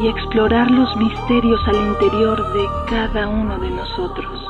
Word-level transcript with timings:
y 0.00 0.06
explorar 0.06 0.70
los 0.70 0.96
misterios 0.96 1.60
al 1.66 1.76
interior 1.76 2.52
de 2.52 2.66
cada 2.88 3.28
uno 3.28 3.58
de 3.58 3.70
nosotros. 3.70 4.44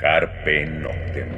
Carpe 0.00 0.66
Noctem. 0.66 1.28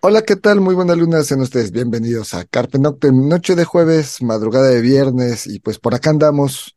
Hola, 0.00 0.22
¿qué 0.22 0.36
tal? 0.36 0.60
Muy 0.60 0.74
buena 0.74 0.94
luna, 0.94 1.22
sean 1.22 1.40
ustedes 1.40 1.72
bienvenidos 1.72 2.34
a 2.34 2.44
Carpe 2.44 2.78
Noctem, 2.78 3.28
noche 3.28 3.54
de 3.54 3.64
jueves, 3.64 4.22
madrugada 4.22 4.68
de 4.68 4.82
viernes, 4.82 5.46
y 5.46 5.58
pues 5.60 5.78
por 5.78 5.94
acá 5.94 6.10
andamos. 6.10 6.76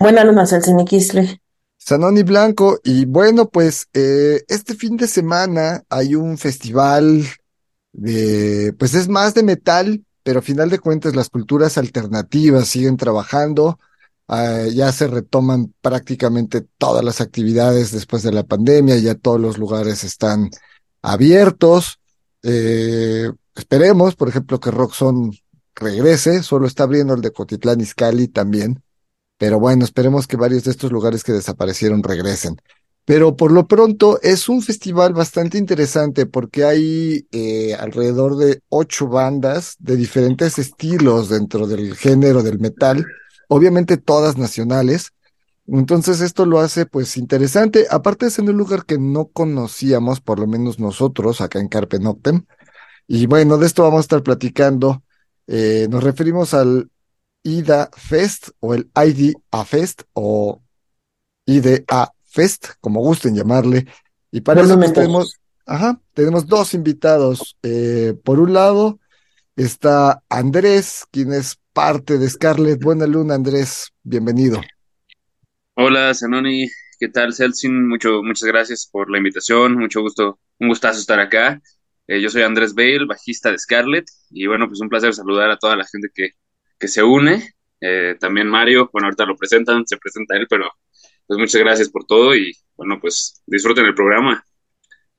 Buena 0.00 0.24
luna, 0.24 0.46
Celcini 0.46 0.84
Quisle. 0.86 1.40
Sanoni 1.86 2.22
Blanco, 2.22 2.80
y 2.82 3.04
bueno, 3.04 3.50
pues 3.50 3.88
eh, 3.92 4.42
este 4.48 4.74
fin 4.74 4.96
de 4.96 5.06
semana 5.06 5.84
hay 5.90 6.14
un 6.14 6.38
festival 6.38 7.26
de, 7.92 8.74
pues 8.78 8.94
es 8.94 9.06
más 9.06 9.34
de 9.34 9.42
metal, 9.42 10.02
pero 10.22 10.38
a 10.38 10.42
final 10.42 10.70
de 10.70 10.78
cuentas 10.78 11.14
las 11.14 11.28
culturas 11.28 11.76
alternativas 11.76 12.68
siguen 12.68 12.96
trabajando, 12.96 13.78
ah, 14.28 14.64
ya 14.72 14.92
se 14.92 15.08
retoman 15.08 15.74
prácticamente 15.82 16.66
todas 16.78 17.04
las 17.04 17.20
actividades 17.20 17.92
después 17.92 18.22
de 18.22 18.32
la 18.32 18.44
pandemia, 18.44 18.96
ya 18.96 19.14
todos 19.14 19.38
los 19.38 19.58
lugares 19.58 20.04
están 20.04 20.48
abiertos, 21.02 22.00
eh, 22.42 23.30
esperemos, 23.54 24.16
por 24.16 24.30
ejemplo, 24.30 24.58
que 24.58 24.70
Roxon 24.70 25.32
regrese, 25.74 26.42
solo 26.42 26.66
está 26.66 26.84
abriendo 26.84 27.12
el 27.12 27.20
de 27.20 27.30
Cotitlán 27.30 27.82
Izcalli 27.82 28.28
también, 28.28 28.82
pero 29.44 29.60
bueno, 29.60 29.84
esperemos 29.84 30.26
que 30.26 30.38
varios 30.38 30.64
de 30.64 30.70
estos 30.70 30.90
lugares 30.90 31.22
que 31.22 31.32
desaparecieron 31.32 32.02
regresen. 32.02 32.56
Pero 33.04 33.36
por 33.36 33.52
lo 33.52 33.68
pronto 33.68 34.18
es 34.22 34.48
un 34.48 34.62
festival 34.62 35.12
bastante 35.12 35.58
interesante 35.58 36.24
porque 36.24 36.64
hay 36.64 37.26
eh, 37.30 37.74
alrededor 37.74 38.38
de 38.38 38.62
ocho 38.70 39.06
bandas 39.06 39.76
de 39.80 39.96
diferentes 39.96 40.58
estilos 40.58 41.28
dentro 41.28 41.66
del 41.66 41.94
género 41.94 42.42
del 42.42 42.58
metal, 42.58 43.04
obviamente 43.48 43.98
todas 43.98 44.38
nacionales. 44.38 45.12
Entonces 45.66 46.22
esto 46.22 46.46
lo 46.46 46.60
hace 46.60 46.86
pues 46.86 47.18
interesante, 47.18 47.86
aparte 47.90 48.24
de 48.24 48.30
ser 48.30 48.48
un 48.48 48.56
lugar 48.56 48.86
que 48.86 48.96
no 48.96 49.26
conocíamos, 49.26 50.22
por 50.22 50.38
lo 50.38 50.46
menos 50.46 50.78
nosotros 50.78 51.42
acá 51.42 51.60
en 51.60 51.68
Carpe 51.68 51.98
Noctem. 51.98 52.46
Y 53.06 53.26
bueno, 53.26 53.58
de 53.58 53.66
esto 53.66 53.82
vamos 53.82 53.98
a 53.98 54.00
estar 54.00 54.22
platicando. 54.22 55.02
Eh, 55.46 55.86
nos 55.90 56.02
referimos 56.02 56.54
al 56.54 56.88
IDA 57.44 57.90
Fest 57.96 58.48
o 58.58 58.74
el 58.74 58.90
IDA 58.96 59.64
Fest 59.64 60.02
o 60.14 60.60
IDA 61.46 62.12
Fest, 62.24 62.70
como 62.80 63.00
gusten 63.00 63.36
llamarle. 63.36 63.86
Y 64.32 64.40
para 64.40 64.62
eso 64.62 64.76
pues, 64.76 64.92
tenemos, 64.92 65.38
ajá, 65.66 66.00
tenemos 66.14 66.46
dos 66.46 66.74
invitados. 66.74 67.56
Eh, 67.62 68.14
por 68.24 68.40
un 68.40 68.52
lado 68.52 68.98
está 69.54 70.22
Andrés, 70.28 71.04
quien 71.12 71.32
es 71.32 71.58
parte 71.72 72.18
de 72.18 72.28
Scarlett. 72.28 72.82
Buena 72.82 73.06
luna, 73.06 73.34
Andrés, 73.34 73.92
bienvenido. 74.02 74.60
Hola, 75.74 76.14
Zanoni, 76.14 76.68
¿qué 76.98 77.08
tal, 77.08 77.34
Celsin? 77.34 77.86
Mucho, 77.86 78.22
muchas 78.22 78.48
gracias 78.48 78.88
por 78.90 79.10
la 79.10 79.18
invitación, 79.18 79.76
mucho 79.76 80.00
gusto, 80.00 80.38
un 80.58 80.68
gustazo 80.68 81.00
estar 81.00 81.20
acá. 81.20 81.60
Eh, 82.06 82.20
yo 82.20 82.30
soy 82.30 82.42
Andrés 82.42 82.74
Bale, 82.74 83.06
bajista 83.06 83.50
de 83.50 83.58
Scarlett, 83.58 84.06
y 84.30 84.46
bueno, 84.46 84.68
pues 84.68 84.80
un 84.80 84.88
placer 84.88 85.14
saludar 85.14 85.50
a 85.50 85.58
toda 85.58 85.76
la 85.76 85.84
gente 85.84 86.08
que, 86.14 86.30
que 86.78 86.88
se 86.88 87.02
une. 87.02 87.54
Eh, 87.80 88.16
también 88.18 88.48
Mario, 88.48 88.88
bueno, 88.92 89.06
ahorita 89.06 89.26
lo 89.26 89.36
presentan, 89.36 89.86
se 89.86 89.96
presenta 89.96 90.36
él, 90.36 90.46
pero 90.48 90.70
pues 91.26 91.38
muchas 91.38 91.60
gracias 91.60 91.88
por 91.88 92.04
todo 92.04 92.34
y 92.34 92.52
bueno, 92.76 92.98
pues 93.00 93.42
disfruten 93.46 93.86
el 93.86 93.94
programa. 93.94 94.44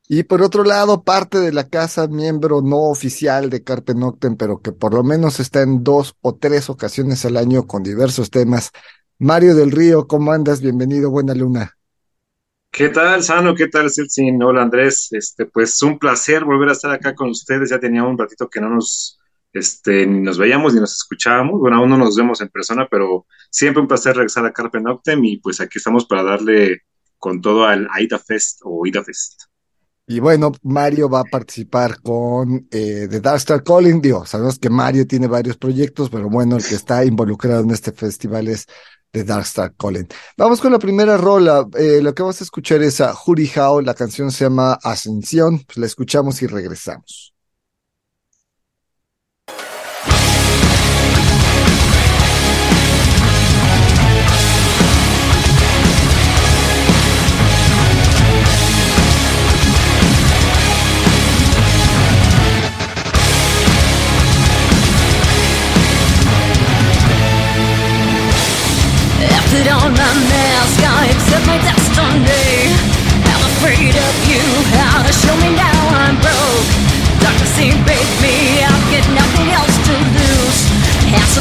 Y 0.08 0.24
por 0.24 0.44
otro 0.44 0.64
lado, 0.64 1.04
parte 1.04 1.40
de 1.40 1.52
la 1.52 1.68
casa, 1.68 2.08
miembro 2.08 2.62
no 2.62 2.78
oficial 2.90 3.50
de 3.50 3.64
Carpe 3.64 3.96
Noctem, 3.96 4.38
pero 4.38 4.62
que 4.62 4.72
por 4.72 4.94
lo 4.94 5.04
menos 5.04 5.40
está 5.40 5.64
en 5.64 5.84
dos 5.84 6.16
o 6.22 6.36
tres 6.36 6.70
ocasiones 6.70 7.26
al 7.26 7.38
año 7.38 7.66
con 7.66 7.82
diversos 7.82 8.30
temas. 8.30 8.72
Mario 9.18 9.56
del 9.56 9.72
Río, 9.72 10.08
¿cómo 10.08 10.32
andas? 10.32 10.62
Bienvenido, 10.62 11.10
buena 11.10 11.34
luna. 11.34 11.76
¿Qué 12.70 12.90
tal, 12.90 13.24
Sano? 13.24 13.56
¿Qué 13.56 13.68
tal, 13.70 13.90
Celsin? 13.90 14.44
Hola, 14.44 14.62
Andrés. 14.62 15.08
Este, 15.12 15.46
pues 15.46 15.82
un 15.82 15.98
placer 15.98 16.44
volver 16.44 16.70
a 16.70 16.74
estar 16.74 16.92
acá 16.92 17.16
con 17.16 17.30
ustedes. 17.30 17.70
Ya 17.70 17.80
tenía 17.80 18.04
un 18.04 18.18
ratito 18.18 18.50
que 18.50 18.60
no 18.60 18.70
nos 18.70 19.15
este, 19.56 20.06
ni 20.06 20.20
nos 20.20 20.38
veíamos 20.38 20.74
ni 20.74 20.82
nos 20.82 20.94
escuchábamos. 20.94 21.60
Bueno, 21.60 21.78
aún 21.78 21.90
no 21.90 21.98
nos 21.98 22.16
vemos 22.16 22.42
en 22.42 22.50
persona, 22.50 22.88
pero 22.92 23.26
siempre 23.50 23.82
un 23.82 23.88
placer 23.88 24.16
regresar 24.16 24.46
a 24.46 24.52
Carpe 24.52 24.82
Noctem 24.82 25.24
y 25.24 25.38
pues 25.38 25.62
aquí 25.62 25.78
estamos 25.78 26.06
para 26.06 26.24
darle 26.24 26.82
con 27.18 27.42
todo 27.42 27.66
al 27.66 27.88
AIDA 27.92 28.20
Fest 28.20 28.60
o 28.64 28.86
IDA 28.86 29.04
Fest. 29.04 29.44
Y 30.08 30.20
bueno, 30.20 30.52
Mario 30.62 31.10
va 31.10 31.22
a 31.22 31.24
participar 31.24 32.02
con 32.02 32.68
eh, 32.70 33.08
The 33.10 33.22
Dark 33.22 33.38
Star 33.38 33.64
Calling. 33.64 34.02
Digo, 34.02 34.26
sabemos 34.26 34.60
que 34.60 34.70
Mario 34.70 35.08
tiene 35.08 35.28
varios 35.28 35.58
proyectos, 35.58 36.10
pero 36.10 36.30
bueno, 36.30 36.58
el 36.58 36.64
que 36.64 36.76
está 36.76 37.04
involucrado 37.06 37.64
en 37.64 37.72
este 37.72 37.94
festival 37.94 38.50
es 38.50 38.68
The 39.10 39.24
Dark 39.24 39.46
Star 39.46 39.74
Calling. 39.76 40.08
Vamos 40.38 40.60
con 40.60 40.74
la 40.74 40.80
primera 40.80 41.16
rola. 41.16 41.66
Eh, 41.78 42.02
lo 42.04 42.14
que 42.14 42.22
vamos 42.22 42.42
a 42.42 42.44
escuchar 42.44 42.84
es 42.84 43.00
a 43.00 43.16
Huri 43.16 43.50
Hao. 43.56 43.82
La 43.82 43.94
canción 43.94 44.32
se 44.32 44.44
llama 44.44 44.78
Ascensión. 44.84 45.64
Pues 45.66 45.78
la 45.78 45.86
escuchamos 45.86 46.42
y 46.42 46.48
regresamos. 46.48 47.35
Put 69.56 69.72
on 69.72 69.92
my 69.94 70.14
mask, 70.28 70.80
I 70.84 71.08
accept 71.16 71.48
my 71.48 71.58
destiny. 71.64 72.76
I'm 73.24 73.44
afraid 73.56 73.96
of 73.96 74.14
you, 74.28 74.44
how 74.76 75.00
to 75.04 75.14
show 75.14 75.36
me 75.40 75.56
now 75.56 75.80
I'm 75.96 76.16
broke. 76.20 76.72
Say 77.56 77.72
break 77.88 78.10
me, 78.20 78.60
I've 78.60 78.86
got 78.92 79.08
nothing 79.16 79.48
else 79.56 79.76
to 79.88 79.94
lose. 80.18 80.60
Hands 81.08 81.38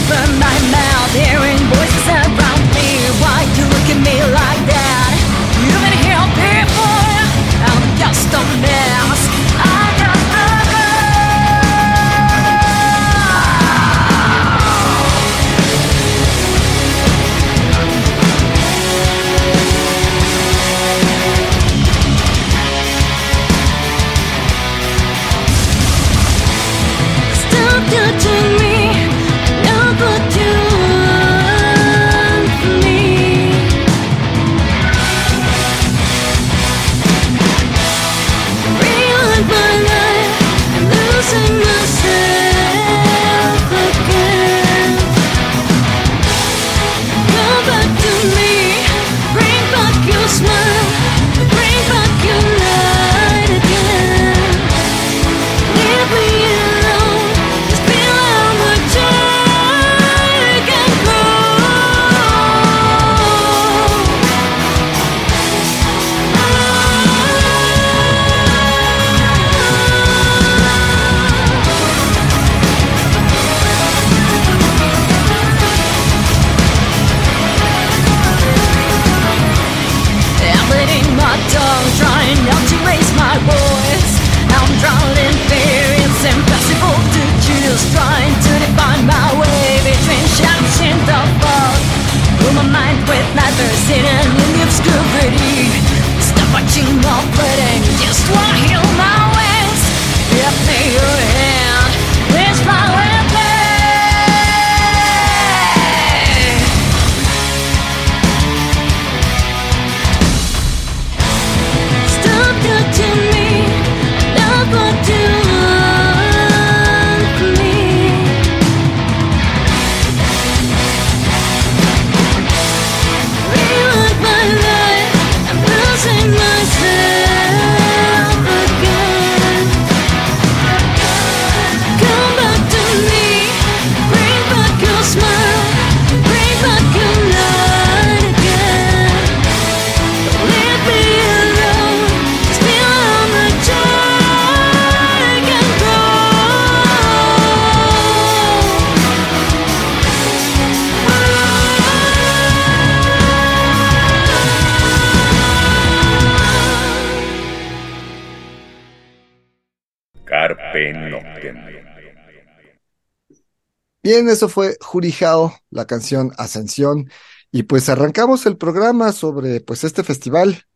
Bien, 164.04 164.28
eso 164.28 164.50
fue 164.50 164.76
Jurijao, 164.82 165.54
la 165.70 165.86
canción 165.86 166.30
Ascensión. 166.36 167.08
Y 167.50 167.62
pues 167.62 167.88
arrancamos 167.88 168.44
el 168.44 168.58
programa 168.58 169.12
sobre 169.12 169.62
pues 169.62 169.82
este 169.82 170.04
festival. 170.04 170.66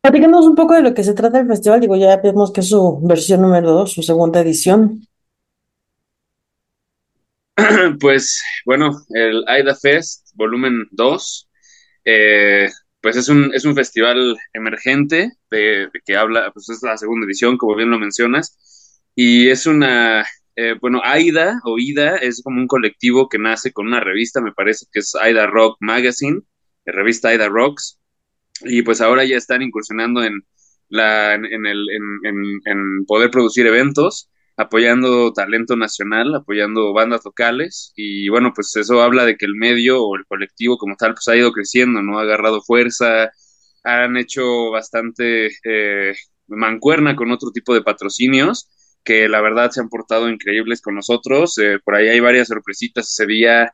Platícanos 0.00 0.46
un 0.46 0.54
poco 0.54 0.74
de 0.74 0.82
lo 0.82 0.94
que 0.94 1.02
se 1.02 1.14
trata 1.14 1.40
el 1.40 1.48
festival. 1.48 1.80
Digo, 1.80 1.96
ya 1.96 2.16
vemos 2.18 2.52
que 2.52 2.60
es 2.60 2.68
su 2.68 3.00
versión 3.02 3.42
número 3.42 3.72
dos, 3.72 3.94
su 3.94 4.02
segunda 4.04 4.40
edición. 4.40 5.08
Pues 7.98 8.40
bueno, 8.64 8.92
el 9.08 9.42
AIDA 9.48 9.74
Fest, 9.74 10.28
volumen 10.34 10.86
2, 10.92 11.48
eh, 12.04 12.70
pues 13.00 13.16
es 13.16 13.28
un, 13.28 13.50
es 13.52 13.64
un 13.64 13.74
festival 13.74 14.36
emergente 14.52 15.32
de, 15.50 15.88
de 15.92 16.00
que 16.06 16.16
habla, 16.16 16.52
pues 16.54 16.68
es 16.68 16.80
la 16.84 16.96
segunda 16.96 17.26
edición, 17.26 17.58
como 17.58 17.74
bien 17.74 17.90
lo 17.90 17.98
mencionas, 17.98 19.02
y 19.16 19.48
es 19.48 19.66
una, 19.66 20.24
eh, 20.58 20.74
bueno, 20.80 21.00
AIDA 21.04 21.60
o 21.64 21.78
IDA 21.78 22.16
es 22.18 22.42
como 22.42 22.60
un 22.60 22.66
colectivo 22.68 23.28
que 23.28 23.38
nace 23.38 23.72
con 23.72 23.86
una 23.88 24.00
revista, 24.00 24.40
me 24.40 24.52
parece 24.52 24.86
que 24.92 25.00
es 25.00 25.14
AIDA 25.14 25.46
Rock 25.46 25.78
Magazine, 25.80 26.40
la 26.84 26.92
revista 26.94 27.28
AIDA 27.30 27.48
Rocks, 27.48 28.00
y 28.64 28.82
pues 28.82 29.00
ahora 29.00 29.24
ya 29.24 29.36
están 29.36 29.62
incursionando 29.62 30.22
en, 30.24 30.42
la, 30.88 31.34
en, 31.34 31.66
el, 31.66 31.86
en- 32.24 32.60
en 32.64 33.04
poder 33.06 33.30
producir 33.30 33.66
eventos, 33.66 34.30
apoyando 34.56 35.32
talento 35.32 35.76
nacional, 35.76 36.34
apoyando 36.34 36.92
bandas 36.92 37.22
locales, 37.24 37.92
y 37.96 38.28
bueno, 38.28 38.52
pues 38.54 38.74
eso 38.76 39.02
habla 39.02 39.24
de 39.24 39.36
que 39.36 39.46
el 39.46 39.54
medio 39.54 40.02
o 40.04 40.16
el 40.16 40.26
colectivo 40.26 40.78
como 40.78 40.96
tal, 40.96 41.14
pues 41.14 41.28
ha 41.28 41.36
ido 41.36 41.52
creciendo, 41.52 42.02
¿no? 42.02 42.18
Ha 42.18 42.22
agarrado 42.22 42.60
fuerza, 42.62 43.30
han 43.84 44.16
hecho 44.16 44.70
bastante 44.70 45.48
eh, 45.64 46.14
mancuerna 46.48 47.16
con 47.16 47.30
otro 47.30 47.50
tipo 47.52 47.74
de 47.74 47.82
patrocinios 47.82 48.68
que 49.04 49.28
la 49.28 49.40
verdad 49.40 49.70
se 49.70 49.80
han 49.80 49.88
portado 49.88 50.28
increíbles 50.28 50.82
con 50.82 50.94
nosotros. 50.94 51.58
Eh, 51.58 51.78
por 51.84 51.96
ahí 51.96 52.08
hay 52.08 52.20
varias 52.20 52.48
sorpresitas 52.48 53.08
ese 53.10 53.26
día. 53.26 53.72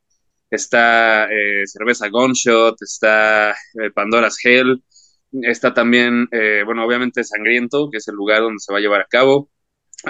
Está 0.51 1.27
eh, 1.33 1.67
cerveza 1.67 2.09
Gunshot, 2.09 2.81
está 2.83 3.53
eh, 3.53 3.91
Pandora's 3.95 4.39
Hell, 4.45 4.85
está 5.33 5.75
también, 5.75 6.29
eh, 6.31 6.63
bueno, 6.65 6.85
obviamente 6.85 7.25
Sangriento, 7.25 7.91
que 7.91 7.99
es 7.99 8.09
el 8.09 8.15
lugar 8.15 8.43
donde 8.43 8.61
se 8.61 8.73
va 8.73 8.79
a 8.79 8.83
llevar 8.83 9.01
a 9.01 9.07
cabo. 9.07 9.51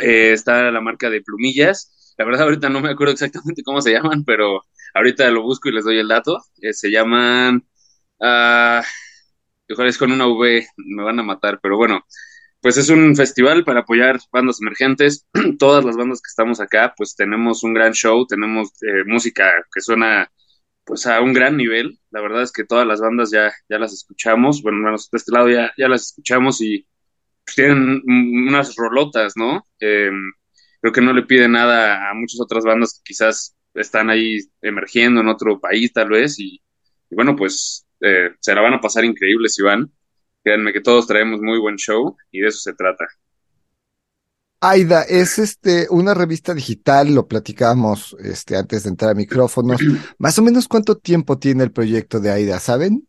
Está 0.02 0.70
la 0.70 0.81
marca 0.81 1.08
de 1.11 1.22
plumillas. 1.22 2.14
La 2.19 2.25
verdad 2.25 2.43
ahorita 2.43 2.69
no 2.69 2.81
me 2.81 2.90
acuerdo 2.90 3.12
exactamente 3.14 3.62
cómo 3.62 3.81
se 3.81 3.93
llaman, 3.93 4.25
pero 4.25 4.62
ahorita 4.94 5.31
lo 5.31 5.43
busco 5.43 5.69
y 5.69 5.72
les 5.72 5.84
doy 5.84 5.99
el 5.99 6.08
dato. 6.08 6.38
Se 6.72 6.90
llaman... 6.90 7.64
Ojalá 8.19 9.88
es 9.88 9.99
con 9.99 10.12
una 10.12 10.26
V, 10.26 10.67
me 10.76 11.02
van 11.02 11.19
a 11.20 11.22
matar, 11.22 11.58
pero 11.62 11.76
bueno, 11.76 12.05
pues 12.64 12.78
es 12.78 12.88
un 12.88 13.14
festival 13.14 13.62
para 13.62 13.81
apoyar 13.81 14.19
bandas 14.32 14.58
emergentes. 14.62 15.26
Todas 15.58 15.84
las 15.84 15.99
bandas 15.99 16.22
que 16.22 16.28
estamos 16.28 16.61
acá, 16.61 16.94
pues 16.96 17.14
tenemos 17.14 17.62
un 17.62 17.75
gran 17.75 17.93
show, 17.93 18.26
tenemos 18.26 18.70
eh, 18.81 19.05
música 19.05 19.52
que 19.70 19.82
suena 19.82 20.32
pues 20.82 21.06
a 21.06 21.20
un 21.20 21.34
gran 21.34 21.58
nivel. 21.58 21.99
La 22.11 22.22
verdad 22.22 22.40
es 22.40 22.52
que 22.52 22.64
todas 22.64 22.87
las 22.87 23.02
bandas 23.02 23.31
ya, 23.31 23.52
ya 23.69 23.78
las 23.78 23.93
escuchamos, 23.93 24.62
bueno, 24.62 24.90
de 24.90 24.96
este 24.96 25.31
lado 25.32 25.50
ya, 25.50 25.75
ya 25.76 25.88
las 25.88 26.06
escuchamos 26.06 26.62
y 26.62 26.88
pues, 27.44 27.55
tienen 27.55 28.02
unas 28.06 28.75
rolotas, 28.76 29.34
¿no? 29.37 29.67
Eh, 29.78 30.10
creo 30.81 30.93
que 30.94 31.02
no 31.02 31.12
le 31.12 31.25
pide 31.25 31.49
nada 31.49 32.08
a 32.10 32.14
muchas 32.14 32.40
otras 32.40 32.64
bandas 32.64 32.94
que 32.94 33.12
quizás 33.12 33.55
están 33.75 34.08
ahí 34.08 34.38
emergiendo 34.62 35.20
en 35.20 35.28
otro 35.28 35.60
país 35.60 35.93
tal 35.93 36.08
vez 36.08 36.38
y, 36.38 36.62
y 37.10 37.14
bueno, 37.14 37.37
pues 37.37 37.87
eh, 38.00 38.31
se 38.40 38.55
la 38.55 38.62
van 38.62 38.72
a 38.72 38.81
pasar 38.81 39.05
increíble 39.05 39.50
si 39.50 39.60
van. 39.60 39.93
Créanme 40.44 40.73
que 40.73 40.82
todos 40.82 41.06
traemos 41.06 41.41
muy 41.41 41.58
buen 41.58 41.76
show 41.76 42.17
y 42.31 42.41
de 42.41 42.49
eso 42.49 42.58
se 42.58 42.75
trata. 42.75 43.06
AIDA 44.61 45.02
es 45.02 45.38
este 45.38 45.87
una 45.91 46.14
revista 46.14 46.55
digital, 46.55 47.14
lo 47.14 47.26
platicábamos 47.26 48.17
este 48.20 48.56
antes 48.56 48.84
de 48.84 48.91
entrar 48.91 49.10
a 49.10 49.15
micrófonos. 49.15 49.81
Más 50.19 50.39
o 50.39 50.43
menos 50.43 50.69
cuánto 50.69 50.96
tiempo 50.96 51.39
tiene 51.39 51.65
el 51.65 51.72
proyecto 51.72 52.20
de 52.20 52.31
AIDA, 52.31 52.60
¿saben? 52.60 53.06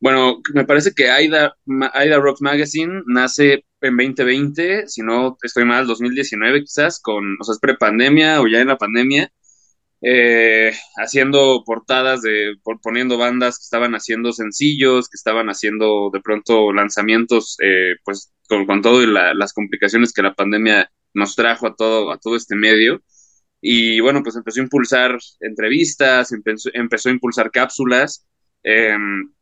Bueno, 0.00 0.42
me 0.52 0.66
parece 0.66 0.92
que 0.92 1.10
AIDA, 1.10 1.56
AIDA 1.94 2.18
Rock 2.18 2.42
Magazine 2.42 3.02
nace 3.06 3.64
en 3.80 3.96
2020, 3.96 4.86
si 4.86 5.02
no 5.02 5.36
estoy 5.42 5.64
mal, 5.64 5.86
2019 5.86 6.60
quizás, 6.60 7.00
con, 7.00 7.36
o 7.40 7.44
sea, 7.44 7.54
es 7.54 7.58
prepandemia 7.58 8.40
o 8.42 8.46
ya 8.46 8.60
en 8.60 8.68
la 8.68 8.76
pandemia, 8.76 9.32
eh, 10.04 10.72
haciendo 10.96 11.62
portadas 11.66 12.22
de, 12.22 12.54
por- 12.62 12.80
poniendo 12.80 13.18
bandas 13.18 13.58
que 13.58 13.64
estaban 13.64 13.94
haciendo 13.94 14.32
sencillos, 14.32 15.08
que 15.08 15.16
estaban 15.16 15.48
haciendo 15.48 16.10
de 16.12 16.20
pronto 16.20 16.72
lanzamientos, 16.72 17.56
eh, 17.62 17.96
pues 18.04 18.32
con, 18.48 18.66
con 18.66 18.82
todo 18.82 19.02
y 19.02 19.06
la- 19.06 19.34
las 19.34 19.52
complicaciones 19.54 20.12
que 20.12 20.22
la 20.22 20.34
pandemia 20.34 20.90
nos 21.14 21.36
trajo 21.36 21.66
a 21.68 21.74
todo, 21.76 22.12
a 22.12 22.18
todo 22.18 22.36
este 22.36 22.56
medio. 22.56 23.02
Y 23.60 24.00
bueno, 24.00 24.22
pues 24.22 24.36
empezó 24.36 24.60
a 24.60 24.64
impulsar 24.64 25.18
entrevistas, 25.40 26.32
empezó, 26.32 26.70
empezó 26.74 27.08
a 27.08 27.12
impulsar 27.12 27.50
cápsulas, 27.50 28.26
eh, 28.62 28.96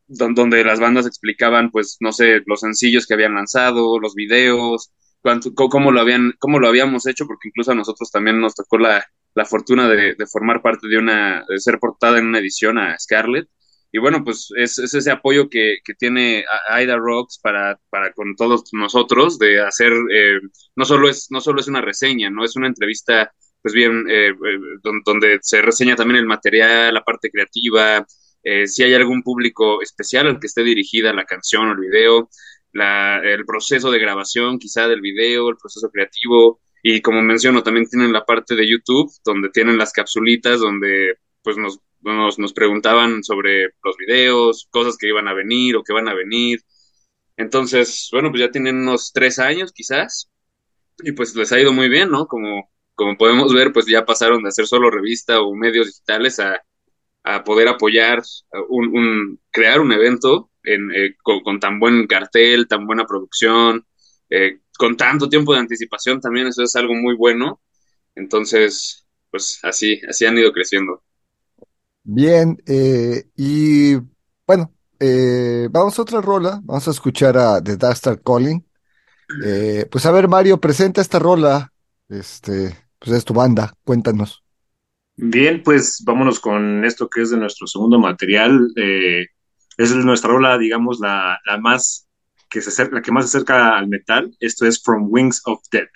don- 0.06 0.34
donde 0.34 0.64
las 0.64 0.80
bandas 0.80 1.06
explicaban, 1.06 1.70
pues, 1.70 1.96
no 2.00 2.12
sé, 2.12 2.42
los 2.46 2.60
sencillos 2.60 3.06
que 3.06 3.14
habían 3.14 3.34
lanzado, 3.34 3.98
los 3.98 4.14
videos, 4.14 4.92
cuánto, 5.22 5.52
cómo 5.54 5.90
lo 5.92 6.00
habían, 6.00 6.34
cómo 6.38 6.58
lo 6.60 6.68
habíamos 6.68 7.06
hecho, 7.06 7.26
porque 7.26 7.48
incluso 7.48 7.72
a 7.72 7.74
nosotros 7.74 8.10
también 8.10 8.40
nos 8.40 8.54
tocó 8.54 8.78
la, 8.78 9.04
la 9.34 9.44
fortuna 9.44 9.88
de, 9.88 10.14
de 10.14 10.26
formar 10.26 10.62
parte 10.62 10.88
de 10.88 10.98
una, 10.98 11.44
de 11.48 11.58
ser 11.58 11.78
portada 11.78 12.18
en 12.18 12.26
una 12.26 12.38
edición 12.38 12.78
a 12.78 12.98
Scarlett. 12.98 13.48
Y 13.94 13.98
bueno, 13.98 14.24
pues 14.24 14.48
es, 14.56 14.78
es 14.78 14.94
ese 14.94 15.10
apoyo 15.10 15.50
que, 15.50 15.78
que 15.84 15.94
tiene 15.94 16.44
Aida 16.68 16.96
Rocks 16.96 17.38
para, 17.42 17.78
para 17.90 18.12
con 18.14 18.34
todos 18.36 18.64
nosotros 18.72 19.38
de 19.38 19.60
hacer, 19.60 19.92
eh, 20.14 20.40
no 20.76 20.84
solo 20.86 21.08
es, 21.10 21.26
no 21.30 21.40
solo 21.42 21.60
es 21.60 21.68
una 21.68 21.82
reseña, 21.82 22.30
no 22.30 22.42
es 22.44 22.56
una 22.56 22.68
entrevista 22.68 23.32
pues 23.60 23.74
bien, 23.74 24.06
eh, 24.08 24.30
eh, 24.30 24.58
don- 24.82 25.02
donde 25.04 25.38
se 25.42 25.62
reseña 25.62 25.94
también 25.94 26.18
el 26.18 26.26
material, 26.26 26.94
la 26.94 27.04
parte 27.04 27.30
creativa, 27.30 28.04
eh, 28.42 28.66
si 28.66 28.82
hay 28.82 28.94
algún 28.94 29.22
público 29.22 29.82
especial 29.82 30.26
al 30.26 30.40
que 30.40 30.48
esté 30.48 30.64
dirigida 30.64 31.12
la 31.12 31.24
canción 31.26 31.68
o 31.68 31.72
el 31.72 31.78
video, 31.78 32.28
la, 32.72 33.20
el 33.22 33.44
proceso 33.44 33.90
de 33.90 33.98
grabación 34.00 34.58
quizá 34.58 34.88
del 34.88 35.00
video, 35.00 35.48
el 35.50 35.56
proceso 35.58 35.90
creativo, 35.90 36.60
y 36.82 37.00
como 37.02 37.22
menciono, 37.22 37.62
también 37.62 37.86
tienen 37.88 38.12
la 38.12 38.24
parte 38.24 38.54
de 38.56 38.68
YouTube, 38.68 39.10
donde 39.24 39.50
tienen 39.50 39.78
las 39.78 39.92
capsulitas, 39.92 40.60
donde 40.60 41.16
pues 41.42 41.56
nos, 41.56 41.80
nos, 42.02 42.38
nos 42.38 42.52
preguntaban 42.52 43.22
sobre 43.24 43.64
los 43.84 43.96
videos, 43.98 44.68
cosas 44.70 44.96
que 44.98 45.08
iban 45.08 45.28
a 45.28 45.34
venir 45.34 45.76
o 45.76 45.84
que 45.84 45.92
van 45.92 46.08
a 46.08 46.14
venir. 46.14 46.60
Entonces, 47.36 48.08
bueno, 48.12 48.30
pues 48.30 48.40
ya 48.42 48.50
tienen 48.50 48.76
unos 48.78 49.12
tres 49.12 49.38
años 49.38 49.72
quizás, 49.72 50.30
y 51.02 51.12
pues 51.12 51.34
les 51.36 51.52
ha 51.52 51.60
ido 51.60 51.72
muy 51.72 51.88
bien, 51.88 52.10
¿no? 52.10 52.26
Como, 52.26 52.70
como 52.94 53.16
podemos 53.16 53.52
ver, 53.54 53.72
pues 53.72 53.86
ya 53.86 54.04
pasaron 54.04 54.42
de 54.42 54.48
hacer 54.50 54.66
solo 54.66 54.90
revista 54.90 55.40
o 55.40 55.54
medios 55.54 55.86
digitales 55.88 56.38
a, 56.40 56.62
a 57.24 57.44
poder 57.44 57.68
apoyar 57.68 58.22
un, 58.70 58.88
un- 58.96 59.40
crear 59.52 59.80
un 59.80 59.92
evento 59.92 60.50
en, 60.64 60.90
eh, 60.92 61.16
con, 61.22 61.42
con 61.42 61.60
tan 61.60 61.80
buen 61.80 62.06
cartel, 62.08 62.68
tan 62.68 62.86
buena 62.86 63.06
producción, 63.06 63.86
eh, 64.30 64.60
con 64.82 64.96
tanto 64.96 65.28
tiempo 65.28 65.52
de 65.52 65.60
anticipación 65.60 66.20
también, 66.20 66.48
eso 66.48 66.64
es 66.64 66.74
algo 66.74 66.92
muy 66.92 67.14
bueno. 67.14 67.60
Entonces, 68.16 69.06
pues 69.30 69.60
así, 69.62 70.00
así 70.08 70.26
han 70.26 70.36
ido 70.36 70.50
creciendo. 70.52 71.04
Bien, 72.02 72.60
eh, 72.66 73.28
y 73.36 73.94
bueno, 74.44 74.74
eh, 74.98 75.68
vamos 75.70 75.96
a 75.96 76.02
otra 76.02 76.20
rola, 76.20 76.60
vamos 76.64 76.88
a 76.88 76.90
escuchar 76.90 77.38
a 77.38 77.62
The 77.62 77.76
Dark 77.76 77.94
Star 77.94 78.20
Calling. 78.20 78.66
Eh, 79.44 79.86
pues 79.88 80.04
a 80.04 80.10
ver, 80.10 80.26
Mario, 80.26 80.58
presenta 80.58 81.00
esta 81.00 81.20
rola, 81.20 81.72
este, 82.08 82.76
pues 82.98 83.12
es 83.12 83.24
tu 83.24 83.34
banda, 83.34 83.72
cuéntanos. 83.84 84.42
Bien, 85.16 85.62
pues 85.62 86.02
vámonos 86.04 86.40
con 86.40 86.84
esto 86.84 87.08
que 87.08 87.22
es 87.22 87.30
de 87.30 87.36
nuestro 87.36 87.68
segundo 87.68 88.00
material. 88.00 88.66
eh, 88.74 89.26
es 89.76 89.94
nuestra 89.94 90.30
rola, 90.32 90.58
digamos, 90.58 90.98
la, 90.98 91.38
la 91.46 91.58
más 91.58 92.08
que 92.52 92.60
se 92.60 92.68
acerca, 92.68 92.96
la 92.96 93.02
que 93.02 93.10
más 93.10 93.30
se 93.30 93.38
acerca 93.38 93.76
al 93.78 93.88
metal. 93.88 94.36
Esto 94.38 94.66
es 94.66 94.80
From 94.82 95.06
Wings 95.10 95.40
of 95.46 95.60
Death. 95.72 95.90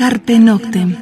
Carpe 0.00 0.38
Noctem. 0.38 0.96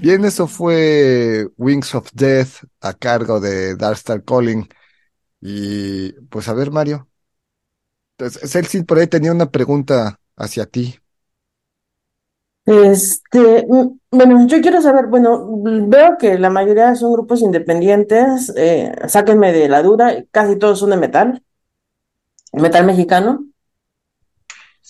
Bien, 0.00 0.24
eso 0.24 0.48
fue 0.48 1.46
Wings 1.56 1.94
of 1.94 2.10
Death 2.12 2.64
a 2.80 2.92
cargo 2.94 3.38
de 3.38 3.76
Darkstar 3.76 4.24
Calling. 4.24 4.68
Y 5.40 6.10
pues 6.28 6.48
a 6.48 6.54
ver, 6.54 6.72
Mario. 6.72 7.08
Celsin 8.18 8.84
por 8.84 8.98
ahí 8.98 9.06
tenía 9.06 9.30
una 9.30 9.48
pregunta 9.52 10.18
hacia 10.36 10.66
ti. 10.66 10.98
Este, 12.66 13.64
bueno, 14.10 14.44
yo 14.48 14.60
quiero 14.60 14.82
saber, 14.82 15.06
bueno, 15.06 15.46
veo 15.86 16.18
que 16.18 16.36
la 16.36 16.50
mayoría 16.50 16.96
son 16.96 17.12
grupos 17.12 17.42
independientes, 17.42 18.52
eh, 18.56 18.92
sáquenme 19.06 19.52
de 19.52 19.68
la 19.68 19.84
duda, 19.84 20.24
casi 20.32 20.56
todos 20.56 20.80
son 20.80 20.90
de 20.90 20.96
metal, 20.96 21.44
metal 22.52 22.84
mexicano. 22.84 23.49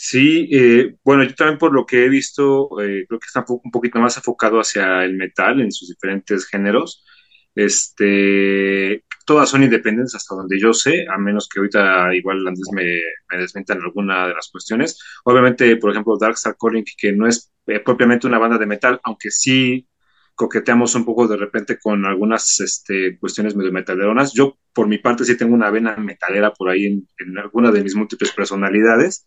Sí, 0.02 0.48
eh, 0.52 0.96
bueno, 1.04 1.24
yo 1.24 1.34
también 1.34 1.58
por 1.58 1.72
lo 1.74 1.84
que 1.84 2.04
he 2.04 2.08
visto, 2.08 2.68
eh, 2.80 3.04
creo 3.06 3.20
que 3.20 3.26
está 3.26 3.40
un 3.40 3.44
po- 3.46 3.60
un 3.64 3.70
poquito 3.70 3.98
más 3.98 4.16
enfocado 4.16 4.58
hacia 4.58 5.04
el 5.04 5.14
metal 5.16 5.60
en 5.60 5.70
sus 5.70 5.88
diferentes 5.90 6.46
géneros. 6.46 7.04
Este, 7.54 9.04
todas 9.26 9.50
son 9.50 9.62
independientes 9.62 10.14
hasta 10.14 10.34
donde 10.36 10.58
yo 10.58 10.72
sé, 10.72 11.04
a 11.12 11.18
menos 11.18 11.48
que 11.48 11.58
ahorita 11.60 12.14
igual 12.14 12.46
antes 12.48 12.66
me, 12.72 12.84
me 13.30 13.38
desmientan 13.42 13.82
alguna 13.82 14.28
de 14.28 14.34
las 14.34 14.48
cuestiones. 14.50 14.98
Obviamente, 15.24 15.76
por 15.76 15.90
ejemplo, 15.90 16.16
Darkstar 16.18 16.56
Calling, 16.58 16.84
que 16.96 17.12
no 17.12 17.26
es 17.26 17.52
eh, 17.66 17.80
propiamente 17.80 18.26
una 18.26 18.38
banda 18.38 18.56
de 18.58 18.66
metal, 18.66 19.00
aunque 19.04 19.30
sí 19.30 19.86
coqueteamos 20.34 20.94
un 20.94 21.04
poco 21.04 21.28
de 21.28 21.36
repente 21.36 21.78
con 21.78 22.06
algunas 22.06 22.58
este, 22.60 23.18
cuestiones 23.18 23.54
medio 23.54 23.72
metaleronas. 23.72 24.32
Yo, 24.32 24.56
por 24.72 24.86
mi 24.88 24.96
parte, 24.98 25.24
sí 25.26 25.36
tengo 25.36 25.54
una 25.54 25.68
vena 25.70 25.94
metalera 25.96 26.52
por 26.54 26.70
ahí 26.70 26.86
en, 26.86 27.06
en 27.18 27.36
alguna 27.38 27.70
de 27.70 27.82
mis 27.82 27.94
múltiples 27.94 28.32
personalidades. 28.32 29.26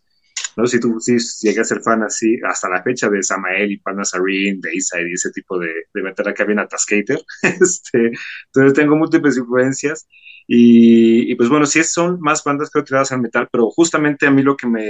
No 0.56 0.66
si 0.66 0.80
tú 0.80 1.00
sí 1.00 1.16
llegué 1.42 1.60
a 1.60 1.64
ser 1.64 1.82
fan 1.82 2.02
así 2.02 2.38
hasta 2.44 2.68
la 2.68 2.82
fecha 2.82 3.08
de 3.08 3.22
Samael 3.22 3.72
y 3.72 3.78
Panasarin, 3.78 4.60
Dayside 4.60 5.10
y 5.10 5.14
ese 5.14 5.30
tipo 5.30 5.58
de, 5.58 5.72
de 5.92 6.02
metal 6.02 6.28
acá 6.28 6.44
bien 6.44 6.58
Atascater. 6.58 7.20
Este, 7.42 8.12
entonces 8.46 8.74
tengo 8.74 8.96
múltiples 8.96 9.36
influencias 9.36 10.06
y, 10.46 11.34
pues 11.36 11.48
bueno, 11.48 11.66
sí 11.66 11.82
son 11.84 12.20
más 12.20 12.44
bandas 12.44 12.70
creo 12.70 12.84
tiradas 12.84 13.12
al 13.12 13.20
metal, 13.22 13.48
pero 13.50 13.70
justamente 13.70 14.26
a 14.26 14.30
mí 14.30 14.42
lo 14.42 14.56
que 14.56 14.66
me, 14.66 14.82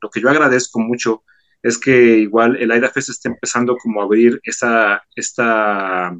lo 0.00 0.10
que 0.10 0.20
yo 0.20 0.30
agradezco 0.30 0.80
mucho 0.80 1.24
es 1.62 1.78
que 1.78 2.18
igual 2.18 2.56
el 2.56 2.70
Aida 2.70 2.90
Fest 2.90 3.10
está 3.10 3.28
empezando 3.28 3.76
como 3.76 4.00
a 4.00 4.04
abrir 4.04 4.40
esta, 4.44 5.02
esta 5.14 6.16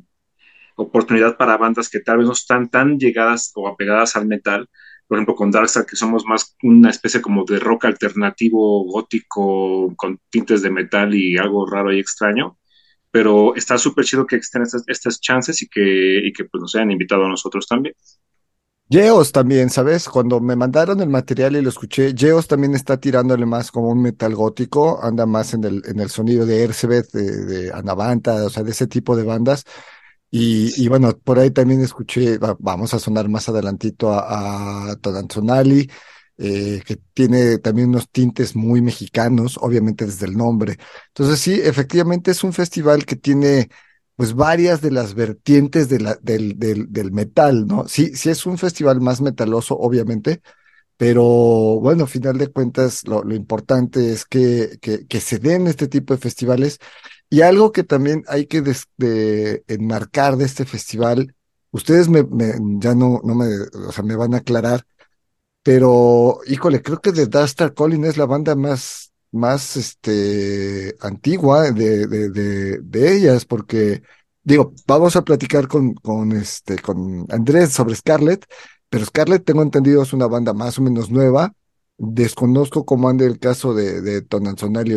oportunidad 0.77 1.37
para 1.37 1.57
bandas 1.57 1.89
que 1.89 2.01
tal 2.01 2.19
vez 2.19 2.27
no 2.27 2.33
están 2.33 2.69
tan 2.71 2.99
llegadas 2.99 3.53
o 3.55 3.69
apegadas 3.69 4.17
al 4.17 4.27
metal, 4.27 4.69
por 5.07 5.19
ejemplo 5.19 5.35
con 5.35 5.51
Darkstar, 5.51 5.87
que 5.87 5.97
somos 5.97 6.25
más 6.25 6.57
una 6.63 6.91
especie 6.91 7.21
como 7.21 7.45
de 7.45 7.59
rock 7.59 7.87
alternativo, 7.87 8.85
gótico, 8.85 9.95
con 9.97 10.19
tintes 10.31 10.63
de 10.63 10.71
metal 10.71 11.15
y 11.15 11.37
algo 11.37 11.67
raro 11.67 11.93
y 11.93 12.01
extraño, 12.01 12.59
pero 13.11 13.55
está 13.55 13.79
súper 13.79 14.05
chido 14.05 14.27
que 14.27 14.37
existen 14.37 14.63
estas, 14.63 14.85
estas 14.87 15.21
chances 15.21 15.61
y 15.63 15.69
que, 15.69 16.27
y 16.27 16.33
que 16.33 16.45
pues, 16.45 16.61
nos 16.61 16.75
hayan 16.75 16.91
invitado 16.91 17.25
a 17.25 17.29
nosotros 17.29 17.67
también. 17.67 17.95
Geos 18.89 19.33
también, 19.33 19.71
¿sabes? 19.71 20.07
Cuando 20.09 20.39
me 20.41 20.55
mandaron 20.55 21.01
el 21.01 21.09
material 21.09 21.57
y 21.57 21.63
lo 21.63 21.71
escuché, 21.71 22.15
Geos 22.15 22.47
también 22.47 22.75
está 22.75 23.01
tirándole 23.01 23.47
más 23.47 23.71
como 23.71 23.89
un 23.89 24.03
metal 24.03 24.35
gótico, 24.35 25.03
anda 25.03 25.25
más 25.25 25.55
en 25.55 25.65
el, 25.65 25.83
en 25.87 25.99
el 25.99 26.11
sonido 26.11 26.45
de 26.45 26.63
Ersebet, 26.65 27.11
de, 27.11 27.45
de 27.47 27.73
Anavanta, 27.73 28.45
o 28.45 28.51
sea, 28.51 28.63
de 28.63 28.71
ese 28.71 28.87
tipo 28.87 29.17
de 29.17 29.25
bandas. 29.25 29.65
Y, 30.35 30.89
bueno, 30.89 31.17
por 31.19 31.39
ahí 31.39 31.51
también 31.51 31.83
escuché, 31.83 32.39
va- 32.39 32.57
vamos 32.59 32.95
a 32.95 32.99
sonar 32.99 33.29
más 33.29 33.49
adelantito 33.51 34.11
a, 34.13 34.91
a 34.93 34.97
Todanzonali, 34.97 35.91
eh, 36.39 36.83
que 36.87 36.97
tiene 37.13 37.59
también 37.59 37.91
unos 37.91 38.09
tintes 38.11 38.57
muy 38.57 38.81
mexicanos, 38.81 39.59
obviamente 39.61 40.07
desde 40.07 40.27
el 40.27 40.37
nombre. 40.37 40.79
Entonces 41.09 41.39
sí, 41.41 41.61
efectivamente 41.63 42.31
es 42.31 42.45
un 42.45 42.53
festival 42.55 43.05
que 43.05 43.17
tiene 43.17 43.69
pues 44.17 44.35
varias 44.35 44.81
de 44.81 44.91
las 44.93 45.15
vertientes 45.15 45.89
del, 45.91 46.07
del, 46.23 46.59
del 46.93 47.13
metal, 47.13 47.67
¿no? 47.67 47.87
Sí, 47.89 48.15
sí 48.17 48.31
es 48.31 48.47
un 48.47 48.57
festival 48.59 49.01
más 49.03 49.21
metaloso, 49.21 49.77
obviamente, 49.79 50.41
pero 50.97 51.23
bueno, 51.81 52.07
final 52.07 52.39
de 52.39 52.49
cuentas, 52.49 53.07
lo, 53.07 53.25
lo 53.25 53.35
importante 53.35 54.13
es 54.13 54.25
que, 54.25 54.79
que, 54.81 55.07
que, 55.07 55.21
se 55.21 55.39
den 55.39 55.67
este 55.67 55.89
tipo 55.89 56.15
de 56.15 56.21
festivales. 56.21 56.79
Y 57.33 57.41
algo 57.41 57.73
que 57.73 57.83
también 57.83 58.25
hay 58.29 58.45
que 58.45 58.63
enmarcar 59.67 60.37
de 60.37 60.45
este 60.45 60.67
festival, 60.67 61.35
ustedes 61.71 62.11
me, 62.11 62.27
ya 62.79 62.95
no, 62.95 63.23
no 63.25 63.35
me, 63.35 63.47
o 63.89 63.91
sea, 63.91 64.05
me 64.05 64.17
van 64.17 64.35
a 64.35 64.39
aclarar, 64.39 64.85
pero 65.63 66.41
híjole, 66.47 66.83
creo 66.83 67.01
que 67.01 67.11
The 67.11 67.29
Dark 67.29 67.47
Star 67.47 67.73
Calling 67.73 68.05
es 68.05 68.19
la 68.19 68.27
banda 68.27 68.55
más, 68.55 69.15
más 69.31 69.79
este, 69.79 70.95
antigua 71.01 71.71
de, 71.71 72.07
de, 72.07 72.29
de, 72.83 73.17
ellas, 73.17 73.47
porque 73.47 74.03
digo, 74.43 74.75
vamos 74.87 75.17
a 75.17 75.25
platicar 75.25 75.69
con, 75.69 75.95
con 75.95 76.33
este, 76.33 76.79
con 76.81 77.25
Andrés 77.31 77.73
sobre 77.73 77.95
Scarlett, 77.97 78.45
pero 78.91 79.07
Scarlett, 79.07 79.47
tengo 79.47 79.63
entendido, 79.63 80.03
es 80.03 80.13
una 80.13 80.27
banda 80.27 80.53
más 80.53 80.79
o 80.79 80.83
menos 80.83 81.11
nueva. 81.11 81.55
Desconozco 81.97 82.85
cómo 82.85 83.09
anda 83.09 83.25
el 83.25 83.39
caso 83.39 83.73
de, 83.73 84.03
de 84.03 84.21
Tonanzonal 84.21 84.87
y 84.89 84.93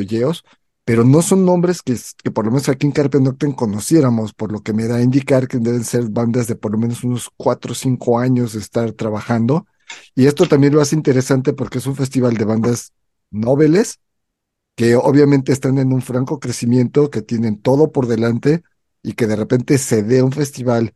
pero 0.85 1.03
no 1.03 1.23
son 1.23 1.45
nombres 1.45 1.81
que, 1.81 2.31
por 2.31 2.45
lo 2.45 2.51
menos 2.51 2.69
aquí 2.69 2.85
en 2.85 2.93
Carpe 2.93 3.19
Noctem 3.19 3.53
conociéramos, 3.53 4.33
por 4.33 4.51
lo 4.51 4.61
que 4.61 4.71
me 4.71 4.87
da 4.87 4.97
a 4.97 5.01
indicar 5.01 5.47
que 5.47 5.57
deben 5.57 5.83
ser 5.83 6.09
bandas 6.09 6.47
de 6.47 6.55
por 6.55 6.71
lo 6.71 6.77
menos 6.77 7.03
unos 7.03 7.31
cuatro 7.35 7.71
o 7.71 7.75
cinco 7.75 8.19
años 8.19 8.53
de 8.53 8.59
estar 8.59 8.91
trabajando. 8.91 9.65
Y 10.13 10.27
esto 10.27 10.47
también 10.47 10.73
lo 10.73 10.81
hace 10.81 10.95
interesante 10.95 11.53
porque 11.53 11.79
es 11.79 11.87
un 11.87 11.95
festival 11.95 12.35
de 12.37 12.45
bandas 12.45 12.93
noveles 13.31 13.99
que 14.75 14.95
obviamente 14.95 15.51
están 15.53 15.79
en 15.79 15.91
un 15.91 16.01
franco 16.03 16.39
crecimiento, 16.39 17.09
que 17.09 17.23
tienen 17.23 17.59
todo 17.61 17.91
por 17.91 18.07
delante 18.07 18.61
y 19.01 19.13
que 19.13 19.25
de 19.25 19.37
repente 19.37 19.77
se 19.79 20.03
dé 20.03 20.21
un 20.21 20.33
festival 20.33 20.93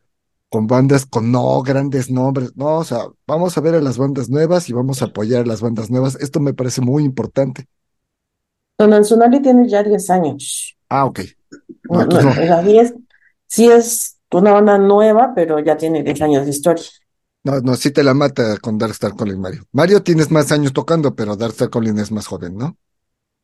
con 0.50 0.66
bandas 0.66 1.06
con 1.06 1.32
no 1.32 1.62
grandes 1.62 2.10
nombres, 2.10 2.56
no, 2.56 2.78
o 2.78 2.84
sea, 2.84 3.06
vamos 3.26 3.56
a 3.56 3.60
ver 3.60 3.76
a 3.76 3.80
las 3.80 3.98
bandas 3.98 4.28
nuevas 4.28 4.68
y 4.68 4.72
vamos 4.72 5.00
a 5.00 5.06
apoyar 5.06 5.42
a 5.42 5.46
las 5.46 5.60
bandas 5.60 5.90
nuevas. 5.90 6.16
Esto 6.16 6.40
me 6.40 6.54
parece 6.54 6.80
muy 6.80 7.04
importante. 7.04 7.66
Don 8.80 8.94
Anzonali 8.94 9.42
tiene 9.42 9.68
ya 9.68 9.82
10 9.82 10.08
años. 10.08 10.74
Ah, 10.88 11.04
ok. 11.04 11.20
No, 11.90 12.06
no, 12.06 12.22
no. 12.22 12.34
La 12.34 12.62
10 12.62 12.94
sí 13.46 13.70
es 13.70 14.16
una 14.30 14.52
banda 14.52 14.78
nueva, 14.78 15.34
pero 15.34 15.58
ya 15.58 15.76
tiene 15.76 16.02
10 16.02 16.22
años 16.22 16.44
de 16.46 16.50
historia. 16.50 16.86
No, 17.44 17.60
no, 17.60 17.76
sí 17.76 17.90
te 17.90 18.02
la 18.02 18.14
mata 18.14 18.56
con 18.56 18.78
Darkstar 18.78 19.14
Colin, 19.14 19.38
Mario. 19.38 19.64
Mario 19.72 20.02
tienes 20.02 20.30
más 20.30 20.50
años 20.50 20.72
tocando, 20.72 21.14
pero 21.14 21.36
Darkstar 21.36 21.68
Colin 21.68 21.98
es 21.98 22.10
más 22.10 22.26
joven, 22.26 22.56
¿no? 22.56 22.78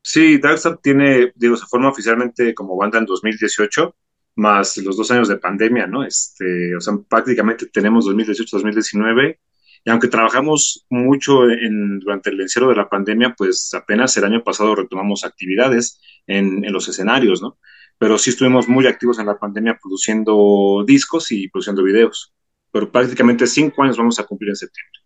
Sí, 0.02 0.38
Darkstar 0.38 0.78
tiene, 0.78 1.34
digo, 1.34 1.54
se 1.54 1.66
forma 1.66 1.90
oficialmente 1.90 2.54
como 2.54 2.74
banda 2.74 2.96
en 2.96 3.04
2018 3.04 3.94
más 4.36 4.78
los 4.78 4.96
dos 4.96 5.10
años 5.10 5.28
de 5.28 5.36
pandemia, 5.36 5.86
¿no? 5.86 6.02
Este, 6.02 6.74
o 6.74 6.80
sea, 6.80 6.94
prácticamente 7.06 7.66
tenemos 7.66 8.06
2018-2019, 8.06 9.38
y 9.86 9.90
aunque 9.90 10.08
trabajamos 10.08 10.84
mucho 10.90 11.48
en, 11.48 12.00
durante 12.00 12.30
el 12.30 12.40
encierro 12.40 12.70
de 12.70 12.74
la 12.74 12.88
pandemia, 12.88 13.36
pues 13.38 13.72
apenas 13.72 14.16
el 14.16 14.24
año 14.24 14.42
pasado 14.42 14.74
retomamos 14.74 15.24
actividades 15.24 16.00
en, 16.26 16.64
en 16.64 16.72
los 16.72 16.88
escenarios, 16.88 17.40
¿no? 17.40 17.56
Pero 17.96 18.18
sí 18.18 18.30
estuvimos 18.30 18.68
muy 18.68 18.88
activos 18.88 19.20
en 19.20 19.26
la 19.26 19.38
pandemia 19.38 19.78
produciendo 19.80 20.82
discos 20.84 21.30
y 21.30 21.48
produciendo 21.48 21.84
videos. 21.84 22.34
Pero 22.72 22.90
prácticamente 22.90 23.46
cinco 23.46 23.84
años 23.84 23.96
vamos 23.96 24.18
a 24.18 24.24
cumplir 24.24 24.50
en 24.50 24.56
septiembre. 24.56 25.00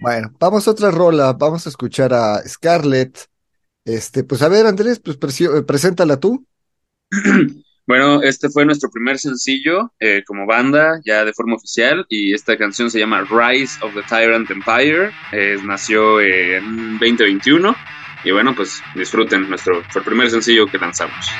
Bueno, 0.00 0.32
vamos 0.38 0.68
a 0.68 0.70
otra 0.70 0.92
rola, 0.92 1.32
vamos 1.32 1.66
a 1.66 1.70
escuchar 1.70 2.14
a 2.14 2.46
Scarlett. 2.46 3.26
Este, 3.84 4.22
pues 4.22 4.40
a 4.42 4.48
ver, 4.48 4.66
Andrés, 4.66 5.00
pues 5.00 5.18
preséntala 5.66 6.20
tú. 6.20 6.46
Bueno, 7.90 8.22
este 8.22 8.48
fue 8.50 8.64
nuestro 8.64 8.88
primer 8.88 9.18
sencillo 9.18 9.92
eh, 9.98 10.22
como 10.24 10.46
banda, 10.46 11.00
ya 11.04 11.24
de 11.24 11.32
forma 11.32 11.56
oficial, 11.56 12.06
y 12.08 12.32
esta 12.32 12.56
canción 12.56 12.88
se 12.88 13.00
llama 13.00 13.22
Rise 13.28 13.84
of 13.84 13.92
the 13.94 14.02
Tyrant 14.02 14.48
Empire. 14.48 15.10
Eh, 15.32 15.58
nació 15.64 16.20
en 16.20 17.00
2021, 17.00 17.74
y 18.22 18.30
bueno, 18.30 18.54
pues 18.54 18.80
disfruten 18.94 19.50
nuestro 19.50 19.82
fue 19.88 20.02
el 20.02 20.06
primer 20.06 20.30
sencillo 20.30 20.66
que 20.66 20.78
lanzamos. 20.78 21.30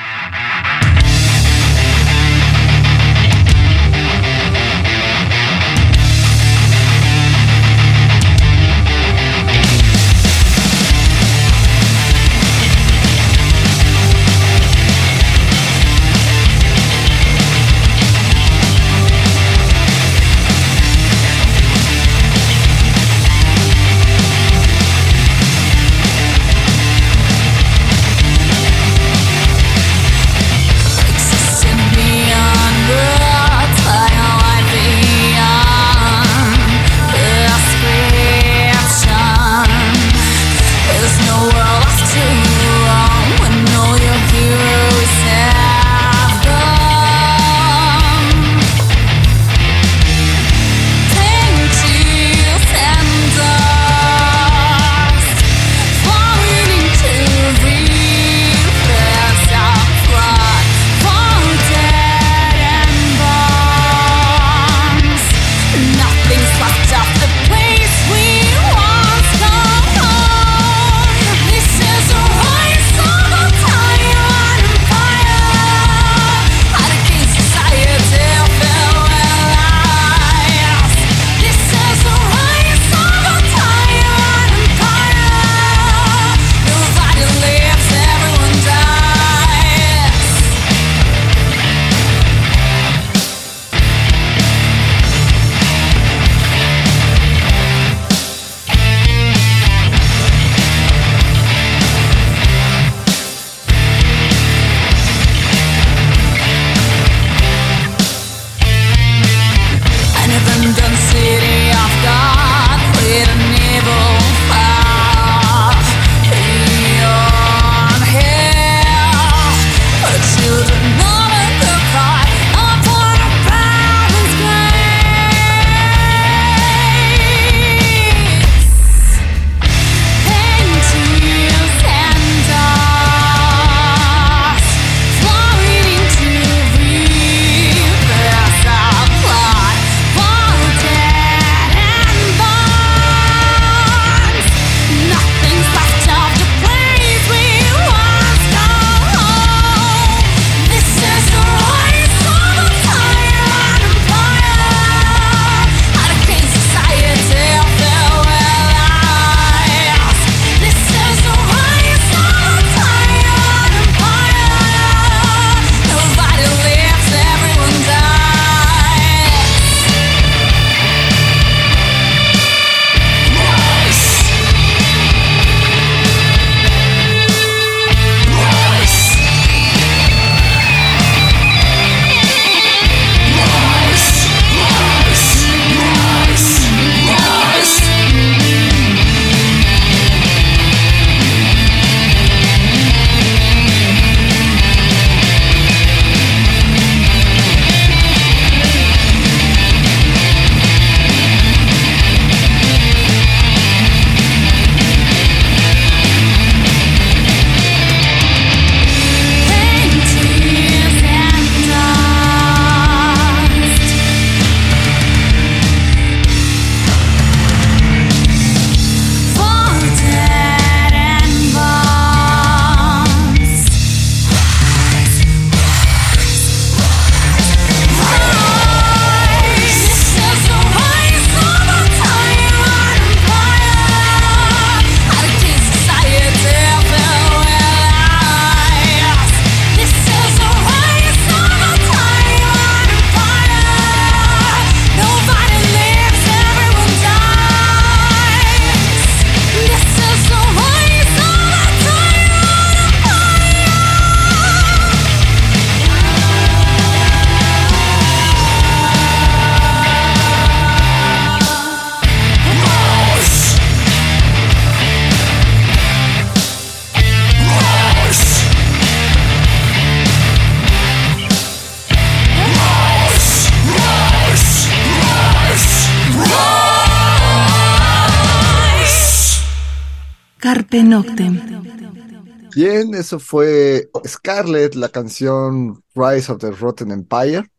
Bien, 282.61 282.95
eso 282.95 283.19
fue 283.19 283.91
Scarlett, 284.07 284.75
la 284.75 284.89
canción 284.91 285.83
Rise 285.95 286.33
of 286.33 286.39
the 286.41 286.51
Rotten 286.51 286.91
Empire. 286.91 287.51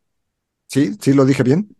¿Sí? 0.68 0.94
¿Sí 1.00 1.14
lo 1.14 1.24
dije 1.26 1.42
bien? 1.44 1.76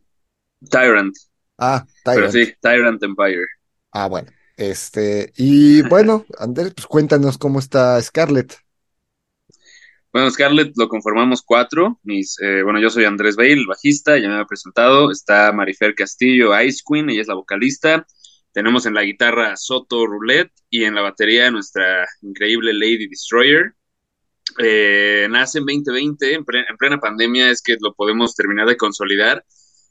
Tyrant. 0.71 1.15
Ah, 1.59 1.87
Pero 2.13 2.29
Tyrant. 2.29 2.31
sí, 2.31 2.55
Tyrant 2.63 3.03
Empire. 3.03 3.47
Ah, 3.91 4.09
bueno. 4.09 4.31
Este, 4.57 5.33
y 5.37 5.83
bueno, 5.83 6.25
Andrés, 6.39 6.75
pues 6.75 6.87
cuéntanos 6.87 7.39
cómo 7.39 7.59
está 7.59 8.01
Scarlett. 8.03 8.55
Bueno, 10.13 10.31
Scarlett 10.31 10.73
lo 10.77 10.89
conformamos 10.89 11.43
cuatro. 11.43 11.99
Mis, 12.03 12.39
eh, 12.41 12.63
bueno, 12.63 12.79
yo 12.81 12.91
soy 12.91 13.05
Andrés 13.05 13.37
Bale, 13.37 13.53
el 13.55 13.67
bajista, 13.67 14.19
ya 14.19 14.29
me 14.29 14.35
había 14.35 14.47
presentado. 14.47 15.11
Está 15.11 15.53
Marifer 15.53 15.95
Castillo, 15.95 16.59
Ice 16.61 16.83
Queen, 16.87 17.09
ella 17.11 17.23
es 17.23 17.29
la 17.29 17.35
vocalista. 17.35 18.07
Tenemos 18.53 18.87
en 18.87 18.95
la 18.95 19.03
guitarra 19.03 19.57
Soto 19.57 20.07
Roulette 20.07 20.53
y 20.71 20.85
en 20.85 20.95
la 20.95 21.01
batería 21.03 21.51
nuestra 21.51 22.07
increíble 22.23 22.73
Lady 22.75 23.09
Destroyer. 23.09 23.75
Eh, 24.59 25.27
nace 25.31 25.59
en 25.59 25.67
2020, 25.67 26.35
en, 26.35 26.45
pre- 26.45 26.65
en 26.69 26.77
plena 26.77 26.99
pandemia, 27.01 27.51
es 27.51 27.63
que 27.63 27.77
lo 27.81 27.95
podemos 27.95 28.35
terminar 28.35 28.67
de 28.69 28.77
consolidar. 28.77 29.45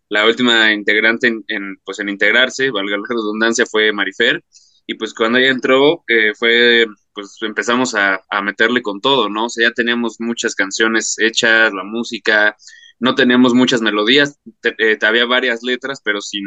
La 0.10 0.26
última 0.26 0.74
integrante 0.74 1.28
en, 1.28 1.44
en, 1.48 1.78
pues 1.86 2.00
en 2.00 2.10
integrarse, 2.10 2.70
valga 2.72 2.98
la 2.98 3.04
redundancia, 3.10 3.66
fue 3.66 3.92
Marifer. 3.94 4.44
Y 4.86 4.96
pues 4.96 5.14
cuando 5.14 5.38
ella 5.40 5.52
entró, 5.52 6.04
eh, 6.08 6.34
fue, 6.38 6.86
pues 7.14 7.38
empezamos 7.42 7.96
a, 7.96 8.22
a 8.30 8.42
meterle 8.42 8.82
con 8.82 9.00
todo, 9.02 9.30
¿no? 9.30 9.46
O 9.46 9.50
sea, 9.50 9.70
ya 9.70 9.74
teníamos 9.74 10.18
muchas 10.20 10.54
canciones 10.56 11.16
hechas, 11.20 11.74
la 11.74 11.84
música, 11.84 12.58
no 13.00 13.16
teníamos 13.16 13.54
muchas 13.54 13.82
melodías, 13.82 14.40
eh, 14.80 14.98
había 15.02 15.26
varias 15.26 15.64
letras, 15.64 16.02
pero 16.04 16.20
sin, 16.22 16.44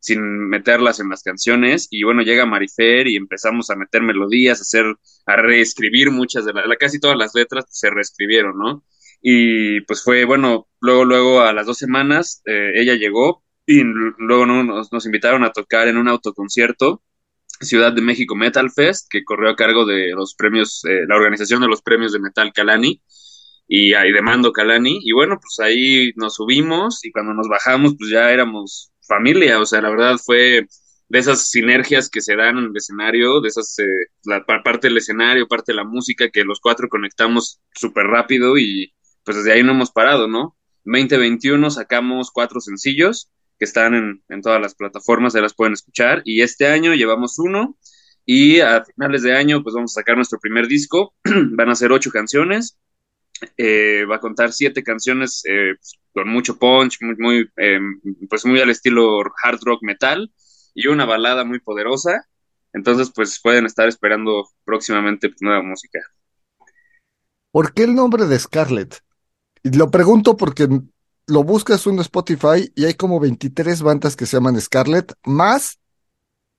sin 0.00 0.48
meterlas 0.48 1.00
en 1.00 1.08
las 1.08 1.22
canciones. 1.22 1.88
Y 1.90 2.02
bueno, 2.04 2.22
llega 2.22 2.46
Marifer 2.46 3.06
y 3.08 3.16
empezamos 3.16 3.70
a 3.70 3.76
meter 3.76 4.02
melodías, 4.02 4.60
a 4.60 4.62
hacer, 4.62 4.86
a 5.26 5.36
reescribir 5.36 6.10
muchas 6.10 6.44
de 6.44 6.52
las, 6.52 6.64
casi 6.78 7.00
todas 7.00 7.16
las 7.16 7.34
letras 7.34 7.64
se 7.70 7.90
reescribieron, 7.90 8.58
¿no? 8.58 8.84
Y 9.20 9.80
pues 9.82 10.02
fue, 10.02 10.24
bueno, 10.24 10.68
luego, 10.80 11.04
luego 11.04 11.40
a 11.40 11.52
las 11.52 11.66
dos 11.66 11.78
semanas 11.78 12.42
eh, 12.46 12.72
ella 12.76 12.94
llegó 12.94 13.44
y 13.66 13.82
luego 13.82 14.46
¿no? 14.46 14.62
nos, 14.62 14.92
nos 14.92 15.06
invitaron 15.06 15.42
a 15.44 15.52
tocar 15.52 15.88
en 15.88 15.96
un 15.96 16.08
autoconcierto, 16.08 17.02
Ciudad 17.60 17.92
de 17.92 18.02
México 18.02 18.36
Metal 18.36 18.70
Fest, 18.70 19.08
que 19.10 19.24
corrió 19.24 19.50
a 19.50 19.56
cargo 19.56 19.86
de 19.86 20.12
los 20.14 20.34
premios, 20.34 20.84
eh, 20.84 21.06
la 21.08 21.16
organización 21.16 21.62
de 21.62 21.68
los 21.68 21.82
premios 21.82 22.12
de 22.12 22.20
Metal 22.20 22.52
Calani 22.52 23.02
y, 23.66 23.94
ahí 23.94 24.12
de 24.12 24.22
Mando 24.22 24.52
Calani. 24.52 25.00
Y 25.02 25.12
bueno, 25.12 25.38
pues 25.40 25.58
ahí 25.60 26.12
nos 26.16 26.34
subimos 26.34 27.04
y 27.04 27.10
cuando 27.10 27.32
nos 27.32 27.48
bajamos, 27.48 27.94
pues 27.98 28.10
ya 28.10 28.30
éramos 28.30 28.92
familia. 29.06 29.60
O 29.60 29.66
sea, 29.66 29.80
la 29.80 29.90
verdad 29.90 30.16
fue 30.24 30.66
de 31.08 31.18
esas 31.18 31.50
sinergias 31.50 32.08
que 32.10 32.20
se 32.20 32.36
dan 32.36 32.58
en 32.58 32.64
el 32.66 32.76
escenario, 32.76 33.40
de 33.40 33.48
esas, 33.48 33.78
eh, 33.78 33.84
la 34.24 34.44
pa- 34.44 34.62
parte 34.62 34.88
del 34.88 34.96
escenario, 34.98 35.46
parte 35.48 35.72
de 35.72 35.76
la 35.76 35.84
música, 35.84 36.30
que 36.30 36.44
los 36.44 36.60
cuatro 36.60 36.88
conectamos 36.88 37.60
súper 37.74 38.06
rápido 38.06 38.58
y 38.58 38.92
pues 39.24 39.36
desde 39.38 39.52
ahí 39.52 39.62
no 39.62 39.72
hemos 39.72 39.90
parado, 39.90 40.28
¿no? 40.28 40.56
2021 40.84 41.70
sacamos 41.70 42.30
cuatro 42.30 42.60
sencillos 42.60 43.30
que 43.58 43.64
están 43.64 43.94
en, 44.28 44.42
todas 44.42 44.60
las 44.60 44.74
plataformas, 44.74 45.32
ya 45.34 45.40
las 45.40 45.54
pueden 45.54 45.72
escuchar. 45.74 46.22
Y 46.24 46.42
este 46.42 46.66
año 46.68 46.94
llevamos 46.94 47.38
uno 47.38 47.76
y 48.24 48.60
a 48.60 48.84
finales 48.84 49.22
de 49.22 49.34
año 49.36 49.62
pues 49.62 49.74
vamos 49.74 49.92
a 49.96 50.00
sacar 50.00 50.16
nuestro 50.16 50.38
primer 50.40 50.66
disco. 50.68 51.14
Van 51.24 51.70
a 51.70 51.74
ser 51.74 51.92
ocho 51.92 52.10
canciones 52.10 52.78
eh, 53.56 54.04
va 54.10 54.16
a 54.16 54.20
contar 54.20 54.52
siete 54.52 54.82
canciones 54.82 55.42
eh, 55.46 55.74
con 56.16 56.30
mucho 56.30 56.58
punch, 56.58 56.96
muy, 57.02 57.14
muy 57.18 57.50
eh, 57.58 57.78
pues 58.30 58.46
muy 58.46 58.58
al 58.58 58.70
estilo 58.70 59.20
hard 59.20 59.58
rock 59.62 59.82
metal 59.82 60.32
y 60.74 60.86
una 60.86 61.04
balada 61.04 61.44
muy 61.44 61.60
poderosa. 61.60 62.26
Entonces, 62.72 63.12
pues 63.14 63.38
pueden 63.42 63.66
estar 63.66 63.86
esperando 63.86 64.48
próximamente 64.64 65.28
pues, 65.28 65.42
nueva 65.42 65.62
música. 65.62 65.98
¿Por 67.52 67.74
qué 67.74 67.84
el 67.84 67.94
nombre 67.94 68.24
de 68.24 68.38
Scarlett? 68.38 69.00
Lo 69.62 69.90
pregunto 69.90 70.38
porque 70.38 70.66
lo 71.26 71.44
buscas 71.44 71.86
en 71.86 71.98
Spotify 71.98 72.72
y 72.74 72.86
hay 72.86 72.94
como 72.94 73.20
23 73.20 73.82
bandas 73.82 74.16
que 74.16 74.24
se 74.24 74.38
llaman 74.38 74.58
Scarlett, 74.58 75.12
más 75.26 75.78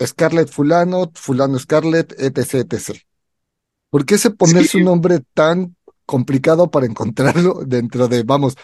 Scarlett 0.04 0.50
fulano, 0.50 1.12
fulano 1.15 1.58
Scarlett, 1.58 2.13
etc, 2.20 2.72
etc. 2.72 3.00
¿Por 3.89 4.06
qué 4.06 4.20
se 4.20 4.30
ponerse 4.30 4.74
Sí. 4.74 4.78
un 4.78 4.84
nombre 4.86 5.22
tan 5.34 5.76
complicado 6.06 6.70
para 6.70 6.86
encontrarlo 6.86 7.62
dentro 7.65 8.08
de, 8.08 8.22
vamos, 8.22 8.56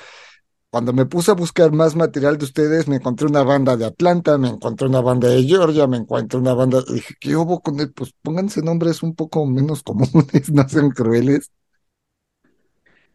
cuando 0.74 0.92
me 0.92 1.06
puse 1.06 1.30
a 1.30 1.36
buscar 1.36 1.72
más 1.72 1.96
material 1.96 2.40
de 2.40 2.46
ustedes, 2.46 2.88
me 2.88 2.96
encontré 2.96 3.28
una 3.28 3.44
banda 3.44 3.78
de 3.78 3.86
Atlanta, 3.86 4.40
me 4.40 4.48
encontré 4.48 4.88
una 4.88 5.02
banda 5.02 5.30
de 5.30 5.44
Georgia, 5.44 5.86
me 5.86 5.98
encontré 5.98 6.40
una 6.40 6.56
banda, 6.56 6.82
dije, 6.82 7.14
¿qué 7.20 7.36
hubo 7.36 7.62
con 7.62 7.80
él? 7.80 7.94
Pues 7.94 8.12
pónganse 8.24 8.64
nombres 8.64 9.04
un 9.04 9.14
poco 9.14 9.46
menos 9.46 9.84
comunes, 9.84 10.50
no 10.52 10.68
sean 10.68 10.90
crueles. 10.90 11.52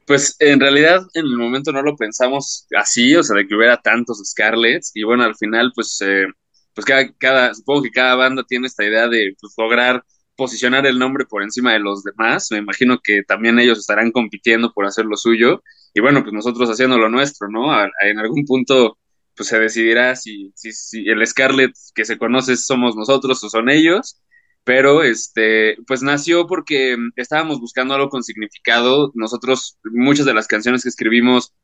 Pues 0.07 0.37
en 0.39 0.61
realidad 0.61 1.01
en 1.15 1.25
el 1.25 1.37
momento 1.37 1.73
no 1.73 1.83
lo 1.83 1.97
pensamos 1.97 2.69
así, 2.79 3.17
o 3.17 3.25
sea, 3.25 3.37
de 3.37 3.49
que 3.49 3.57
hubiera 3.57 3.77
tantos 3.79 4.23
Scarlets 4.25 4.93
y 4.95 5.03
bueno, 5.03 5.25
al 5.25 5.35
final 5.35 5.73
pues, 5.75 6.01
eh, 6.03 6.27
pues 6.75 6.85
cada, 6.85 7.13
cada, 7.15 7.55
supongo 7.55 7.83
que 7.83 7.91
cada 7.91 8.15
banda 8.15 8.45
tiene 8.47 8.69
esta 8.69 8.85
idea 8.85 9.09
de 9.09 9.35
pues, 9.41 9.53
lograr 9.59 10.05
posicionar 10.37 10.87
el 10.87 10.97
nombre 10.97 11.25
por 11.25 11.43
encima 11.43 11.73
de 11.73 11.81
los 11.81 12.05
demás, 12.05 12.47
me 12.53 12.59
imagino 12.59 13.01
que 13.03 13.25
también 13.27 13.59
ellos 13.59 13.81
estarán 13.81 14.13
compitiendo 14.13 14.73
por 14.73 14.87
hacer 14.87 15.07
lo 15.07 15.17
suyo 15.17 15.61
y 15.99 16.01
bueno, 16.01 16.23
pues 16.23 16.33
nosotros 16.33 16.71
haciendo 16.71 16.99
lo 16.99 17.09
nuestro, 17.09 17.49
¿no? 17.49 17.75
En 17.83 18.19
algún 18.19 18.45
punto 18.45 18.99
pues 19.37 19.49
se 19.49 19.59
decidirá 19.61 20.17
si, 20.17 20.53
si, 20.55 20.73
si 20.73 21.09
el 21.09 21.25
Scarlet 21.27 21.73
que 21.95 22.05
se 22.05 22.19
conoce 22.19 22.57
somos 22.57 22.97
nosotros 22.97 23.43
o 23.45 23.49
son 23.51 23.69
ellos 23.71 24.21
pero 24.69 25.03
este, 25.03 25.79
pues 25.87 26.03
nació 26.03 26.47
porque 26.47 26.95
mm, 26.95 27.13
estábamos 27.17 27.59
buscando 27.59 27.95
algo 27.95 28.11
con 28.11 28.23
significado. 28.23 29.13
Nosotros, 29.15 29.79
muchas 29.83 30.27
de 30.27 30.35
las 30.35 30.47
canciones 30.47 30.83
que 30.83 30.91
escribimos 30.91 31.55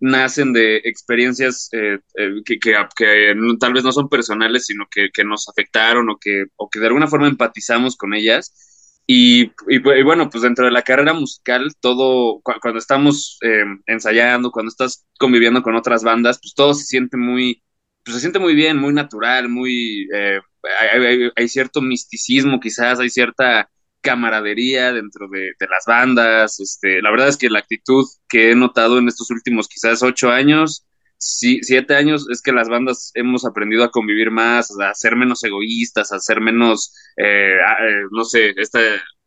nacen 0.00 0.52
de 0.52 0.78
experiencias 0.78 1.68
eh, 1.70 2.00
eh, 2.16 2.42
que, 2.44 2.58
que, 2.58 2.74
que 2.96 3.34
tal 3.60 3.72
vez 3.74 3.84
no 3.84 3.92
son 3.92 4.08
personales, 4.08 4.66
sino 4.66 4.86
que, 4.90 5.10
que 5.14 5.22
nos 5.22 5.48
afectaron 5.48 6.10
o 6.10 6.16
que, 6.16 6.46
o 6.56 6.68
que 6.68 6.80
de 6.80 6.86
alguna 6.88 7.06
forma 7.06 7.28
empatizamos 7.28 7.96
con 7.96 8.12
ellas. 8.12 8.67
Y, 9.10 9.44
y, 9.44 9.52
y 9.70 10.02
bueno, 10.02 10.28
pues 10.30 10.42
dentro 10.42 10.66
de 10.66 10.70
la 10.70 10.82
carrera 10.82 11.14
musical, 11.14 11.72
todo, 11.80 12.40
cu- 12.42 12.60
cuando 12.60 12.78
estamos 12.78 13.38
eh, 13.42 13.64
ensayando, 13.86 14.50
cuando 14.52 14.68
estás 14.70 15.06
conviviendo 15.18 15.62
con 15.62 15.76
otras 15.76 16.04
bandas, 16.04 16.38
pues 16.42 16.54
todo 16.54 16.74
se 16.74 16.84
siente 16.84 17.16
muy, 17.16 17.62
pues 18.04 18.16
se 18.16 18.20
siente 18.20 18.38
muy 18.38 18.54
bien, 18.54 18.76
muy 18.78 18.92
natural, 18.92 19.48
muy, 19.48 20.06
eh, 20.14 20.40
hay- 20.92 21.30
hay 21.34 21.48
cierto 21.48 21.80
misticismo 21.80 22.60
quizás, 22.60 23.00
hay 23.00 23.08
cierta 23.10 23.70
camaradería 24.02 24.92
dentro 24.92 25.28
de, 25.30 25.52
de 25.58 25.66
las 25.70 25.84
bandas. 25.86 26.60
Este, 26.60 27.00
la 27.02 27.10
verdad 27.10 27.28
es 27.28 27.36
que 27.38 27.48
la 27.50 27.60
actitud 27.60 28.04
que 28.28 28.50
he 28.52 28.54
notado 28.56 28.98
en 28.98 29.08
estos 29.08 29.30
últimos 29.30 29.68
quizás 29.68 30.02
ocho 30.02 30.30
años, 30.30 30.86
sí, 31.18 31.60
siete 31.62 31.94
años, 31.94 32.26
es 32.30 32.42
que 32.42 32.52
las 32.52 32.68
bandas 32.68 33.10
hemos 33.14 33.44
aprendido 33.44 33.84
a 33.84 33.90
convivir 33.90 34.30
más, 34.30 34.70
a 34.80 34.94
ser 34.94 35.16
menos 35.16 35.44
egoístas, 35.44 36.12
a 36.12 36.20
ser 36.20 36.40
menos, 36.40 36.94
eh, 37.16 37.56
eh, 37.56 38.02
no 38.10 38.24
sé, 38.24 38.54
esta 38.56 38.80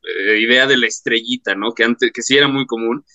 eh, 0.03 0.39
idea 0.39 0.65
de 0.67 0.77
la 0.77 0.87
estrellita, 0.87 1.55
¿no? 1.55 1.73
Que 1.73 1.83
antes, 1.83 2.11
que 2.11 2.21
sí 2.21 2.37
era 2.37 2.47
muy 2.47 2.65
común. 2.65 3.05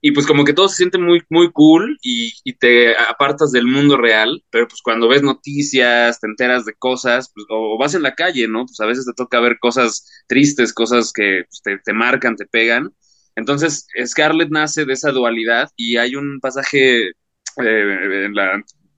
Y 0.00 0.12
pues 0.12 0.26
como 0.26 0.44
que 0.44 0.52
todo 0.52 0.68
se 0.68 0.76
siente 0.76 0.98
muy, 0.98 1.22
muy 1.30 1.50
cool 1.52 1.98
y, 2.02 2.32
te 2.58 2.96
apartas 2.96 3.52
del 3.52 3.66
mundo 3.66 3.96
real, 3.96 4.44
pero 4.50 4.68
pues 4.68 4.80
cuando 4.82 5.08
ves 5.08 5.22
noticias, 5.22 6.20
te 6.20 6.26
enteras 6.26 6.64
de 6.64 6.74
cosas, 6.74 7.30
pues, 7.34 7.46
o, 7.50 7.74
o 7.74 7.78
vas 7.78 7.94
en 7.94 8.02
la 8.02 8.14
calle, 8.14 8.48
¿no? 8.48 8.66
Pues 8.66 8.80
a 8.80 8.86
veces 8.86 9.06
te 9.06 9.12
toca 9.14 9.40
ver 9.40 9.58
cosas 9.60 10.24
tristes, 10.28 10.72
cosas 10.72 11.12
que 11.12 11.44
pues, 11.48 11.62
te, 11.62 11.78
te 11.78 11.92
marcan, 11.92 12.36
te 12.36 12.46
pegan. 12.46 12.94
Entonces, 13.36 13.86
Scarlett 14.04 14.50
nace 14.50 14.84
de 14.84 14.92
esa 14.92 15.10
dualidad 15.10 15.70
y 15.76 15.96
hay 15.96 16.16
un 16.16 16.40
pasaje 16.40 17.12
eh, 17.58 18.28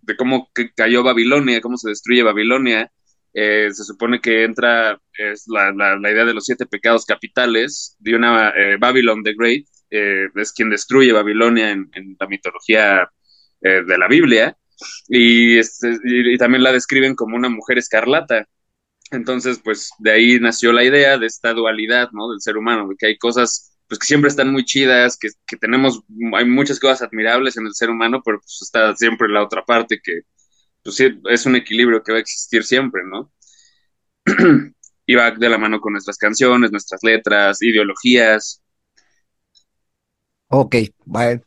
de 0.03 0.17
cómo 0.17 0.51
cayó 0.77 1.03
Babilonia, 1.03 1.61
cómo 1.61 1.77
se 1.77 1.91
destruye 1.91 2.23
Babilonia. 2.23 2.91
Eh, 3.33 3.69
se 3.73 3.83
supone 3.85 4.21
que 4.21 4.45
entra 4.45 5.01
es 5.19 5.45
la, 5.49 5.73
la, 5.73 6.11
idea 6.11 6.25
de 6.25 6.35
los 6.35 6.45
siete 6.45 6.67
pecados 6.67 7.05
capitales 7.05 7.97
de 7.99 8.15
una 8.15 8.51
eh, 8.51 8.77
Babylon 8.79 9.23
the 9.23 9.35
Great, 9.37 9.67
eh, 9.91 10.29
es 10.37 10.53
quien 10.53 10.71
destruye 10.71 11.13
Babilonia 11.13 11.71
en, 11.71 11.91
en 11.95 12.17
la 12.19 12.27
mitología 12.29 13.11
eh, 13.61 13.83
de 13.87 13.99
la 13.99 14.09
Biblia, 14.09 14.57
y, 15.09 15.59
este, 15.59 15.99
y, 16.05 16.35
y 16.35 16.39
también 16.39 16.63
la 16.63 16.73
describen 16.73 17.15
como 17.15 17.37
una 17.37 17.49
mujer 17.49 17.79
escarlata. 17.79 18.47
Entonces, 19.11 19.61
pues 19.63 19.91
de 19.99 20.13
ahí 20.13 20.41
nació 20.41 20.73
la 20.73 20.85
idea 20.85 21.19
de 21.19 21.27
esta 21.27 21.53
dualidad, 21.53 22.11
¿no? 22.13 22.31
Del 22.31 22.41
ser 22.41 22.57
humano, 22.57 22.89
de 22.89 22.97
que 22.97 23.07
hay 23.07 23.19
cosas 23.19 23.74
pues 23.89 23.99
que 23.99 24.07
siempre 24.07 24.29
están 24.29 24.51
muy 24.51 24.65
chidas, 24.65 25.17
que, 25.19 25.29
que 25.47 25.57
tenemos, 25.57 26.03
hay 26.37 26.47
muchas 26.47 26.81
cosas 26.81 27.03
admirables 27.03 27.57
en 27.57 27.67
el 27.67 27.75
ser 27.75 27.91
humano, 27.91 28.23
pero 28.25 28.39
pues 28.41 28.61
está 28.63 28.95
siempre 28.97 29.29
la 29.29 29.43
otra 29.43 29.65
parte 29.65 30.01
que 30.03 30.23
pues 30.83 30.97
sí, 30.97 31.21
es 31.31 31.47
un 31.47 31.57
equilibrio 31.57 32.03
que 32.03 32.13
va 32.13 32.19
a 32.19 32.21
existir 32.21 32.63
siempre, 32.63 33.03
¿no? 33.05 33.33
y 35.07 35.15
va 35.15 35.31
de 35.31 35.49
la 35.49 35.59
mano 35.59 35.81
con 35.81 35.93
nuestras 35.95 36.19
canciones, 36.19 36.71
nuestras 36.71 37.03
letras, 37.03 37.63
ideologías. 37.63 38.63
Ok, 40.49 40.77
bueno. 41.07 41.43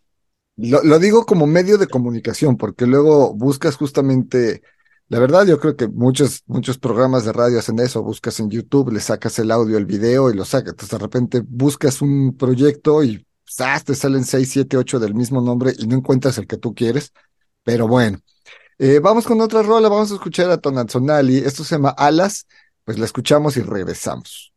Lo, 0.57 0.83
lo 0.83 0.97
digo 0.97 1.25
como 1.27 1.45
medio 1.45 1.77
de 1.77 1.87
comunicación, 1.87 2.57
porque 2.57 2.87
luego 2.87 3.35
buscas 3.35 3.75
justamente 3.75 4.63
La 5.09 5.19
verdad, 5.19 5.45
yo 5.45 5.57
creo 5.59 5.75
que 5.77 5.87
muchos, 5.87 6.43
muchos 6.47 6.77
programas 6.77 7.23
de 7.23 7.31
radio 7.31 7.59
hacen 7.59 7.79
eso. 7.79 8.03
Buscas 8.03 8.39
en 8.41 8.49
YouTube, 8.49 8.91
le 8.91 8.99
sacas 8.99 9.39
el 9.39 9.51
audio, 9.51 9.77
el 9.77 9.85
video 9.85 10.29
y 10.29 10.35
lo 10.35 10.43
sacas. 10.43 10.71
Entonces, 10.71 10.89
de 10.91 10.97
repente 11.03 11.41
buscas 11.47 12.01
un 12.01 12.35
proyecto 12.37 13.03
y 13.03 13.25
¡zas! 13.49 13.85
te 13.85 13.95
salen 13.95 14.25
seis, 14.25 14.49
siete, 14.51 14.75
ocho 14.75 14.99
del 14.99 15.13
mismo 15.15 15.39
nombre 15.41 15.73
y 15.77 15.87
no 15.87 15.95
encuentras 15.95 16.37
el 16.37 16.47
que 16.47 16.57
tú 16.57 16.73
quieres. 16.75 17.13
Pero 17.63 17.87
bueno, 17.87 18.19
Eh, 18.79 18.99
vamos 18.99 19.25
con 19.27 19.41
otra 19.41 19.63
rola. 19.63 19.89
Vamos 19.89 20.11
a 20.11 20.15
escuchar 20.15 20.51
a 20.51 20.57
Tonanzonali. 20.57 21.37
Esto 21.39 21.63
se 21.63 21.75
llama 21.75 21.91
Alas. 21.91 22.47
Pues 22.85 22.99
la 22.99 23.05
escuchamos 23.05 23.57
y 23.57 23.61
regresamos. 23.61 24.53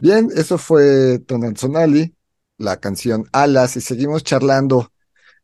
Bien, 0.00 0.28
eso 0.34 0.56
fue 0.56 1.18
Tonanzonali, 1.26 2.14
la 2.56 2.80
canción 2.80 3.26
Alas, 3.32 3.76
y 3.76 3.82
seguimos 3.82 4.24
charlando 4.24 4.92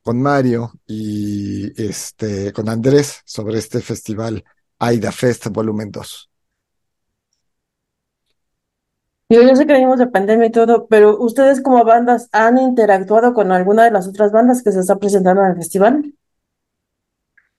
con 0.03 0.23
Mario 0.23 0.73
y 0.87 1.73
este 1.83 2.53
con 2.53 2.69
Andrés 2.71 3.21
sobre 3.27 3.59
este 3.59 3.81
festival 3.81 4.45
Aida 4.79 5.13
Fest 5.13 5.49
Volumen 5.49 5.91
2. 5.91 6.31
Digo, 9.29 9.43
yo 9.43 9.57
sé 9.57 9.67
que 9.67 9.73
venimos 9.75 9.99
de 9.99 10.07
pandemia 10.07 10.47
y 10.47 10.53
todo, 10.53 10.87
pero 10.87 11.19
¿ustedes 11.19 11.61
como 11.61 11.85
bandas 11.85 12.29
han 12.33 12.57
interactuado 12.57 13.35
con 13.35 13.53
alguna 13.53 13.85
de 13.85 13.91
las 13.91 14.07
otras 14.07 14.33
bandas 14.33 14.63
que 14.63 14.73
se 14.73 14.81
está 14.81 14.99
presentando 14.99 15.43
en 15.43 15.51
el 15.51 15.57
festival? 15.57 16.15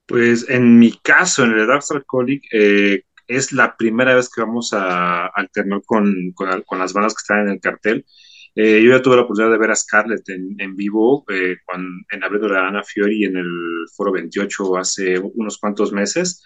Pues 0.06 0.48
en 0.48 0.78
mi 0.78 0.92
caso, 0.98 1.44
en 1.44 1.52
el 1.52 1.66
Dark 1.66 1.84
Alcoholic, 1.90 2.42
eh, 2.52 3.02
es 3.28 3.52
la 3.52 3.76
primera 3.76 4.14
vez 4.14 4.28
que 4.28 4.40
vamos 4.40 4.72
a 4.72 5.26
alternar 5.26 5.82
con, 5.86 6.32
con, 6.34 6.62
con 6.62 6.78
las 6.78 6.92
bandas 6.92 7.14
que 7.14 7.22
están 7.22 7.40
en 7.40 7.50
el 7.50 7.60
cartel. 7.60 8.04
Eh, 8.54 8.82
yo 8.82 8.90
ya 8.90 9.02
tuve 9.02 9.16
la 9.16 9.22
oportunidad 9.22 9.52
de 9.52 9.58
ver 9.58 9.70
a 9.70 9.76
Scarlett 9.76 10.28
en, 10.30 10.56
en 10.58 10.74
vivo 10.74 11.24
eh, 11.28 11.58
cuando, 11.64 11.88
en 12.10 12.24
abril 12.24 12.42
de 12.42 12.48
la 12.48 12.66
Ana 12.66 12.82
Fiori 12.82 13.24
en 13.24 13.36
el 13.36 13.86
Foro 13.96 14.10
28 14.12 14.76
hace 14.76 15.18
unos 15.18 15.58
cuantos 15.58 15.92
meses. 15.92 16.42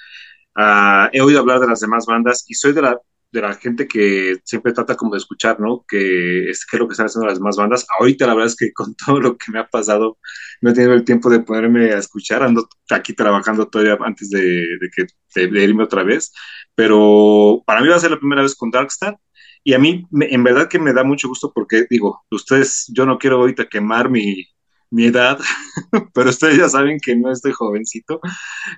Uh, 0.54 1.08
he 1.12 1.22
oído 1.22 1.40
hablar 1.40 1.60
de 1.60 1.68
las 1.68 1.80
demás 1.80 2.04
bandas 2.06 2.44
y 2.48 2.54
soy 2.54 2.74
de 2.74 2.82
la, 2.82 3.00
de 3.32 3.40
la 3.40 3.54
gente 3.54 3.88
que 3.88 4.36
siempre 4.44 4.74
trata 4.74 4.94
como 4.94 5.12
de 5.12 5.18
escuchar, 5.18 5.58
¿no? 5.58 5.84
Que 5.88 6.50
es, 6.50 6.66
qué 6.66 6.76
es 6.76 6.80
lo 6.80 6.86
que 6.86 6.92
están 6.92 7.06
haciendo 7.06 7.26
las 7.26 7.38
demás 7.38 7.56
bandas. 7.56 7.86
Ahorita 7.98 8.26
la 8.26 8.34
verdad 8.34 8.48
es 8.48 8.56
que 8.56 8.72
con 8.72 8.94
todo 9.06 9.20
lo 9.20 9.38
que 9.38 9.50
me 9.50 9.58
ha 9.60 9.66
pasado 9.66 10.18
no 10.60 10.70
he 10.70 10.74
tenido 10.74 10.92
el 10.92 11.04
tiempo 11.04 11.30
de 11.30 11.40
ponerme 11.40 11.92
a 11.92 11.98
escuchar, 11.98 12.42
ando 12.42 12.68
aquí 12.90 13.14
trabajando 13.14 13.68
todavía 13.68 13.96
antes 14.04 14.28
de, 14.28 14.40
de 14.42 14.90
que, 14.94 15.06
de, 15.34 15.46
de 15.48 15.64
irme 15.64 15.84
otra 15.84 16.02
vez, 16.02 16.32
pero 16.74 17.62
para 17.66 17.80
mí 17.80 17.88
va 17.88 17.96
a 17.96 18.00
ser 18.00 18.10
la 18.10 18.18
primera 18.18 18.42
vez 18.42 18.54
con 18.54 18.70
Darkstar 18.70 19.18
y 19.64 19.74
a 19.74 19.78
mí, 19.78 20.06
me, 20.10 20.26
en 20.32 20.42
verdad 20.42 20.68
que 20.68 20.78
me 20.78 20.92
da 20.92 21.04
mucho 21.04 21.28
gusto 21.28 21.52
porque, 21.54 21.86
digo, 21.88 22.24
ustedes, 22.30 22.90
yo 22.94 23.06
no 23.06 23.18
quiero 23.18 23.36
ahorita 23.36 23.68
quemar 23.68 24.10
mi, 24.10 24.44
mi 24.90 25.06
edad, 25.06 25.38
pero 26.14 26.30
ustedes 26.30 26.58
ya 26.58 26.68
saben 26.68 26.98
que 27.00 27.16
no 27.16 27.30
estoy 27.32 27.52
jovencito. 27.52 28.20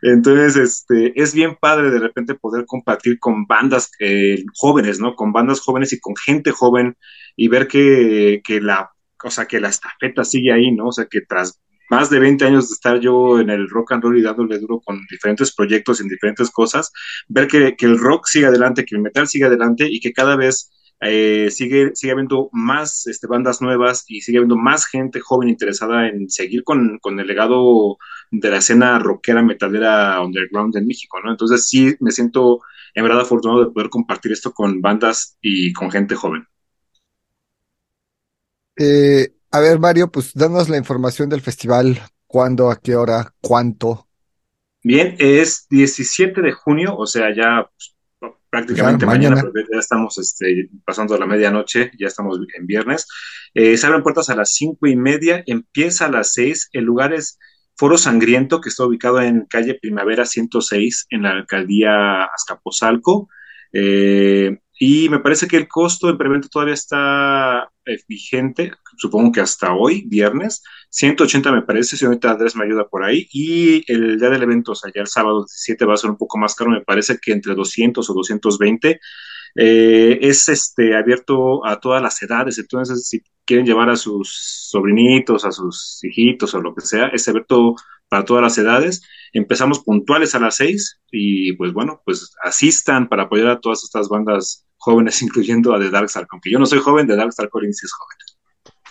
Entonces, 0.02 0.56
este, 0.56 1.20
es 1.20 1.34
bien 1.34 1.56
padre 1.60 1.90
de 1.90 1.98
repente 1.98 2.34
poder 2.34 2.66
compartir 2.66 3.18
con 3.18 3.46
bandas 3.46 3.90
eh, 3.98 4.44
jóvenes, 4.54 5.00
¿no? 5.00 5.14
Con 5.16 5.32
bandas 5.32 5.60
jóvenes 5.60 5.92
y 5.92 6.00
con 6.00 6.14
gente 6.16 6.50
joven 6.50 6.96
y 7.36 7.48
ver 7.48 7.66
que, 7.66 8.42
que 8.44 8.60
la, 8.60 8.90
o 9.24 9.30
sea, 9.30 9.46
que 9.46 9.60
la 9.60 9.68
estafeta 9.68 10.24
sigue 10.24 10.52
ahí, 10.52 10.70
¿no? 10.70 10.88
O 10.88 10.92
sea, 10.92 11.06
que 11.06 11.22
tras 11.22 11.60
más 11.90 12.10
de 12.10 12.18
20 12.18 12.44
años 12.44 12.68
de 12.68 12.74
estar 12.74 13.00
yo 13.00 13.40
en 13.40 13.50
el 13.50 13.68
rock 13.68 13.92
and 13.92 14.02
roll 14.02 14.18
y 14.18 14.22
dándole 14.22 14.58
duro 14.58 14.80
con 14.80 15.00
diferentes 15.10 15.54
proyectos 15.54 16.00
en 16.00 16.08
diferentes 16.08 16.50
cosas, 16.50 16.92
ver 17.28 17.48
que, 17.48 17.76
el 17.78 17.98
rock 17.98 18.26
sigue 18.26 18.46
adelante, 18.46 18.84
que 18.84 18.96
el 18.96 19.02
metal 19.02 19.26
sigue 19.28 19.44
adelante 19.44 19.86
y 19.88 20.00
que 20.00 20.12
cada 20.12 20.36
vez 20.36 20.70
eh, 21.00 21.50
sigue, 21.50 21.90
sigue 21.94 22.12
habiendo 22.12 22.48
más 22.52 23.06
este, 23.06 23.26
bandas 23.26 23.60
nuevas 23.60 24.04
y 24.08 24.22
sigue 24.22 24.38
habiendo 24.38 24.56
más 24.56 24.86
gente 24.86 25.20
joven 25.20 25.48
interesada 25.48 26.08
en 26.08 26.30
seguir 26.30 26.64
con, 26.64 26.98
con, 27.00 27.20
el 27.20 27.26
legado 27.26 27.98
de 28.30 28.50
la 28.50 28.58
escena 28.58 28.98
rockera 28.98 29.42
metalera 29.42 30.20
underground 30.22 30.76
en 30.76 30.86
México, 30.86 31.18
¿no? 31.22 31.30
Entonces 31.30 31.68
sí 31.68 31.94
me 32.00 32.10
siento 32.10 32.60
en 32.94 33.02
verdad 33.02 33.20
afortunado 33.20 33.64
de 33.64 33.70
poder 33.72 33.90
compartir 33.90 34.32
esto 34.32 34.52
con 34.52 34.80
bandas 34.80 35.36
y 35.42 35.72
con 35.72 35.90
gente 35.90 36.14
joven. 36.14 36.46
Eh, 38.76 39.32
a 39.54 39.60
ver, 39.60 39.78
Mario, 39.78 40.10
pues 40.10 40.34
danos 40.34 40.68
la 40.68 40.76
información 40.76 41.28
del 41.28 41.40
festival. 41.40 42.02
¿Cuándo, 42.26 42.72
a 42.72 42.80
qué 42.80 42.96
hora, 42.96 43.32
cuánto? 43.40 44.08
Bien, 44.82 45.14
es 45.20 45.68
17 45.70 46.42
de 46.42 46.50
junio, 46.50 46.96
o 46.96 47.06
sea, 47.06 47.32
ya 47.32 47.70
pues, 48.18 48.34
prácticamente 48.50 49.06
mañana, 49.06 49.36
mañana 49.36 49.52
ya 49.72 49.78
estamos 49.78 50.18
este, 50.18 50.70
pasando 50.84 51.16
la 51.16 51.26
medianoche, 51.26 51.92
ya 51.96 52.08
estamos 52.08 52.36
en 52.52 52.66
viernes. 52.66 53.06
Eh, 53.54 53.76
se 53.76 53.86
abren 53.86 54.02
puertas 54.02 54.28
a 54.28 54.34
las 54.34 54.54
cinco 54.54 54.88
y 54.88 54.96
media, 54.96 55.44
empieza 55.46 56.06
a 56.06 56.10
las 56.10 56.32
seis. 56.32 56.68
El 56.72 56.82
lugar 56.82 57.12
es 57.12 57.38
Foro 57.76 57.96
Sangriento, 57.96 58.60
que 58.60 58.70
está 58.70 58.84
ubicado 58.84 59.20
en 59.20 59.46
calle 59.46 59.78
Primavera 59.80 60.26
106, 60.26 61.06
en 61.10 61.22
la 61.22 61.30
alcaldía 61.30 62.24
Azcapotzalco. 62.24 63.28
Eh, 63.72 64.58
y 64.78 65.08
me 65.08 65.20
parece 65.20 65.46
que 65.46 65.56
el 65.56 65.68
costo 65.68 66.08
en 66.10 66.18
preventa 66.18 66.48
todavía 66.48 66.74
está 66.74 67.70
eh, 67.84 67.98
vigente, 68.08 68.72
supongo 68.96 69.32
que 69.32 69.40
hasta 69.40 69.72
hoy, 69.74 70.04
viernes. 70.06 70.62
180 70.90 71.52
me 71.52 71.62
parece, 71.62 71.96
si 71.96 72.04
ahorita 72.04 72.32
Andrés 72.32 72.56
me 72.56 72.64
ayuda 72.64 72.88
por 72.88 73.04
ahí. 73.04 73.28
Y 73.32 73.90
el 73.92 74.18
día 74.18 74.30
del 74.30 74.42
evento, 74.42 74.72
o 74.72 74.74
sea, 74.74 74.90
ya 74.94 75.02
el 75.02 75.06
sábado 75.06 75.44
17 75.44 75.84
va 75.84 75.94
a 75.94 75.96
ser 75.96 76.10
un 76.10 76.16
poco 76.16 76.38
más 76.38 76.54
caro, 76.54 76.70
me 76.70 76.80
parece 76.82 77.18
que 77.22 77.32
entre 77.32 77.54
200 77.54 78.08
o 78.08 78.14
220. 78.14 79.00
Eh, 79.56 80.18
es 80.22 80.48
este, 80.48 80.96
abierto 80.96 81.64
a 81.64 81.78
todas 81.78 82.02
las 82.02 82.20
edades, 82.22 82.58
entonces 82.58 83.06
si 83.08 83.22
quieren 83.44 83.66
llevar 83.66 83.88
a 83.88 83.96
sus 83.96 84.68
sobrinitos, 84.70 85.44
a 85.44 85.52
sus 85.52 86.00
hijitos 86.02 86.54
o 86.54 86.60
lo 86.60 86.74
que 86.74 86.80
sea, 86.80 87.08
es 87.08 87.28
abierto 87.28 87.76
para 88.14 88.24
todas 88.24 88.44
las 88.44 88.56
edades. 88.58 89.02
Empezamos 89.32 89.80
puntuales 89.80 90.36
a 90.36 90.38
las 90.38 90.54
seis 90.54 91.00
y 91.10 91.52
pues 91.54 91.72
bueno, 91.72 92.00
pues 92.04 92.30
asistan 92.44 93.08
para 93.08 93.24
apoyar 93.24 93.48
a 93.48 93.60
todas 93.60 93.82
estas 93.82 94.08
bandas 94.08 94.64
jóvenes, 94.76 95.20
incluyendo 95.22 95.74
a 95.74 95.80
The 95.80 95.90
Darkstar. 95.90 96.24
Aunque 96.30 96.52
yo 96.52 96.60
no 96.60 96.66
soy 96.66 96.78
joven, 96.78 97.08
The 97.08 97.16
Darkstar 97.16 97.48
Collins 97.48 97.82
es 97.82 97.92
joven. 97.92 98.16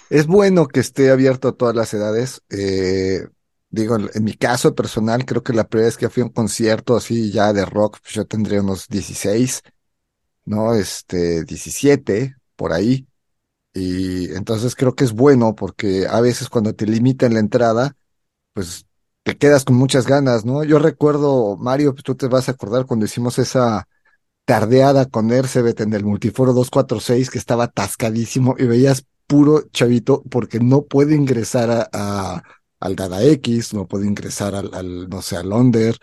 Es 0.09 0.27
bueno 0.27 0.67
que 0.67 0.81
esté 0.81 1.09
abierto 1.09 1.47
a 1.47 1.53
todas 1.53 1.73
las 1.73 1.93
edades. 1.93 2.41
Eh, 2.49 3.25
digo, 3.69 3.95
en 4.13 4.23
mi 4.25 4.33
caso 4.33 4.75
personal, 4.75 5.23
creo 5.23 5.41
que 5.41 5.53
la 5.53 5.69
primera 5.69 5.87
vez 5.87 5.95
que 5.95 6.09
fui 6.09 6.21
a 6.21 6.25
un 6.25 6.33
concierto 6.33 6.97
así 6.97 7.31
ya 7.31 7.53
de 7.53 7.63
rock, 7.63 7.99
pues 8.01 8.15
yo 8.15 8.25
tendría 8.25 8.59
unos 8.59 8.89
16, 8.89 9.61
¿no? 10.43 10.73
Este, 10.73 11.45
17, 11.45 12.35
por 12.57 12.73
ahí. 12.73 13.07
Y 13.73 14.33
entonces 14.33 14.75
creo 14.75 14.95
que 14.95 15.05
es 15.05 15.13
bueno 15.13 15.55
porque 15.55 16.07
a 16.09 16.19
veces 16.19 16.49
cuando 16.49 16.75
te 16.75 16.85
limitan 16.85 17.33
la 17.33 17.39
entrada, 17.39 17.95
pues 18.51 18.85
te 19.23 19.37
quedas 19.37 19.65
con 19.65 19.75
muchas 19.75 20.07
ganas, 20.07 20.45
¿no? 20.45 20.63
Yo 20.63 20.79
recuerdo, 20.79 21.57
Mario, 21.57 21.93
pues 21.93 22.03
tú 22.03 22.15
te 22.15 22.27
vas 22.27 22.49
a 22.49 22.53
acordar 22.53 22.85
cuando 22.85 23.05
hicimos 23.05 23.39
esa 23.39 23.87
tardeada 24.45 25.05
con 25.05 25.31
Ercebet 25.31 25.79
en 25.81 25.93
el 25.93 26.03
Multiforo 26.03 26.53
246 26.53 27.29
que 27.29 27.37
estaba 27.37 27.65
atascadísimo 27.65 28.55
y 28.59 28.65
veías 28.65 29.05
puro 29.27 29.63
chavito 29.71 30.23
porque 30.29 30.59
no 30.59 30.83
puede 30.83 31.15
ingresar 31.15 31.89
a, 31.93 32.43
al 32.79 32.95
Dada 32.95 33.23
X, 33.23 33.73
no 33.73 33.87
puede 33.87 34.07
ingresar 34.07 34.55
al, 34.55 34.73
al, 34.73 35.09
no 35.09 35.21
sé, 35.21 35.37
al 35.37 35.51
Onder, 35.53 35.97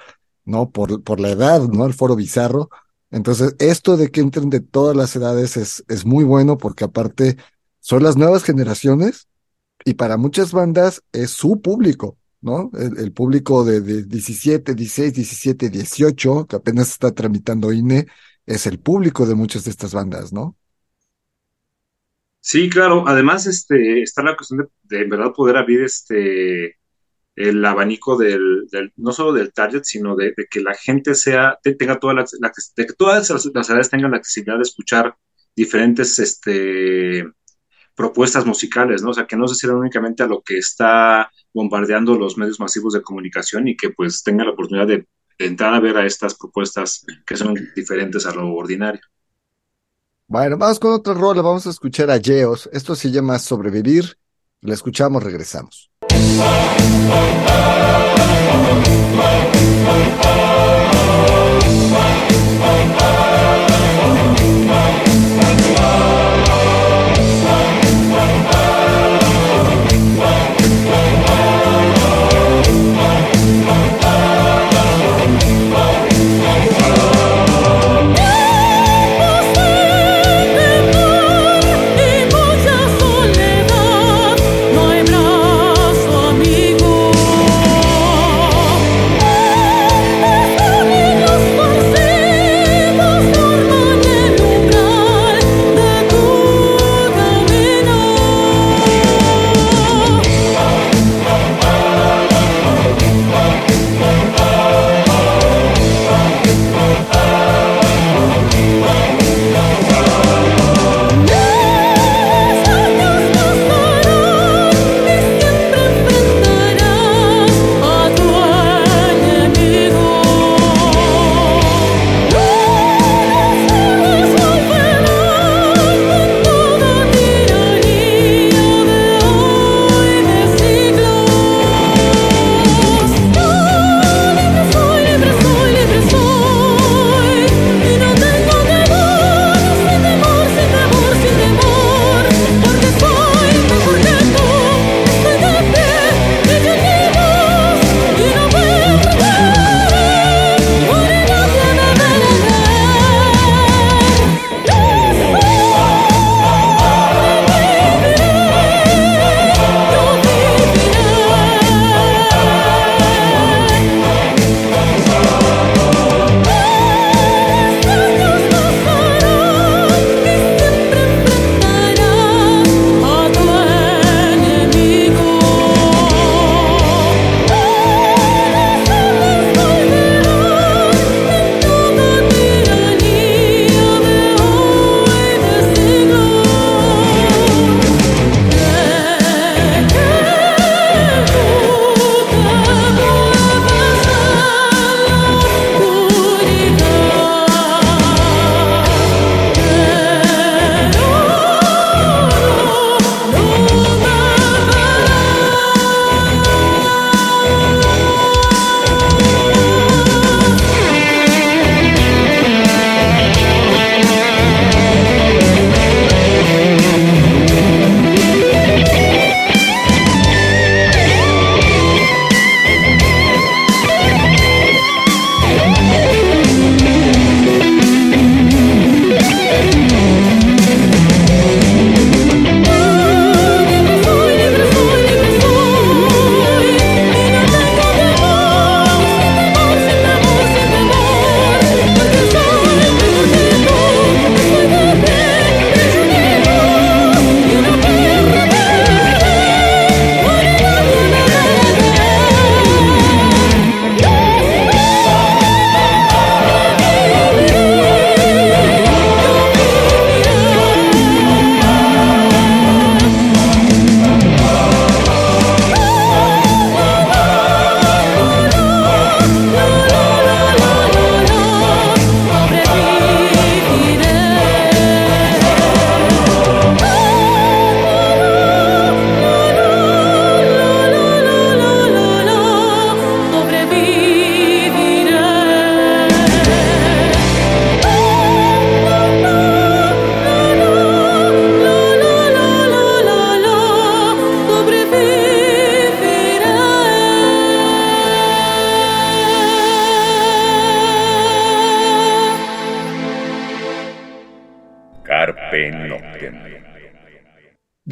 ¿no? 0.44 0.70
Por, 0.70 1.02
por 1.02 1.20
la 1.20 1.30
edad, 1.30 1.60
¿no? 1.62 1.84
Al 1.84 1.94
foro 1.94 2.16
bizarro. 2.16 2.70
Entonces, 3.10 3.54
esto 3.58 3.96
de 3.96 4.10
que 4.10 4.20
entren 4.20 4.50
de 4.50 4.60
todas 4.60 4.96
las 4.96 5.14
edades 5.16 5.56
es, 5.56 5.84
es 5.88 6.06
muy 6.06 6.24
bueno 6.24 6.56
porque 6.58 6.84
aparte 6.84 7.36
son 7.80 8.02
las 8.02 8.16
nuevas 8.16 8.44
generaciones 8.44 9.28
y 9.84 9.94
para 9.94 10.16
muchas 10.16 10.52
bandas 10.52 11.02
es 11.12 11.30
su 11.30 11.60
público. 11.60 12.16
¿No? 12.40 12.70
El, 12.74 13.12
público 13.12 13.64
de, 13.64 13.80
de, 13.80 14.04
17, 14.04 14.74
16, 14.74 15.14
17, 15.14 15.70
18, 15.70 16.46
que 16.46 16.56
apenas 16.56 16.90
está 16.90 17.12
tramitando 17.12 17.72
INE, 17.72 18.06
es 18.46 18.66
el 18.66 18.78
público 18.78 19.26
de 19.26 19.34
muchas 19.34 19.64
de 19.64 19.70
estas 19.70 19.92
bandas, 19.94 20.32
¿no? 20.32 20.56
Sí, 22.40 22.70
claro. 22.70 23.04
Además, 23.06 23.46
este, 23.46 24.02
está 24.02 24.22
la 24.22 24.36
cuestión 24.36 24.70
de, 24.82 25.00
en 25.00 25.08
verdad 25.10 25.32
poder 25.32 25.56
abrir 25.56 25.82
este 25.82 26.78
el 27.36 27.64
abanico 27.64 28.18
del, 28.18 28.66
del, 28.70 28.92
no 28.96 29.12
solo 29.12 29.32
del 29.32 29.52
target, 29.52 29.82
sino 29.84 30.14
de, 30.16 30.34
que 30.50 30.60
la 30.60 30.74
gente 30.74 31.14
sea, 31.14 31.58
tenga 31.62 31.98
toda 31.98 32.12
la, 32.12 32.24
que 32.24 32.92
todas 32.98 33.30
las, 33.30 33.46
las 33.54 33.70
edades 33.70 33.88
tengan 33.88 34.10
la 34.10 34.18
accesibilidad 34.18 34.56
de 34.56 34.62
escuchar 34.62 35.16
diferentes 35.56 36.18
este, 36.18 37.24
propuestas 38.00 38.46
musicales, 38.46 39.02
¿no? 39.02 39.10
O 39.10 39.12
sea, 39.12 39.26
que 39.26 39.36
no 39.36 39.46
se 39.46 39.54
cierren 39.56 39.78
únicamente 39.78 40.22
a 40.22 40.26
lo 40.26 40.40
que 40.40 40.56
está 40.56 41.30
bombardeando 41.52 42.16
los 42.16 42.38
medios 42.38 42.58
masivos 42.58 42.94
de 42.94 43.02
comunicación 43.02 43.68
y 43.68 43.76
que 43.76 43.90
pues 43.90 44.22
tengan 44.22 44.46
la 44.46 44.54
oportunidad 44.54 44.86
de, 44.86 45.06
entrar 45.38 45.74
a 45.74 45.80
ver 45.80 45.96
a 45.96 46.04
estas 46.04 46.34
propuestas 46.34 47.04
que 47.26 47.34
son 47.34 47.54
diferentes 47.74 48.26
a 48.26 48.34
lo 48.34 48.54
ordinario. 48.54 49.00
Bueno, 50.26 50.56
vamos 50.58 50.78
con 50.78 50.92
otra 50.92 51.14
rola, 51.14 51.40
vamos 51.40 51.66
a 51.66 51.70
escuchar 51.70 52.10
a 52.10 52.20
Geos. 52.20 52.68
Esto 52.72 52.94
se 52.94 53.10
llama 53.10 53.38
Sobrevivir. 53.38 54.16
La 54.60 54.74
escuchamos, 54.74 55.22
regresamos. 55.22 55.90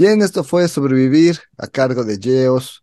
Bien, 0.08 0.22
esto 0.22 0.42
fue 0.42 0.66
Sobrevivir 0.68 1.36
a 1.58 1.66
cargo 1.66 2.02
de 2.02 2.16
Geos. 2.18 2.82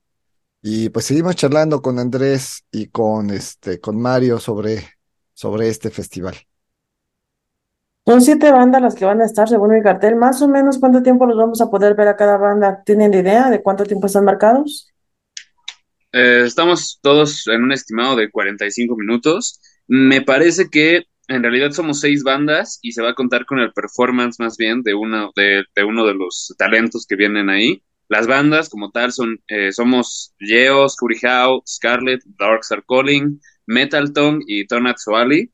Y 0.61 0.89
pues 0.89 1.05
seguimos 1.05 1.35
charlando 1.35 1.81
con 1.81 1.97
Andrés 1.97 2.63
y 2.71 2.89
con 2.89 3.31
este, 3.31 3.79
con 3.79 3.99
Mario 3.99 4.39
sobre, 4.39 4.91
sobre 5.33 5.69
este 5.69 5.89
festival. 5.89 6.35
Son 8.05 8.21
siete 8.21 8.51
bandas 8.51 8.79
las 8.79 8.93
que 8.93 9.05
van 9.05 9.21
a 9.21 9.25
estar 9.25 9.49
según 9.49 9.73
el 9.73 9.81
cartel. 9.81 10.15
Más 10.17 10.39
o 10.43 10.47
menos, 10.47 10.77
¿cuánto 10.77 11.01
tiempo 11.01 11.25
los 11.25 11.35
vamos 11.35 11.59
a 11.61 11.71
poder 11.71 11.95
ver 11.95 12.09
a 12.09 12.15
cada 12.15 12.37
banda? 12.37 12.83
¿Tienen 12.85 13.11
idea 13.11 13.49
de 13.49 13.63
cuánto 13.63 13.85
tiempo 13.85 14.05
están 14.05 14.25
marcados? 14.25 14.93
Eh, 16.11 16.43
estamos 16.45 16.99
todos 17.01 17.47
en 17.47 17.63
un 17.63 17.71
estimado 17.71 18.15
de 18.15 18.29
45 18.29 18.95
minutos. 18.95 19.59
Me 19.87 20.21
parece 20.21 20.69
que 20.69 21.05
en 21.27 21.41
realidad 21.41 21.71
somos 21.71 21.99
seis 21.99 22.23
bandas 22.23 22.79
y 22.81 22.91
se 22.91 23.01
va 23.01 23.11
a 23.11 23.15
contar 23.15 23.45
con 23.45 23.59
el 23.59 23.73
performance 23.73 24.39
más 24.39 24.57
bien 24.57 24.83
de, 24.83 24.93
uno 24.93 25.31
de, 25.35 25.63
uno 25.83 26.05
de 26.05 26.13
los 26.13 26.53
talentos 26.57 27.05
que 27.07 27.15
vienen 27.15 27.49
ahí. 27.49 27.81
Las 28.07 28.27
bandas 28.27 28.69
como 28.69 28.91
tal 28.91 29.11
son, 29.11 29.39
eh, 29.47 29.71
somos 29.71 30.35
Yeos, 30.39 30.95
Kurihao, 30.95 31.63
Scarlet, 31.67 32.21
Dark 32.37 32.59
Star 32.61 32.83
Calling, 32.87 33.39
Metal 33.65 34.13
Tongue 34.13 34.43
y 34.47 34.67
Tonat 34.67 34.97
Soali. 34.97 35.51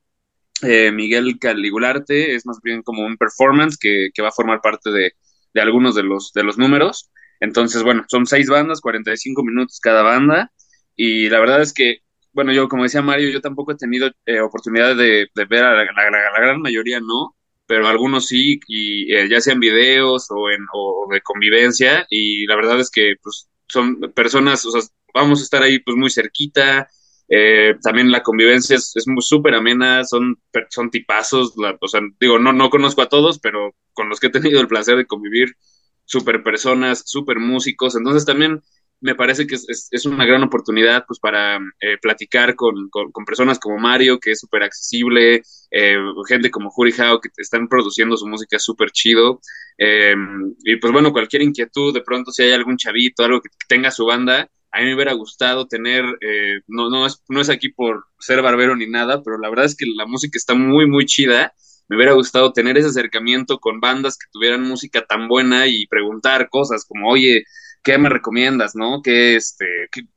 Eh, 0.63 0.91
Miguel 0.91 1.39
Caligularte 1.39 2.35
es 2.35 2.45
más 2.45 2.59
bien 2.61 2.83
como 2.83 3.05
un 3.05 3.17
performance 3.17 3.77
que, 3.77 4.09
que 4.13 4.21
va 4.21 4.29
a 4.29 4.33
formar 4.33 4.61
parte 4.61 4.91
de, 4.91 5.13
de, 5.53 5.61
algunos 5.61 5.95
de 5.95 6.03
los, 6.03 6.33
de 6.33 6.43
los 6.43 6.57
números. 6.57 7.09
Entonces, 7.39 7.83
bueno, 7.83 8.05
son 8.07 8.25
seis 8.25 8.49
bandas, 8.49 8.81
45 8.81 9.43
minutos 9.43 9.79
cada 9.79 10.03
banda. 10.03 10.51
Y 10.95 11.29
la 11.29 11.39
verdad 11.39 11.61
es 11.61 11.73
que, 11.73 11.99
bueno, 12.33 12.53
yo 12.53 12.67
como 12.67 12.83
decía 12.83 13.01
Mario, 13.01 13.29
yo 13.29 13.41
tampoco 13.41 13.73
he 13.73 13.75
tenido 13.75 14.09
eh, 14.25 14.39
oportunidad 14.41 14.95
de, 14.95 15.27
ver 15.49 15.63
a 15.63 15.75
la, 15.75 16.39
gran 16.39 16.61
mayoría, 16.61 16.99
no, 16.99 17.35
pero 17.65 17.87
algunos 17.87 18.27
sí, 18.27 18.59
y 18.67 19.13
eh, 19.13 19.27
ya 19.29 19.41
sean 19.41 19.59
videos 19.59 20.27
o, 20.29 20.49
en, 20.49 20.65
o 20.73 21.07
de 21.11 21.21
convivencia. 21.21 22.05
Y 22.09 22.45
la 22.47 22.55
verdad 22.55 22.79
es 22.79 22.89
que 22.91 23.15
pues, 23.21 23.49
son 23.67 23.99
personas, 24.15 24.65
vamos 25.13 25.39
a 25.41 25.43
estar 25.43 25.63
ahí 25.63 25.79
pues 25.79 25.97
muy 25.97 26.09
cerquita, 26.09 26.87
eh, 27.33 27.75
también 27.81 28.11
la 28.11 28.23
convivencia 28.23 28.75
es, 28.75 28.93
es 28.95 29.05
súper 29.19 29.55
amena, 29.55 30.03
son, 30.03 30.35
son 30.69 30.91
tipazos, 30.91 31.53
la, 31.55 31.77
o 31.79 31.87
sea, 31.87 32.01
digo, 32.19 32.39
no, 32.39 32.51
no 32.51 32.69
conozco 32.69 33.01
a 33.01 33.07
todos, 33.07 33.39
pero 33.39 33.73
con 33.93 34.09
los 34.09 34.19
que 34.19 34.27
he 34.27 34.31
tenido 34.31 34.59
el 34.59 34.67
placer 34.67 34.97
de 34.97 35.05
convivir, 35.07 35.55
súper 36.03 36.43
personas, 36.43 37.03
súper 37.05 37.39
músicos, 37.39 37.95
entonces 37.95 38.25
también 38.25 38.61
me 39.01 39.15
parece 39.15 39.47
que 39.47 39.55
es, 39.55 39.89
es, 39.91 40.05
una 40.05 40.25
gran 40.25 40.43
oportunidad 40.43 41.05
pues 41.07 41.19
para 41.19 41.57
eh, 41.79 41.97
platicar 42.01 42.55
con, 42.55 42.89
con, 42.89 43.25
personas 43.25 43.59
como 43.59 43.77
Mario, 43.77 44.19
que 44.19 44.31
es 44.31 44.39
súper 44.39 44.63
accesible, 44.63 45.41
eh, 45.71 45.97
gente 46.27 46.51
como 46.51 46.69
Juri 46.69 46.93
Hao, 46.97 47.19
que 47.19 47.29
están 47.37 47.67
produciendo 47.67 48.15
su 48.15 48.27
música 48.27 48.59
súper 48.59 48.91
chido, 48.91 49.41
eh, 49.77 50.15
y 50.63 50.75
pues 50.77 50.93
bueno, 50.93 51.11
cualquier 51.11 51.41
inquietud, 51.41 51.93
de 51.93 52.01
pronto 52.01 52.31
si 52.31 52.43
hay 52.43 52.51
algún 52.51 52.77
chavito, 52.77 53.23
algo 53.23 53.41
que 53.41 53.49
tenga 53.67 53.91
su 53.91 54.05
banda, 54.05 54.49
a 54.71 54.79
mí 54.79 54.85
me 54.85 54.95
hubiera 54.95 55.13
gustado 55.13 55.67
tener, 55.67 56.05
eh, 56.21 56.61
no, 56.67 56.89
no, 56.89 57.05
es, 57.05 57.21
no 57.27 57.41
es 57.41 57.49
aquí 57.49 57.69
por 57.69 58.05
ser 58.19 58.41
barbero 58.41 58.75
ni 58.75 58.87
nada, 58.87 59.21
pero 59.21 59.37
la 59.37 59.49
verdad 59.49 59.65
es 59.65 59.75
que 59.75 59.85
la 59.85 60.05
música 60.05 60.37
está 60.37 60.53
muy, 60.53 60.87
muy 60.87 61.05
chida. 61.05 61.53
Me 61.89 61.97
hubiera 61.97 62.13
gustado 62.13 62.53
tener 62.53 62.77
ese 62.77 62.87
acercamiento 62.87 63.59
con 63.59 63.81
bandas 63.81 64.17
que 64.17 64.27
tuvieran 64.31 64.63
música 64.63 65.05
tan 65.05 65.27
buena 65.27 65.67
y 65.67 65.87
preguntar 65.87 66.47
cosas 66.49 66.85
como, 66.85 67.09
oye, 67.09 67.43
¿qué 67.83 67.97
me 67.97 68.09
recomiendas, 68.09 68.75
no? 68.75 69.01
¿Qué, 69.03 69.35
este, 69.35 69.65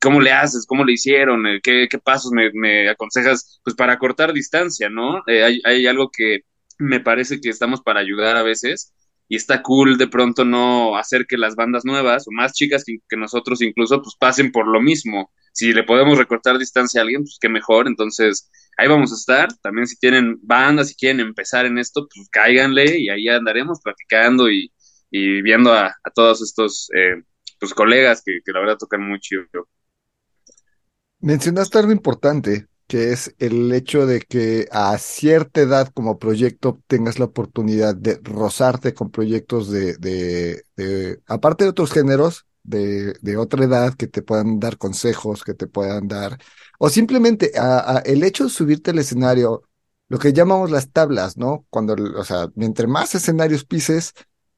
¿Cómo 0.00 0.20
le 0.20 0.32
haces? 0.32 0.66
¿Cómo 0.66 0.84
le 0.84 0.92
hicieron? 0.92 1.44
¿Qué, 1.62 1.88
qué 1.90 1.98
pasos 1.98 2.32
me, 2.32 2.50
me, 2.52 2.88
aconsejas? 2.88 3.60
Pues 3.64 3.76
para 3.76 3.98
cortar 3.98 4.32
distancia, 4.32 4.88
¿no? 4.90 5.22
Eh, 5.26 5.60
hay, 5.64 5.86
algo 5.86 6.10
que 6.10 6.40
me 6.78 7.00
parece 7.00 7.40
que 7.40 7.48
estamos 7.50 7.82
para 7.82 8.00
ayudar 8.00 8.36
a 8.36 8.42
veces 8.42 8.92
y 9.28 9.36
está 9.36 9.62
cool 9.62 9.96
de 9.96 10.08
pronto 10.08 10.44
no 10.44 10.96
hacer 10.96 11.26
que 11.26 11.38
las 11.38 11.56
bandas 11.56 11.84
nuevas 11.84 12.28
o 12.28 12.30
más 12.32 12.52
chicas 12.52 12.84
que, 12.84 12.98
que, 13.08 13.16
nosotros 13.16 13.62
incluso 13.62 14.02
pues 14.02 14.14
pasen 14.18 14.52
por 14.52 14.68
lo 14.68 14.80
mismo. 14.80 15.32
Si 15.52 15.72
le 15.72 15.84
podemos 15.84 16.18
recortar 16.18 16.58
distancia 16.58 17.00
a 17.00 17.04
alguien, 17.04 17.22
pues 17.22 17.38
qué 17.40 17.48
mejor. 17.48 17.86
Entonces, 17.86 18.50
ahí 18.76 18.88
vamos 18.88 19.12
a 19.12 19.14
estar. 19.14 19.48
También 19.62 19.86
si 19.86 19.96
tienen 19.98 20.38
bandas, 20.42 20.88
si 20.88 20.96
quieren 20.96 21.20
empezar 21.20 21.64
en 21.66 21.78
esto, 21.78 22.08
pues 22.14 22.28
cáiganle 22.30 22.98
y 22.98 23.08
ahí 23.08 23.28
andaremos 23.28 23.80
platicando 23.82 24.50
y, 24.50 24.72
y 25.10 25.42
viendo 25.42 25.72
a, 25.72 25.86
a, 25.86 26.10
todos 26.14 26.42
estos 26.42 26.90
eh, 26.96 27.22
pues, 27.58 27.74
colegas 27.74 28.22
que, 28.24 28.40
que 28.44 28.52
la 28.52 28.60
verdad 28.60 28.76
tocan 28.78 29.02
muy 29.06 29.20
chido. 29.20 29.44
Mencionaste 31.20 31.78
algo 31.78 31.92
importante, 31.92 32.68
que 32.86 33.12
es 33.12 33.34
el 33.38 33.72
hecho 33.72 34.06
de 34.06 34.20
que 34.20 34.68
a 34.70 34.96
cierta 34.98 35.62
edad 35.62 35.88
como 35.94 36.18
proyecto 36.18 36.82
tengas 36.86 37.18
la 37.18 37.24
oportunidad 37.26 37.94
de 37.96 38.20
rozarte 38.22 38.92
con 38.94 39.10
proyectos 39.10 39.70
de, 39.70 39.96
de, 39.96 40.64
de 40.76 41.20
aparte 41.26 41.64
de 41.64 41.70
otros 41.70 41.92
géneros, 41.92 42.46
de, 42.62 43.14
de, 43.20 43.36
otra 43.36 43.64
edad 43.64 43.94
que 43.94 44.06
te 44.06 44.22
puedan 44.22 44.60
dar 44.60 44.78
consejos, 44.78 45.44
que 45.44 45.54
te 45.54 45.66
puedan 45.66 46.08
dar, 46.08 46.38
o 46.78 46.88
simplemente 46.90 47.52
a, 47.58 47.96
a 47.96 47.98
el 48.00 48.22
hecho 48.22 48.44
de 48.44 48.50
subirte 48.50 48.90
al 48.90 48.98
escenario, 48.98 49.62
lo 50.08 50.18
que 50.18 50.32
llamamos 50.32 50.70
las 50.70 50.90
tablas, 50.90 51.36
¿no? 51.38 51.66
Cuando, 51.70 51.94
o 51.94 52.24
sea, 52.24 52.48
mientras 52.54 52.88
más 52.88 53.14
escenarios 53.14 53.64
pises, 53.64 54.12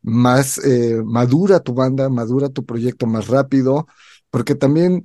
más 0.07 0.59
eh, 0.59 1.03
madura 1.05 1.61
tu 1.61 1.75
banda, 1.75 2.09
madura 2.09 2.49
tu 2.49 2.65
proyecto 2.65 3.07
más 3.07 3.27
rápido, 3.27 3.89
porque 4.31 4.55
también 4.55 5.03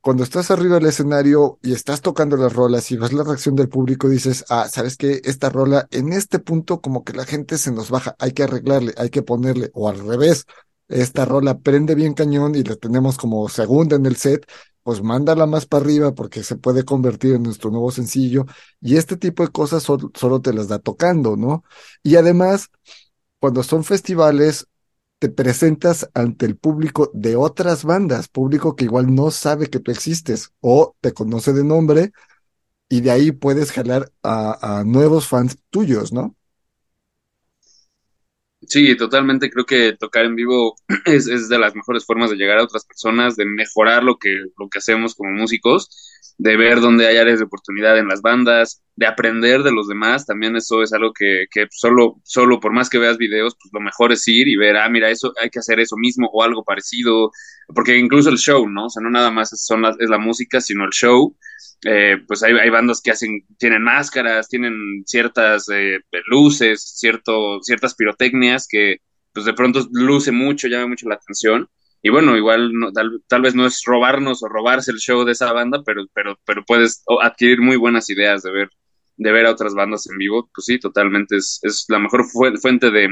cuando 0.00 0.22
estás 0.22 0.52
arriba 0.52 0.76
del 0.76 0.86
escenario 0.86 1.58
y 1.62 1.72
estás 1.72 2.00
tocando 2.00 2.36
las 2.36 2.52
rolas 2.52 2.90
y 2.92 2.96
ves 2.96 3.12
la 3.12 3.24
reacción 3.24 3.56
del 3.56 3.68
público, 3.68 4.08
dices, 4.08 4.44
ah, 4.48 4.68
¿sabes 4.72 4.96
qué? 4.96 5.20
Esta 5.24 5.50
rola, 5.50 5.88
en 5.90 6.12
este 6.12 6.38
punto, 6.38 6.80
como 6.80 7.02
que 7.02 7.12
la 7.12 7.24
gente 7.24 7.58
se 7.58 7.72
nos 7.72 7.90
baja, 7.90 8.14
hay 8.20 8.30
que 8.32 8.44
arreglarle, 8.44 8.94
hay 8.98 9.10
que 9.10 9.22
ponerle, 9.22 9.70
o 9.74 9.88
al 9.88 9.98
revés, 9.98 10.44
esta 10.88 11.24
rola 11.24 11.58
prende 11.58 11.96
bien 11.96 12.14
cañón 12.14 12.54
y 12.54 12.62
la 12.62 12.76
tenemos 12.76 13.16
como 13.18 13.48
segunda 13.48 13.96
en 13.96 14.06
el 14.06 14.14
set, 14.16 14.46
pues 14.84 15.02
mándala 15.02 15.46
más 15.46 15.66
para 15.66 15.84
arriba 15.84 16.14
porque 16.14 16.44
se 16.44 16.54
puede 16.54 16.84
convertir 16.84 17.34
en 17.34 17.42
nuestro 17.42 17.72
nuevo 17.72 17.90
sencillo. 17.90 18.46
Y 18.80 18.96
este 18.96 19.16
tipo 19.16 19.42
de 19.44 19.50
cosas 19.50 19.82
solo, 19.82 20.12
solo 20.14 20.40
te 20.40 20.52
las 20.52 20.68
da 20.68 20.78
tocando, 20.78 21.36
¿no? 21.36 21.64
Y 22.04 22.14
además, 22.14 22.68
cuando 23.40 23.62
son 23.62 23.84
festivales, 23.84 24.66
te 25.18 25.28
presentas 25.30 26.10
ante 26.14 26.46
el 26.46 26.56
público 26.56 27.10
de 27.14 27.36
otras 27.36 27.84
bandas, 27.84 28.28
público 28.28 28.76
que 28.76 28.84
igual 28.84 29.14
no 29.14 29.30
sabe 29.30 29.68
que 29.68 29.80
tú 29.80 29.90
existes 29.90 30.52
o 30.60 30.96
te 31.00 31.12
conoce 31.12 31.52
de 31.52 31.64
nombre 31.64 32.12
y 32.88 33.00
de 33.02 33.10
ahí 33.12 33.32
puedes 33.32 33.72
jalar 33.72 34.12
a, 34.22 34.80
a 34.80 34.84
nuevos 34.84 35.28
fans 35.28 35.58
tuyos, 35.70 36.12
¿no? 36.12 36.36
Sí, 38.68 38.96
totalmente. 38.96 39.50
Creo 39.50 39.64
que 39.64 39.92
tocar 39.92 40.24
en 40.24 40.34
vivo 40.36 40.76
es, 41.06 41.28
es, 41.28 41.48
de 41.48 41.58
las 41.58 41.74
mejores 41.74 42.04
formas 42.04 42.30
de 42.30 42.36
llegar 42.36 42.58
a 42.58 42.64
otras 42.64 42.84
personas, 42.84 43.36
de 43.36 43.44
mejorar 43.46 44.02
lo 44.02 44.18
que, 44.18 44.30
lo 44.58 44.68
que 44.68 44.78
hacemos 44.78 45.14
como 45.14 45.30
músicos, 45.30 45.88
de 46.38 46.56
ver 46.56 46.80
dónde 46.80 47.06
hay 47.06 47.16
áreas 47.16 47.38
de 47.38 47.46
oportunidad 47.46 47.98
en 47.98 48.08
las 48.08 48.20
bandas, 48.20 48.82
de 48.94 49.06
aprender 49.06 49.62
de 49.62 49.72
los 49.72 49.88
demás. 49.88 50.26
También 50.26 50.56
eso 50.56 50.82
es 50.82 50.92
algo 50.92 51.12
que, 51.12 51.46
que 51.50 51.66
solo, 51.70 52.20
solo 52.24 52.60
por 52.60 52.72
más 52.72 52.90
que 52.90 52.98
veas 52.98 53.16
videos, 53.16 53.56
pues 53.60 53.72
lo 53.72 53.80
mejor 53.80 54.12
es 54.12 54.26
ir 54.28 54.48
y 54.48 54.56
ver, 54.56 54.76
ah, 54.76 54.88
mira, 54.88 55.10
eso 55.10 55.32
hay 55.40 55.50
que 55.50 55.60
hacer 55.60 55.80
eso 55.80 55.96
mismo 55.96 56.28
o 56.32 56.42
algo 56.42 56.64
parecido, 56.64 57.30
porque 57.74 57.96
incluso 57.96 58.28
el 58.30 58.38
show, 58.38 58.68
¿no? 58.68 58.86
O 58.86 58.90
sea, 58.90 59.02
no 59.02 59.10
nada 59.10 59.30
más 59.30 59.50
son 59.50 59.82
las, 59.82 59.96
es 59.98 60.10
la 60.10 60.18
música, 60.18 60.60
sino 60.60 60.84
el 60.84 60.90
show. 60.90 61.36
Eh, 61.84 62.16
pues 62.26 62.42
hay, 62.42 62.54
hay, 62.54 62.70
bandas 62.70 63.00
que 63.02 63.10
hacen, 63.10 63.44
tienen 63.58 63.82
máscaras, 63.82 64.48
tienen 64.48 65.04
ciertas 65.06 65.68
eh, 65.72 66.00
luces, 66.26 66.82
cierto, 66.96 67.60
ciertas 67.62 67.94
pirotecnias 67.94 68.66
que 68.68 68.98
pues 69.32 69.44
de 69.44 69.52
pronto 69.52 69.86
luce 69.92 70.32
mucho, 70.32 70.66
llama 70.66 70.86
mucho 70.88 71.08
la 71.08 71.16
atención. 71.16 71.68
Y 72.06 72.08
bueno, 72.08 72.36
igual 72.36 72.72
no, 72.72 72.92
tal, 72.92 73.20
tal, 73.26 73.42
vez 73.42 73.56
no 73.56 73.66
es 73.66 73.82
robarnos 73.84 74.40
o 74.40 74.48
robarse 74.48 74.92
el 74.92 74.98
show 74.98 75.24
de 75.24 75.32
esa 75.32 75.52
banda, 75.52 75.82
pero, 75.84 76.04
pero, 76.14 76.38
pero 76.46 76.64
puedes 76.64 77.02
adquirir 77.20 77.60
muy 77.60 77.76
buenas 77.76 78.08
ideas 78.10 78.44
de 78.44 78.52
ver, 78.52 78.70
de 79.16 79.32
ver 79.32 79.44
a 79.44 79.50
otras 79.50 79.74
bandas 79.74 80.08
en 80.08 80.16
vivo. 80.16 80.48
Pues 80.54 80.66
sí, 80.66 80.78
totalmente 80.78 81.34
es, 81.34 81.58
es 81.62 81.84
la 81.88 81.98
mejor 81.98 82.24
fu 82.24 82.44
fuente 82.62 82.92
de, 82.92 83.08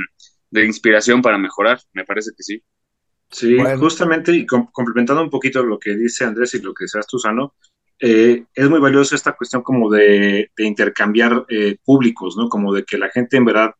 de 0.48 0.64
inspiración 0.64 1.22
para 1.22 1.38
mejorar, 1.38 1.80
me 1.92 2.04
parece 2.04 2.30
que 2.36 2.44
sí. 2.44 2.62
Sí, 3.32 3.56
bueno. 3.56 3.80
justamente, 3.80 4.30
y 4.30 4.46
com 4.46 4.68
complementando 4.70 5.24
un 5.24 5.30
poquito 5.30 5.64
lo 5.64 5.80
que 5.80 5.96
dice 5.96 6.24
Andrés 6.24 6.54
y 6.54 6.60
lo 6.60 6.72
que 6.72 6.86
seas 6.86 7.08
tú, 7.08 7.18
Sano, 7.18 7.56
eh, 7.98 8.44
es 8.54 8.70
muy 8.70 8.78
valioso 8.78 9.16
esta 9.16 9.32
cuestión 9.32 9.62
como 9.64 9.90
de, 9.90 10.52
de 10.56 10.64
intercambiar 10.64 11.46
eh, 11.48 11.78
públicos, 11.84 12.36
¿no? 12.36 12.48
Como 12.48 12.72
de 12.72 12.84
que 12.84 12.96
la 12.96 13.10
gente 13.10 13.38
en 13.38 13.44
verdad 13.44 13.74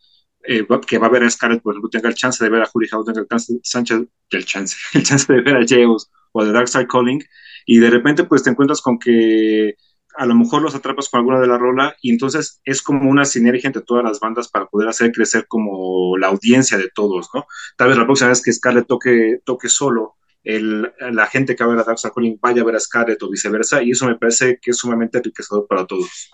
eh, 0.47 0.67
que 0.87 0.99
va 0.99 1.07
a 1.07 1.11
ver 1.11 1.25
a 1.25 1.31
Scarlett, 1.31 1.63
por 1.63 1.73
ejemplo, 1.73 1.91
tenga 1.91 2.09
el 2.09 2.15
chance 2.15 2.43
de 2.43 2.51
ver 2.51 2.63
a 2.63 2.67
Julie 2.67 2.89
Howe, 2.93 3.05
tenga 3.05 3.21
el 3.21 3.29
chance, 3.29 3.59
Sánchez, 3.63 4.03
el 4.31 4.45
chance, 4.45 4.77
el 4.95 5.03
chance 5.03 5.33
de 5.33 5.41
ver 5.41 5.57
a 5.57 5.65
James 5.67 6.11
o 6.33 6.43
a 6.43 6.45
The 6.45 6.53
Dark 6.53 6.69
Side 6.69 6.87
Calling, 6.87 7.23
y 7.67 7.79
de 7.79 7.91
repente 7.91 8.25
pues 8.25 8.43
te 8.43 8.51
encuentras 8.51 8.81
con 8.81 8.99
que 8.99 9.77
a 10.17 10.27
lo 10.27 10.35
mejor 10.35 10.63
los 10.63 10.75
atrapas 10.75 11.09
con 11.09 11.19
alguna 11.19 11.41
de 11.41 11.47
la 11.47 11.59
rola 11.59 11.97
y 12.01 12.13
entonces 12.13 12.61
es 12.65 12.83
como 12.83 13.11
una 13.11 13.25
sinergia 13.25 13.67
entre 13.67 13.83
todas 13.83 14.05
las 14.05 14.21
bandas 14.21 14.49
para 14.49 14.67
poder 14.67 14.89
hacer 14.89 15.11
crecer 15.11 15.47
como 15.49 16.17
la 16.17 16.29
audiencia 16.29 16.79
de 16.79 16.89
todos, 16.95 17.29
¿no? 17.35 17.47
Tal 17.77 17.89
vez 17.89 17.99
la 17.99 18.05
próxima 18.05 18.31
vez 18.31 18.41
que 18.41 18.53
Scarlett 18.53 18.87
toque, 18.87 19.41
toque 19.45 19.69
solo, 19.69 20.15
el, 20.45 20.93
la 21.01 21.27
gente 21.27 21.57
que 21.57 21.65
va 21.65 21.71
a 21.71 21.75
ver 21.75 21.83
a 21.83 21.87
Dark 21.87 21.99
Side 21.99 22.13
Calling 22.15 22.39
vaya 22.41 22.63
a 22.63 22.65
ver 22.65 22.77
a 22.77 22.81
Scarlett 22.81 23.23
o 23.23 23.31
viceversa, 23.31 23.83
y 23.83 23.91
eso 23.91 24.07
me 24.07 24.17
parece 24.17 24.59
que 24.61 24.71
es 24.71 24.77
sumamente 24.77 25.19
enriquecedor 25.19 25.67
para 25.67 25.87
todos. 25.87 26.31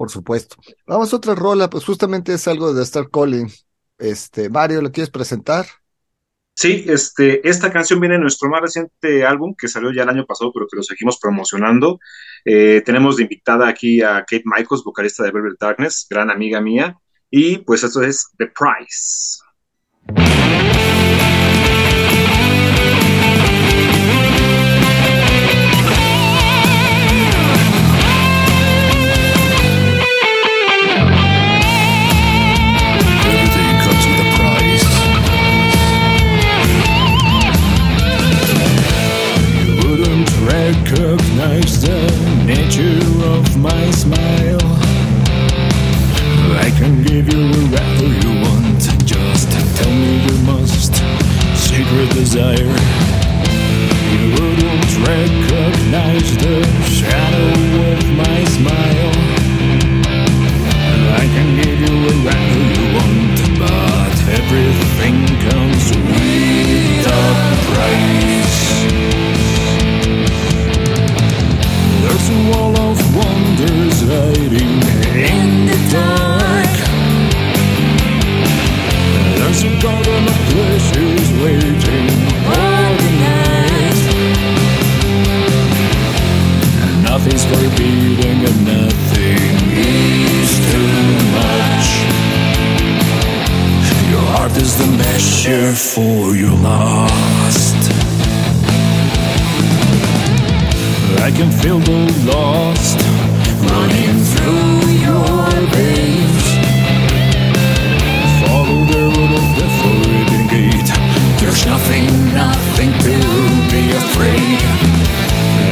Por 0.00 0.08
supuesto. 0.08 0.56
Vamos 0.86 1.12
a 1.12 1.16
otra 1.18 1.34
rola, 1.34 1.68
pues 1.68 1.84
justamente 1.84 2.32
es 2.32 2.48
algo 2.48 2.72
de 2.72 2.82
Star 2.84 3.10
Calling. 3.10 3.50
Este, 3.98 4.48
Mario, 4.48 4.80
¿lo 4.80 4.90
quieres 4.90 5.10
presentar? 5.10 5.66
Sí, 6.54 6.86
este, 6.88 7.46
esta 7.46 7.70
canción 7.70 8.00
viene 8.00 8.14
de 8.14 8.22
nuestro 8.22 8.48
más 8.48 8.62
reciente 8.62 9.26
álbum 9.26 9.54
que 9.54 9.68
salió 9.68 9.92
ya 9.92 10.04
el 10.04 10.08
año 10.08 10.24
pasado, 10.24 10.52
pero 10.54 10.66
que 10.66 10.76
lo 10.78 10.82
seguimos 10.82 11.18
promocionando. 11.20 12.00
Eh, 12.46 12.82
tenemos 12.82 13.18
de 13.18 13.24
invitada 13.24 13.68
aquí 13.68 14.00
a 14.00 14.20
Kate 14.20 14.44
Michaels, 14.46 14.84
vocalista 14.84 15.22
de 15.22 15.32
Velvet 15.32 15.58
Darkness, 15.60 16.06
gran 16.08 16.30
amiga 16.30 16.62
mía, 16.62 16.96
y 17.28 17.58
pues 17.58 17.84
esto 17.84 18.02
es 18.02 18.30
The 18.38 18.46
Price. 18.46 19.40
Desire. 52.30 52.76
You 54.12 54.22
wouldn't 54.34 54.92
recognize 55.08 56.30
the 56.38 56.62
shadow 56.86 57.48
of 57.90 58.00
my 58.22 58.38
smile. 58.56 59.12
I 61.18 61.24
can 61.34 61.48
give 61.60 61.78
you 61.84 61.94
whatever 62.04 62.60
you 62.74 62.84
want, 62.94 63.38
but 63.58 64.14
everything 64.38 65.18
comes 65.50 65.84
with 65.90 67.06
a 67.06 67.26
price. 67.66 68.62
There's 72.02 72.28
a 72.30 72.40
wall 72.50 72.74
of 72.78 72.98
wonders 73.16 73.96
hiding 74.06 74.78
in 75.34 75.66
the 75.66 75.78
dark. 75.90 76.74
There's 79.36 79.62
a 79.64 79.82
garden 79.82 80.28
of 80.28 80.38
pleasures 80.52 81.28
waiting 81.42 81.89
Nothing's 87.22 87.44
forbidden 87.44 88.46
and 88.46 88.64
nothing 88.64 89.52
is 89.76 90.50
too 90.72 90.88
much. 91.36 91.88
Your 94.08 94.24
heart 94.32 94.56
is 94.56 94.78
the 94.78 94.86
measure 94.86 95.72
for 95.74 96.34
your 96.34 96.56
lust. 96.56 97.76
I 101.20 101.30
can 101.30 101.52
feel 101.60 101.78
the 101.80 102.08
lost 102.24 102.98
running 103.68 104.16
through 104.32 104.88
your 105.04 105.50
veins. 105.76 106.46
Follow 108.40 108.80
the 108.92 109.02
road 109.12 109.32
of 109.40 109.46
the 109.60 109.68
forbidden 109.78 110.46
gate. 110.48 110.90
There's 111.38 111.66
nothing, 111.66 112.06
nothing 112.32 112.92
to 113.04 113.14
be 113.70 113.90
afraid. 113.92 114.99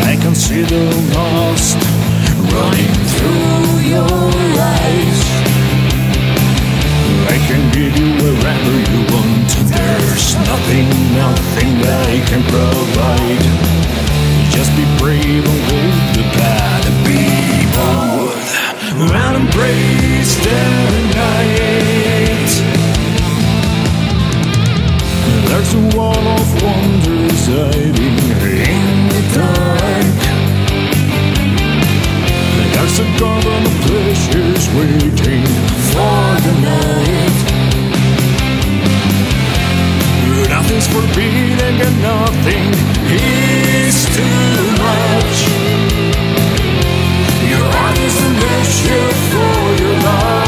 I 0.05 0.17
can 0.21 0.35
see 0.35 0.63
the 0.63 0.85
lost 1.15 1.77
running 2.53 2.95
through 3.15 3.79
your 3.95 4.25
eyes. 4.59 5.21
I 7.29 7.37
can 7.49 7.63
give 7.73 7.95
you 7.97 8.11
wherever 8.23 8.75
you 8.91 9.01
want. 9.13 9.49
There's 9.73 10.35
nothing, 10.51 10.89
nothing 11.15 11.71
I 11.85 12.21
can 12.29 12.43
provide. 12.55 13.45
Just 14.51 14.71
be 14.77 14.85
brave 14.99 15.45
and 15.45 15.61
hold 15.69 15.99
the 16.17 16.25
bad 16.37 16.83
people 17.07 18.29
and 19.01 19.37
embrace 19.37 20.35
the 20.45 20.63
night. 21.15 22.53
There's 25.49 25.73
a 25.75 25.97
wall 25.97 26.17
of 26.17 26.63
wonders 26.63 27.47
hiding 27.47 28.28
There's 32.89 33.01
a 33.01 33.19
garden 33.21 33.67
of 33.67 33.73
pleasures 33.83 34.67
waiting 34.75 35.45
for 35.93 36.25
the 36.45 36.55
night. 36.65 37.37
Nothing's 40.49 40.87
forbidden 40.87 41.81
and 41.87 42.03
nothing 42.03 42.73
is 43.13 44.07
too 44.17 44.73
much. 44.81 45.39
Your 47.51 47.67
heart 47.77 47.99
is 47.99 48.17
a 48.25 48.31
measure 48.41 49.13
for 49.29 49.85
your 49.85 49.97
lust. 50.03 50.48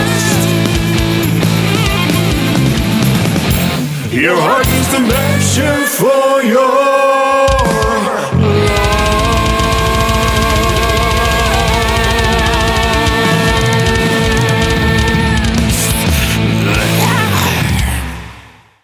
your 4.11 4.35
heart 4.35 4.67
is 4.67 4.87
the 4.91 4.99
measure 4.99 5.87
for 5.87 6.43
your 6.43 6.91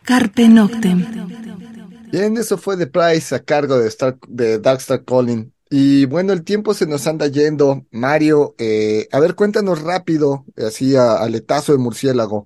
Carpe 0.04 0.48
Noctem. 0.48 1.06
Bien, 2.10 2.38
eso 2.38 2.58
fue 2.58 2.78
The 2.78 2.88
Price 2.88 3.36
a 3.36 3.44
cargo 3.44 3.78
de, 3.78 3.90
Star, 3.90 4.18
de 4.30 4.58
Darkstar 4.58 5.04
Calling. 5.04 5.52
Y 5.70 6.06
bueno, 6.06 6.32
el 6.32 6.46
tiempo 6.46 6.74
se 6.74 6.88
nos 6.88 7.06
anda 7.08 7.28
yendo. 7.28 7.86
Mario, 7.92 8.56
eh, 8.58 9.10
a 9.12 9.20
ver, 9.20 9.36
cuéntanos 9.36 9.82
rápido, 9.82 10.46
así 10.56 10.96
a, 10.96 11.16
aletazo 11.18 11.74
de 11.74 11.80
murciélago. 11.80 12.46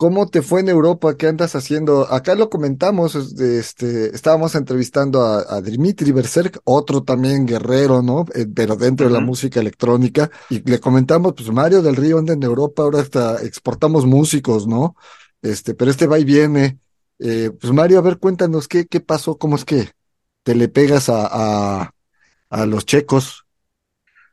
¿Cómo 0.00 0.28
te 0.28 0.42
fue 0.42 0.60
en 0.60 0.68
Europa? 0.68 1.16
¿Qué 1.16 1.26
andas 1.26 1.56
haciendo? 1.56 2.06
Acá 2.12 2.36
lo 2.36 2.48
comentamos, 2.48 3.16
este, 3.16 4.14
estábamos 4.14 4.54
entrevistando 4.54 5.22
a, 5.22 5.56
a 5.56 5.60
Dimitri 5.60 6.12
Berserk, 6.12 6.60
otro 6.62 7.02
también 7.02 7.46
guerrero, 7.46 8.00
¿no? 8.00 8.24
Eh, 8.32 8.46
pero 8.54 8.76
dentro 8.76 9.08
de 9.08 9.12
la 9.12 9.18
música 9.18 9.58
electrónica. 9.58 10.30
Y 10.50 10.60
le 10.70 10.78
comentamos, 10.78 11.34
pues 11.34 11.50
Mario 11.50 11.82
del 11.82 11.96
Río 11.96 12.18
anda 12.18 12.32
en 12.32 12.44
Europa, 12.44 12.84
ahora 12.84 13.00
hasta 13.00 13.42
exportamos 13.42 14.06
músicos, 14.06 14.68
¿no? 14.68 14.94
Este, 15.42 15.74
pero 15.74 15.90
este 15.90 16.06
va 16.06 16.20
y 16.20 16.24
viene. 16.24 16.78
Eh, 17.18 17.50
pues 17.60 17.72
Mario, 17.72 17.98
a 17.98 18.02
ver, 18.02 18.18
cuéntanos 18.18 18.68
qué, 18.68 18.86
qué 18.86 19.00
pasó, 19.00 19.36
cómo 19.36 19.56
es 19.56 19.64
que 19.64 19.90
te 20.44 20.54
le 20.54 20.68
pegas 20.68 21.08
a, 21.08 21.26
a, 21.82 21.94
a 22.50 22.66
los 22.66 22.86
checos. 22.86 23.47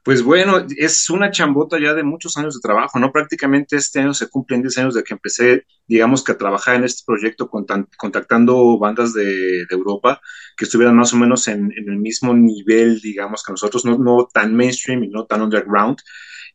Pues 0.05 0.21
bueno, 0.21 0.63
es 0.77 1.09
una 1.09 1.31
chambota 1.31 1.79
ya 1.79 1.95
de 1.95 2.03
muchos 2.03 2.37
años 2.37 2.53
de 2.53 2.59
trabajo, 2.61 2.99
¿no? 2.99 3.11
Prácticamente 3.11 3.75
este 3.75 4.01
año 4.01 4.13
se 4.13 4.29
cumplen 4.29 4.61
10 4.61 4.77
años 4.77 4.93
de 4.93 5.03
que 5.03 5.15
empecé, 5.15 5.65
digamos 5.87 6.23
que 6.23 6.33
a 6.33 6.37
trabajar 6.37 6.75
en 6.75 6.83
este 6.83 7.01
proyecto 7.07 7.49
contactando 7.49 8.77
bandas 8.77 9.13
de, 9.13 9.25
de 9.25 9.67
Europa 9.71 10.21
que 10.55 10.65
estuvieran 10.65 10.95
más 10.95 11.11
o 11.13 11.17
menos 11.17 11.47
en, 11.47 11.71
en 11.75 11.89
el 11.89 11.97
mismo 11.97 12.35
nivel, 12.35 13.01
digamos, 13.01 13.41
que 13.43 13.53
nosotros, 13.53 13.83
no, 13.83 13.97
no 13.97 14.27
tan 14.31 14.55
mainstream 14.55 15.05
y 15.05 15.07
no 15.07 15.25
tan 15.25 15.41
underground. 15.41 15.97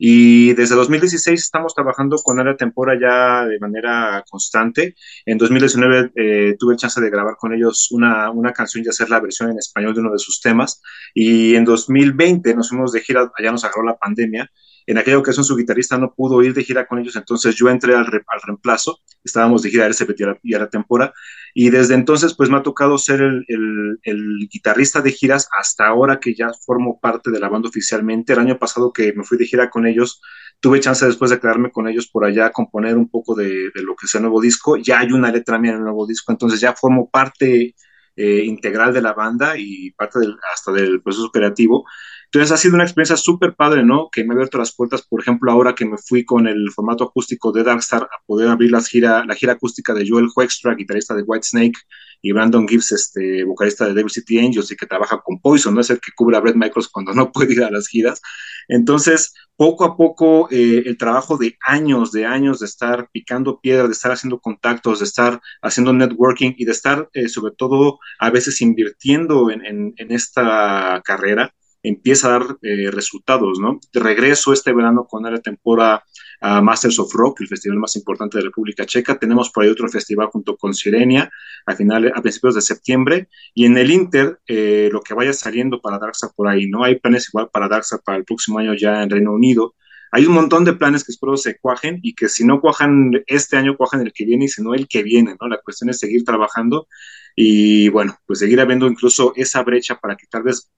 Y 0.03 0.55
desde 0.55 0.77
2016 0.77 1.39
estamos 1.39 1.75
trabajando 1.75 2.17
con 2.17 2.41
Área 2.41 2.57
Tempora 2.57 2.99
ya 2.99 3.45
de 3.45 3.59
manera 3.59 4.25
constante. 4.31 4.95
En 5.27 5.37
2019 5.37 6.13
eh, 6.15 6.57
tuve 6.59 6.77
chance 6.77 7.03
de 7.03 7.11
grabar 7.11 7.37
con 7.37 7.53
ellos 7.53 7.89
una, 7.91 8.31
una 8.31 8.55
canción 8.55 8.83
y 8.83 8.89
hacer 8.89 9.11
la 9.11 9.21
versión 9.21 9.51
en 9.51 9.59
español 9.59 9.93
de 9.93 10.01
uno 10.01 10.13
de 10.13 10.19
sus 10.19 10.41
temas. 10.41 10.81
Y 11.13 11.55
en 11.55 11.67
2020 11.67 12.55
nos 12.55 12.71
fuimos 12.71 12.93
de 12.93 13.03
gira, 13.03 13.31
allá 13.37 13.53
nos 13.53 13.63
agarró 13.63 13.83
la 13.83 13.99
pandemia. 13.99 14.51
En 14.91 14.99
aquella 14.99 15.19
ocasión 15.19 15.45
su 15.45 15.57
guitarrista 15.57 15.97
no 15.99 16.13
pudo 16.13 16.43
ir 16.43 16.53
de 16.53 16.65
gira 16.65 16.85
con 16.89 16.99
ellos, 16.99 17.15
entonces 17.15 17.55
yo 17.55 17.69
entré 17.69 17.95
al, 17.95 18.07
re- 18.07 18.25
al 18.27 18.41
reemplazo, 18.45 18.99
estábamos 19.23 19.63
de 19.63 19.71
gira 19.71 19.89
y 19.89 20.23
a 20.23 20.27
la, 20.27 20.39
y 20.43 20.55
a 20.55 20.59
la 20.59 20.69
temporada, 20.69 21.13
y 21.55 21.71
desde 21.71 21.95
entonces 21.95 22.35
pues 22.35 22.51
me 22.51 22.57
ha 22.57 22.63
tocado 22.65 22.99
ser 22.99 23.21
el, 23.23 24.49
guitarrista 24.51 25.01
de 25.01 25.13
giras 25.13 25.49
hasta 25.57 25.87
ahora 25.87 26.19
que 26.19 26.35
ya 26.35 26.51
formo 26.67 26.99
parte 27.01 27.31
de 27.31 27.39
la 27.39 27.49
banda 27.49 27.69
oficialmente. 27.69 28.33
El 28.33 28.41
año 28.41 28.59
pasado 28.59 28.93
que 28.93 29.13
me 29.13 29.23
fui 29.23 29.39
de 29.39 29.47
gira 29.47 29.71
con 29.71 29.87
ellos, 29.87 30.21
tuve 30.59 30.81
chance 30.81 31.07
después 31.07 31.31
de 31.31 31.39
quedarme 31.39 31.71
con 31.71 31.87
ellos 31.87 32.09
por 32.09 32.25
allá 32.25 32.47
a 32.47 32.51
componer 32.51 32.97
un 32.97 33.09
poco 33.09 33.37
de, 33.37 33.71
lo 33.75 33.95
que 33.95 34.09
sea 34.09 34.19
el 34.19 34.25
nuevo 34.25 34.41
disco. 34.41 34.77
Ya 34.77 34.99
hay 34.99 35.13
una 35.13 35.31
letra 35.31 35.57
mía 35.61 35.71
en 35.71 35.79
el 35.79 35.85
nuevo 35.85 36.05
disco, 36.05 36.33
entonces 36.33 36.61
ya 36.61 36.75
formo 36.75 37.09
parte 37.09 37.77
eh, 38.17 38.43
integral 38.45 38.93
de 38.93 39.03
la 39.03 39.13
banda 39.13 39.55
y 39.57 39.93
parte 39.93 40.19
hasta 40.53 40.73
del 40.73 41.01
proceso 41.01 41.31
creativo. 41.31 41.85
Entonces 42.33 42.53
ha 42.53 42.57
sido 42.57 42.77
una 42.77 42.85
experiencia 42.85 43.17
súper 43.17 43.55
padre, 43.57 43.85
¿no? 43.85 44.09
Que 44.11 44.23
me 44.23 44.33
ha 44.33 44.35
abierto 44.35 44.57
las 44.57 44.73
puertas, 44.73 45.03
por 45.03 45.21
ejemplo, 45.21 45.51
ahora 45.51 45.75
que 45.75 45.85
me 45.85 45.99
fui 45.99 46.25
con 46.25 46.47
el 46.47 46.71
formato 46.71 47.03
acústico 47.03 47.51
de 47.51 47.65
Darkstar 47.65 48.05
a 48.05 48.25
poder 48.25 48.49
abrir 48.49 48.71
las 48.71 48.87
gira, 48.87 49.25
la 49.25 49.35
gira 49.35 49.55
acústica 49.55 49.95
de 49.95 50.09
Joel 50.09 50.29
Hoekstra, 50.35 50.77
guitarrista 50.77 51.15
de 51.15 51.23
Whitesnake, 51.23 51.79
y 52.23 52.33
Brandon 52.33 52.69
Gibbs, 52.69 52.93
este, 52.93 53.45
vocalista 53.45 53.87
de 53.87 53.95
Devil 53.95 54.11
City 54.11 54.39
Angels 54.39 54.71
y 54.71 54.77
que 54.77 54.87
trabaja 54.87 55.21
con 55.23 55.41
Poison, 55.41 55.75
¿no? 55.75 55.81
Es 55.81 55.91
el 55.91 56.01
que 56.01 56.13
cubre 56.15 56.37
a 56.37 56.41
Brett 56.41 56.57
Michaels 56.57 56.89
cuando 56.89 57.13
no 57.15 57.33
puede 57.33 57.53
ir 57.53 57.65
a 57.65 57.71
las 57.71 57.89
giras. 57.89 58.21
Entonces, 58.69 59.35
poco 59.57 59.85
a 59.85 59.97
poco, 59.97 60.49
eh, 60.51 60.83
el 60.87 60.97
trabajo 60.97 61.37
de 61.37 61.57
años, 61.67 62.13
de 62.13 62.27
años 62.27 62.61
de 62.61 62.67
estar 62.67 63.09
picando 63.11 63.61
piedra, 63.61 63.87
de 63.87 63.93
estar 63.93 64.13
haciendo 64.13 64.39
contactos, 64.39 65.01
de 65.01 65.05
estar 65.07 65.41
haciendo 65.63 65.93
networking 65.93 66.53
y 66.57 66.65
de 66.65 66.73
estar, 66.73 67.09
eh, 67.13 67.29
sobre 67.29 67.55
todo, 67.57 67.99
a 68.19 68.31
veces 68.31 68.61
invirtiendo 68.61 69.51
en, 69.51 69.65
en, 69.65 69.95
en 69.97 70.13
esta 70.13 71.03
carrera, 71.05 71.55
empieza 71.83 72.29
a 72.29 72.39
dar 72.39 72.59
eh, 72.63 72.91
resultados, 72.91 73.59
¿no? 73.59 73.81
De 73.93 74.01
regreso 74.01 74.53
este 74.53 74.73
verano 74.73 75.07
con 75.09 75.23
la 75.23 75.41
temporada 75.41 76.05
a 76.41 76.61
Masters 76.61 76.99
of 76.99 77.13
Rock, 77.15 77.43
el 77.43 77.49
festival 77.49 77.79
más 77.79 77.97
importante 77.97 78.39
de 78.39 78.45
República 78.45 78.87
Checa. 78.87 79.19
Tenemos 79.19 79.51
por 79.51 79.65
ahí 79.65 79.71
otro 79.71 79.89
festival 79.89 80.29
junto 80.29 80.57
con 80.57 80.75
Sirenia 80.75 81.31
a 81.67 81.75
finales, 81.75 82.13
a 82.15 82.23
principios 82.23 82.55
de 82.55 82.63
septiembre. 82.63 83.29
Y 83.55 83.67
en 83.67 83.77
el 83.77 83.91
Inter, 83.91 84.41
eh, 84.47 84.89
lo 84.93 85.01
que 85.01 85.15
vaya 85.15 85.33
saliendo 85.33 85.81
para 85.81 85.99
Darkstar 85.99 86.31
por 86.35 86.49
ahí, 86.49 86.67
¿no? 86.69 86.85
Hay 86.85 86.99
planes 86.99 87.29
igual 87.29 87.51
para 87.53 87.69
Darkstar 87.69 88.01
para 88.05 88.19
el 88.19 88.25
próximo 88.25 88.59
año 88.59 88.75
ya 88.75 89.03
en 89.03 89.11
Reino 89.11 89.33
Unido. 89.33 89.75
Hay 90.13 90.27
un 90.27 90.35
montón 90.35 90.65
de 90.65 90.73
planes 90.73 91.05
que 91.05 91.13
espero 91.13 91.37
se 91.37 91.59
cuajen 91.59 92.01
y 92.03 92.15
que 92.15 92.29
si 92.29 92.45
no 92.45 92.61
cuajan 92.61 93.13
este 93.27 93.57
año, 93.57 93.77
cuajan 93.77 94.01
el 94.01 94.13
que 94.13 94.25
viene 94.25 94.47
y 94.47 94.49
si 94.49 94.63
no 94.63 94.75
el 94.75 94.89
que 94.89 95.03
viene, 95.03 95.37
¿no? 95.41 95.47
La 95.47 95.61
cuestión 95.61 95.91
es 95.91 96.01
seguir 96.01 96.25
trabajando 96.25 96.89
y 97.37 97.89
bueno, 97.91 98.19
pues 98.27 98.41
seguir 98.41 98.61
habiendo 98.61 98.87
incluso 98.87 99.33
esa 99.37 99.63
brecha 99.63 100.01
para 100.01 100.17
vez 100.43 100.71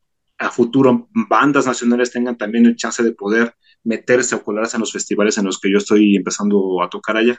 a 0.43 0.51
futuro 0.51 1.09
bandas 1.31 1.67
nacionales 1.67 2.11
tengan 2.11 2.37
también 2.37 2.67
el 2.67 2.77
chance 2.77 3.03
de 3.03 3.13
poder 3.13 3.55
meterse 3.85 4.35
o 4.35 4.43
colarse 4.43 4.77
en 4.77 4.81
los 4.81 4.93
festivales 4.93 5.39
en 5.39 5.45
los 5.47 5.59
que 5.59 5.71
yo 5.71 5.79
estoy 5.79 6.17
empezando 6.17 6.83
a 6.83 6.89
tocar 6.89 7.17
allá. 7.17 7.39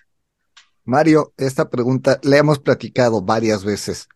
Mario, 0.85 1.33
esta 1.37 1.69
pregunta 1.69 2.19
la 2.23 2.37
hemos 2.37 2.59
platicado 2.59 3.21
varias 3.21 3.63
veces. 3.63 4.07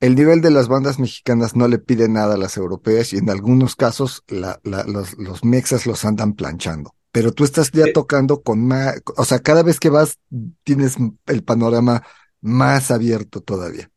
El 0.00 0.14
nivel 0.16 0.40
de 0.40 0.50
las 0.50 0.68
bandas 0.68 0.98
mexicanas 0.98 1.56
no 1.56 1.68
le 1.68 1.78
pide 1.78 2.08
nada 2.08 2.34
a 2.34 2.38
las 2.38 2.56
europeas 2.56 3.12
y 3.12 3.18
en 3.18 3.30
algunos 3.30 3.76
casos 3.76 4.22
la- 4.28 4.60
la- 4.64 4.84
los, 4.84 5.16
los 5.18 5.44
mexas 5.44 5.86
los 5.86 6.04
andan 6.04 6.34
planchando. 6.34 6.94
Pero 7.12 7.32
tú 7.32 7.44
estás 7.44 7.70
ya 7.72 7.84
Sí. 7.86 7.92
tocando 7.92 8.42
con 8.42 8.66
más, 8.66 9.00
o 9.16 9.24
sea, 9.24 9.40
cada 9.40 9.62
vez 9.62 9.80
que 9.80 9.88
vas 9.88 10.18
tienes 10.64 10.96
el 11.26 11.44
panorama 11.44 12.02
más 12.40 12.90
abierto 12.90 13.40
todavía. 13.40 13.90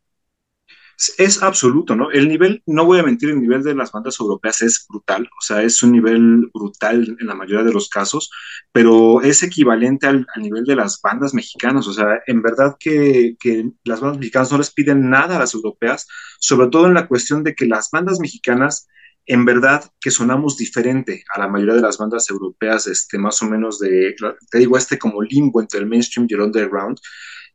Es 1.16 1.44
absoluto, 1.44 1.94
¿no? 1.94 2.10
El 2.10 2.28
nivel, 2.28 2.60
no 2.66 2.84
voy 2.84 2.98
a 2.98 3.04
mentir, 3.04 3.30
el 3.30 3.40
nivel 3.40 3.62
de 3.62 3.72
las 3.72 3.92
bandas 3.92 4.18
europeas 4.18 4.62
es 4.62 4.84
brutal, 4.88 5.26
o 5.26 5.40
sea, 5.40 5.62
es 5.62 5.80
un 5.84 5.92
nivel 5.92 6.50
brutal 6.52 7.16
en 7.20 7.26
la 7.28 7.36
mayoría 7.36 7.64
de 7.64 7.72
los 7.72 7.88
casos, 7.88 8.32
pero 8.72 9.22
es 9.22 9.44
equivalente 9.44 10.08
al, 10.08 10.26
nivel 10.36 10.64
de 10.64 10.74
las 10.74 11.00
bandas 11.00 11.34
mexicanas, 11.34 11.86
o 11.86 11.92
sea, 11.92 12.20
en 12.26 12.42
verdad 12.42 12.76
que, 12.80 13.36
que 13.38 13.70
las 13.84 14.00
bandas 14.00 14.18
mexicanas 14.18 14.50
no 14.50 14.58
les 14.58 14.72
piden 14.72 15.08
nada 15.08 15.36
a 15.36 15.38
las 15.38 15.54
europeas, 15.54 16.08
sobre 16.40 16.66
todo 16.66 16.88
en 16.88 16.94
la 16.94 17.06
cuestión 17.06 17.44
de 17.44 17.54
que 17.54 17.66
las 17.66 17.90
bandas 17.92 18.18
mexicanas, 18.18 18.88
en 19.24 19.44
verdad 19.44 19.84
que 20.00 20.10
sonamos 20.10 20.56
diferente 20.56 21.22
a 21.32 21.38
la 21.38 21.46
mayoría 21.46 21.74
de 21.74 21.82
las 21.82 21.98
bandas 21.98 22.28
europeas, 22.28 22.88
este, 22.88 23.18
más 23.18 23.40
o 23.42 23.46
menos 23.48 23.78
de, 23.78 24.16
te 24.50 24.58
digo, 24.58 24.76
este 24.76 24.98
como 24.98 25.22
limbo 25.22 25.60
entre 25.60 25.78
el 25.78 25.86
mainstream 25.86 26.26
y 26.28 26.34
el 26.34 26.40
underground, 26.40 26.98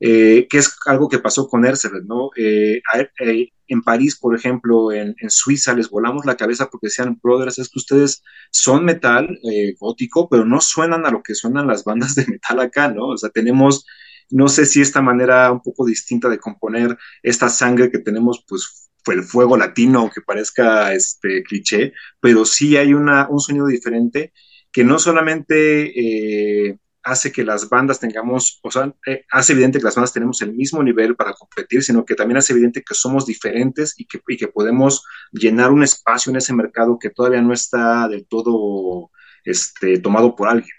eh, 0.06 0.48
que 0.50 0.58
es 0.58 0.76
algo 0.86 1.08
que 1.08 1.20
pasó 1.20 1.48
con 1.48 1.64
Ercebet, 1.66 2.04
¿no? 2.04 2.32
Eh, 2.36 2.82
eh, 3.20 3.50
en 3.68 3.82
París, 3.84 4.18
por 4.20 4.36
ejemplo, 4.36 4.92
en, 4.92 5.16
Suiza, 5.30 5.74
les 5.74 5.90
volamos 5.90 6.26
la 6.26 6.36
cabeza 6.36 6.70
porque 6.70 6.88
decían, 6.88 7.22
brothers, 7.24 7.58
es 7.58 7.70
que 7.70 7.80
ustedes 7.80 8.22
son 8.52 8.84
metal 8.84 9.40
eh, 9.50 9.76
gótico, 9.80 10.28
pero 10.28 10.44
no 10.44 10.60
suenan 10.60 11.06
a 11.06 11.10
lo 11.10 11.24
que 11.24 11.36
suenan 11.36 11.68
las 11.68 11.86
bandas 11.86 12.16
de 12.16 12.26
metal 12.28 12.60
acá, 12.60 12.90
¿no? 12.90 13.08
O 13.08 13.18
sea, 13.18 13.30
tenemos, 13.30 13.86
no 14.30 14.50
sé 14.50 14.66
si 14.66 14.82
esta 14.82 15.02
manera 15.02 15.50
un 15.54 15.62
poco 15.62 15.86
distinta 15.86 16.28
de 16.28 16.38
componer 16.38 16.98
esta 17.22 17.48
sangre 17.48 17.90
que 17.90 18.00
tenemos, 18.00 18.44
pues 18.46 18.90
fue 19.06 19.16
el 19.16 19.24
fuego 19.24 19.56
latino, 19.56 20.00
aunque 20.00 20.20
parezca 20.20 20.94
este 20.94 21.44
cliché, 21.44 21.94
pero 22.20 22.44
sí 22.44 22.76
hay 22.76 22.94
una, 22.94 23.30
un 23.30 23.40
sonido 23.40 23.68
diferente 23.68 24.34
que 24.70 24.84
no 24.84 25.00
solamente 25.00 26.78
hace 27.04 27.32
que 27.32 27.44
las 27.44 27.70
bandas 27.70 28.00
tengamos, 28.00 28.60
o 28.64 28.72
sea, 28.72 28.94
eh, 29.06 29.26
hace 29.32 29.54
evidente 29.54 29.80
que 29.80 29.86
las 29.86 29.96
bandas 29.96 30.14
tenemos 30.14 30.42
el 30.42 30.54
mismo 30.54 30.82
nivel 30.82 31.16
para 31.16 31.34
competir, 31.34 31.84
sino 31.84 32.06
que 32.06 32.16
también 32.16 32.38
hace 32.38 32.54
evidente 32.54 32.82
que 32.82 32.96
somos 32.96 33.26
diferentes 33.26 33.94
y 33.98 34.06
que, 34.06 34.22
y 34.28 34.38
que 34.38 34.48
podemos 34.48 35.06
llenar 35.32 35.72
un 35.72 35.84
espacio 35.84 36.30
en 36.30 36.38
ese 36.38 36.54
mercado 36.54 36.98
que 37.00 37.10
todavía 37.10 37.42
no 37.42 37.54
está 37.54 38.08
del 38.08 38.26
todo 38.26 39.12
este, 39.44 40.00
tomado 40.00 40.36
por 40.36 40.48
alguien. 40.48 40.76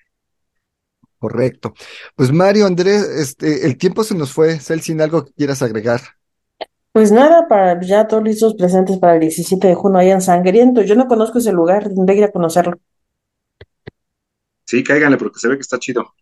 Correcto. 1.19 1.75
Pues 2.17 2.33
Mario, 2.33 2.67
Andrés, 2.67 3.03
este, 3.03 3.67
el 3.67 3.79
tiempo 3.79 4.05
se 4.05 4.15
nos 4.15 4.33
fue. 4.33 4.59
Celsin, 4.59 5.01
¿algo 5.01 5.25
que 5.25 5.33
quieras 5.33 5.63
agregar? 5.63 6.01
Pues 6.93 7.11
nada, 7.11 7.49
para 7.49 7.81
ya 7.81 8.07
todos 8.07 8.23
listos 8.23 8.55
presentes 8.55 8.99
para 8.99 9.15
el 9.15 9.21
17 9.21 9.67
de 9.67 9.75
junio 9.75 9.99
allá 9.99 10.13
en 10.13 10.21
Sangriento. 10.21 10.83
Yo 10.83 10.95
no 10.95 11.09
conozco 11.09 11.39
ese 11.39 11.51
lugar, 11.51 11.89
tendré 11.89 12.15
que 12.15 12.21
ir 12.21 12.25
a 12.27 12.31
conocerlo. 12.31 12.79
Sí, 14.65 14.83
cáiganle 14.83 15.17
porque 15.17 15.39
se 15.39 15.49
ve 15.49 15.57
que 15.57 15.63
está 15.63 15.79
chido. 15.79 16.15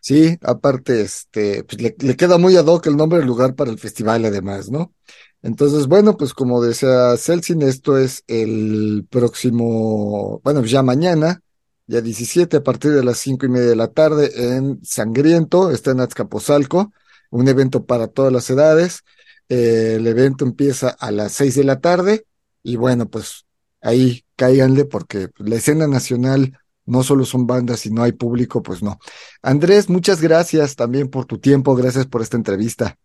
Sí, 0.00 0.38
aparte, 0.42 1.02
este, 1.02 1.64
pues 1.64 1.80
le, 1.82 2.16
queda 2.16 2.38
muy 2.38 2.56
ad 2.56 2.66
hoc 2.66 2.86
el 2.86 2.96
nombre 2.96 3.18
del 3.18 3.26
lugar 3.26 3.54
para 3.54 3.70
el 3.70 3.78
festival, 3.78 4.24
además, 4.24 4.70
¿no? 4.70 4.94
Entonces, 5.42 5.86
bueno, 5.86 6.16
pues 6.16 6.34
como 6.34 6.62
decía 6.62 7.16
Celsin, 7.16 7.62
esto 7.62 7.98
es 7.98 8.24
el 8.26 9.06
próximo, 9.10 10.40
bueno, 10.44 10.64
ya 10.64 10.82
mañana, 10.82 11.42
ya 11.86 12.00
17, 12.00 12.58
a 12.58 12.62
partir 12.62 12.92
de 12.92 13.04
las 13.04 13.18
cinco 13.18 13.46
y 13.46 13.48
media 13.48 13.68
de 13.68 13.76
la 13.76 13.88
tarde 13.88 14.30
en 14.34 14.80
Sangriento, 14.84 15.70
está 15.70 15.92
en 15.92 16.00
Azcapotzalco, 16.00 16.92
un 17.30 17.48
evento 17.48 17.84
para 17.84 18.08
todas 18.08 18.32
las 18.32 18.48
edades. 18.50 19.04
Eh, 19.48 19.94
el 19.96 20.06
evento 20.06 20.44
empieza 20.44 20.90
a 20.90 21.10
las 21.10 21.32
seis 21.32 21.54
de 21.54 21.64
la 21.64 21.80
tarde 21.80 22.24
y 22.62 22.76
bueno, 22.76 23.08
pues 23.08 23.46
ahí 23.80 24.24
cáiganle 24.36 24.84
porque 24.84 25.28
la 25.38 25.56
escena 25.56 25.86
nacional 25.86 26.58
no 26.88 27.02
solo 27.02 27.24
son 27.24 27.46
bandas 27.46 27.86
y 27.86 27.90
no 27.90 28.02
hay 28.02 28.12
público, 28.12 28.62
pues 28.62 28.82
no. 28.82 28.98
Andrés, 29.42 29.88
muchas 29.88 30.20
gracias 30.20 30.74
también 30.74 31.08
por 31.08 31.26
tu 31.26 31.38
tiempo, 31.38 31.74
gracias 31.74 32.06
por 32.06 32.22
esta 32.22 32.36
entrevista. 32.36 32.98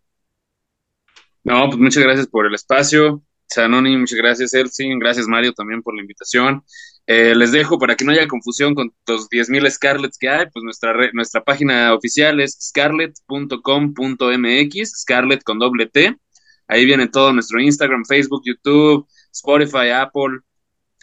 No, 1.44 1.66
pues 1.66 1.78
muchas 1.78 2.02
gracias 2.02 2.26
por 2.26 2.46
el 2.46 2.54
espacio. 2.54 3.22
Sanoni, 3.46 3.96
muchas 3.96 4.18
gracias, 4.18 4.54
Elsin. 4.54 4.98
Gracias, 4.98 5.28
Mario, 5.28 5.52
también 5.52 5.82
por 5.82 5.94
la 5.94 6.00
invitación. 6.00 6.64
Eh, 7.06 7.34
les 7.34 7.52
dejo 7.52 7.78
para 7.78 7.96
que 7.96 8.04
no 8.04 8.12
haya 8.12 8.26
confusión 8.26 8.74
con 8.74 8.94
los 9.06 9.28
10.000 9.28 9.70
Scarlets 9.70 10.16
que 10.18 10.30
hay, 10.30 10.46
pues 10.50 10.62
nuestra, 10.62 10.94
nuestra 11.12 11.44
página 11.44 11.92
oficial 11.92 12.40
es 12.40 12.56
scarlet.com.mx, 12.58 15.00
Scarlet 15.00 15.42
con 15.42 15.58
doble 15.58 15.86
T. 15.86 16.16
Ahí 16.66 16.86
viene 16.86 17.08
todo 17.08 17.30
nuestro 17.34 17.60
Instagram, 17.60 18.06
Facebook, 18.06 18.40
YouTube, 18.46 19.06
Spotify, 19.30 19.90
Apple. 19.90 20.40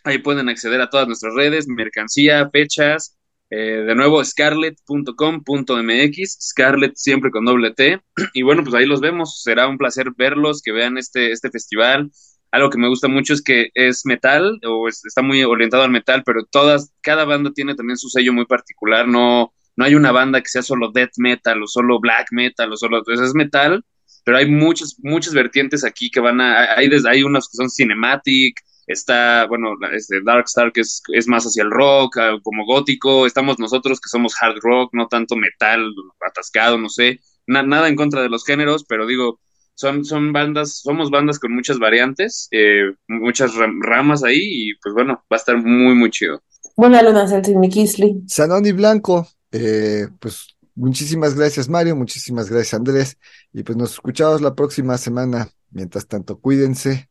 Ahí 0.04 0.18
pueden 0.20 0.50
acceder 0.50 0.82
a 0.82 0.90
todas 0.90 1.08
nuestras 1.08 1.34
redes, 1.36 1.68
mercancía, 1.68 2.50
fechas. 2.52 3.18
Eh, 3.50 3.84
de 3.86 3.96
nuevo, 3.96 4.24
scarlet.com.mx, 4.24 6.38
Scarlet 6.42 6.94
siempre 6.96 7.32
con 7.32 7.46
doble 7.46 7.72
T. 7.74 8.00
Y 8.34 8.42
bueno, 8.44 8.64
pues 8.64 8.74
ahí 8.76 8.86
los 8.86 9.02
vemos. 9.02 9.42
Será 9.44 9.68
un 9.68 9.78
placer 9.78 10.12
verlos, 10.18 10.62
que 10.62 10.72
vean 10.72 10.98
este, 10.98 11.32
este 11.32 11.50
festival. 11.52 12.12
Algo 12.52 12.70
que 12.70 12.78
me 12.80 12.88
gusta 12.90 13.08
mucho 13.08 13.34
es 13.34 13.42
que 13.42 13.70
es 13.76 14.06
metal, 14.06 14.60
o 14.68 14.88
es- 14.88 15.06
está 15.06 15.22
muy 15.22 15.44
orientado 15.44 15.84
al 15.84 15.92
metal, 15.92 16.24
pero 16.26 16.46
todas, 16.46 16.92
cada 17.02 17.26
banda 17.26 17.52
tiene 17.54 17.76
también 17.76 17.98
su 17.98 18.10
sello 18.10 18.34
muy 18.34 18.46
particular. 18.46 19.08
No, 19.08 19.54
no 19.76 19.86
hay 19.86 19.96
una 19.96 20.12
banda 20.12 20.42
que 20.42 20.50
sea 20.50 20.62
solo 20.64 20.92
death 20.92 21.12
metal, 21.18 21.62
o 21.64 21.68
solo 21.68 22.00
black 22.00 22.28
metal, 22.32 22.72
o 22.74 22.78
solo. 22.78 22.98
Entonces 23.00 23.28
es 23.30 23.36
metal, 23.36 23.84
pero 24.26 24.38
hay 24.38 24.48
muchas, 24.50 24.98
muchas 25.02 25.34
vertientes 25.34 25.84
aquí 25.86 26.10
que 26.10 26.20
van 26.20 26.42
a. 26.42 26.74
Hay, 26.76 26.90
hay 27.10 27.24
unos 27.24 27.48
que 27.50 27.56
son 27.58 27.70
cinematic, 27.70 28.56
está, 28.92 29.46
bueno, 29.48 29.76
este 29.94 30.22
Darkstar 30.24 30.72
que 30.72 30.82
es, 30.82 31.28
más 31.28 31.46
hacia 31.46 31.64
el 31.64 31.72
rock, 31.72 32.18
ah, 32.18 32.38
como 32.44 32.66
gótico, 32.66 33.26
estamos 33.26 33.60
nosotros 33.60 34.00
que 34.00 34.10
somos 34.10 34.34
hard 34.42 34.58
rock, 34.62 34.92
no 34.94 35.08
tanto 35.08 35.36
metal 35.36 35.94
atascado, 36.28 36.78
no 36.78 36.90
sé, 36.90 37.20
Na, 37.48 37.64
nada 37.64 37.90
en 37.90 37.96
contra 37.96 38.22
de 38.22 38.30
los 38.30 38.46
géneros, 38.46 38.86
pero 38.88 39.08
digo, 39.08 39.40
son, 39.74 40.06
son 40.06 40.32
bandas, 40.32 40.80
somos 40.82 41.10
bandas 41.10 41.40
con 41.40 41.54
muchas 41.54 41.80
variantes, 41.80 42.48
eh, 42.52 42.94
muchas 43.08 43.56
ram, 43.56 43.82
ramas 43.82 44.24
ahí 44.24 44.40
y 44.42 44.76
pues 44.76 44.94
bueno, 44.94 45.24
va 45.32 45.36
a 45.36 45.36
estar 45.38 45.58
muy, 45.58 45.96
muy 45.96 46.12
chido. 46.12 46.42
Buena 46.76 47.02
luna, 47.02 47.28
Santi 47.28 47.54
Kisli. 47.70 48.24
Sanoni 48.28 48.72
Blanco, 48.72 49.28
eh, 49.52 50.08
pues 50.20 50.56
muchísimas 50.76 51.36
gracias 51.36 51.68
Mario, 51.68 51.96
muchísimas 51.96 52.50
gracias 52.50 52.74
Andrés 52.76 53.18
y 53.54 53.64
pues 53.64 53.78
nos 53.78 53.94
escuchamos 53.94 54.42
la 54.42 54.56
próxima 54.56 54.98
semana. 54.98 55.50
Mientras 55.72 56.06
tanto, 56.08 56.40
cuídense, 56.40 57.10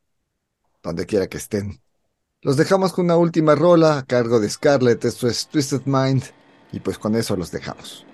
donde 0.83 1.07
quiera 1.07 1.29
que 1.29 1.39
estén. 1.39 1.81
Los 2.43 2.57
dejamos 2.57 2.93
con 2.93 3.05
una 3.05 3.17
última 3.17 3.55
rola 3.55 3.99
a 3.99 4.05
cargo 4.05 4.41
de 4.41 4.49
Scarlett, 4.49 5.05
esto 5.05 5.29
es 5.29 5.47
Twisted 5.49 5.83
Mind, 5.85 6.25
y 6.73 6.81
pues 6.81 6.99
con 6.99 7.15
eso 7.15 7.37
los 7.37 7.51
dejamos. 7.51 8.07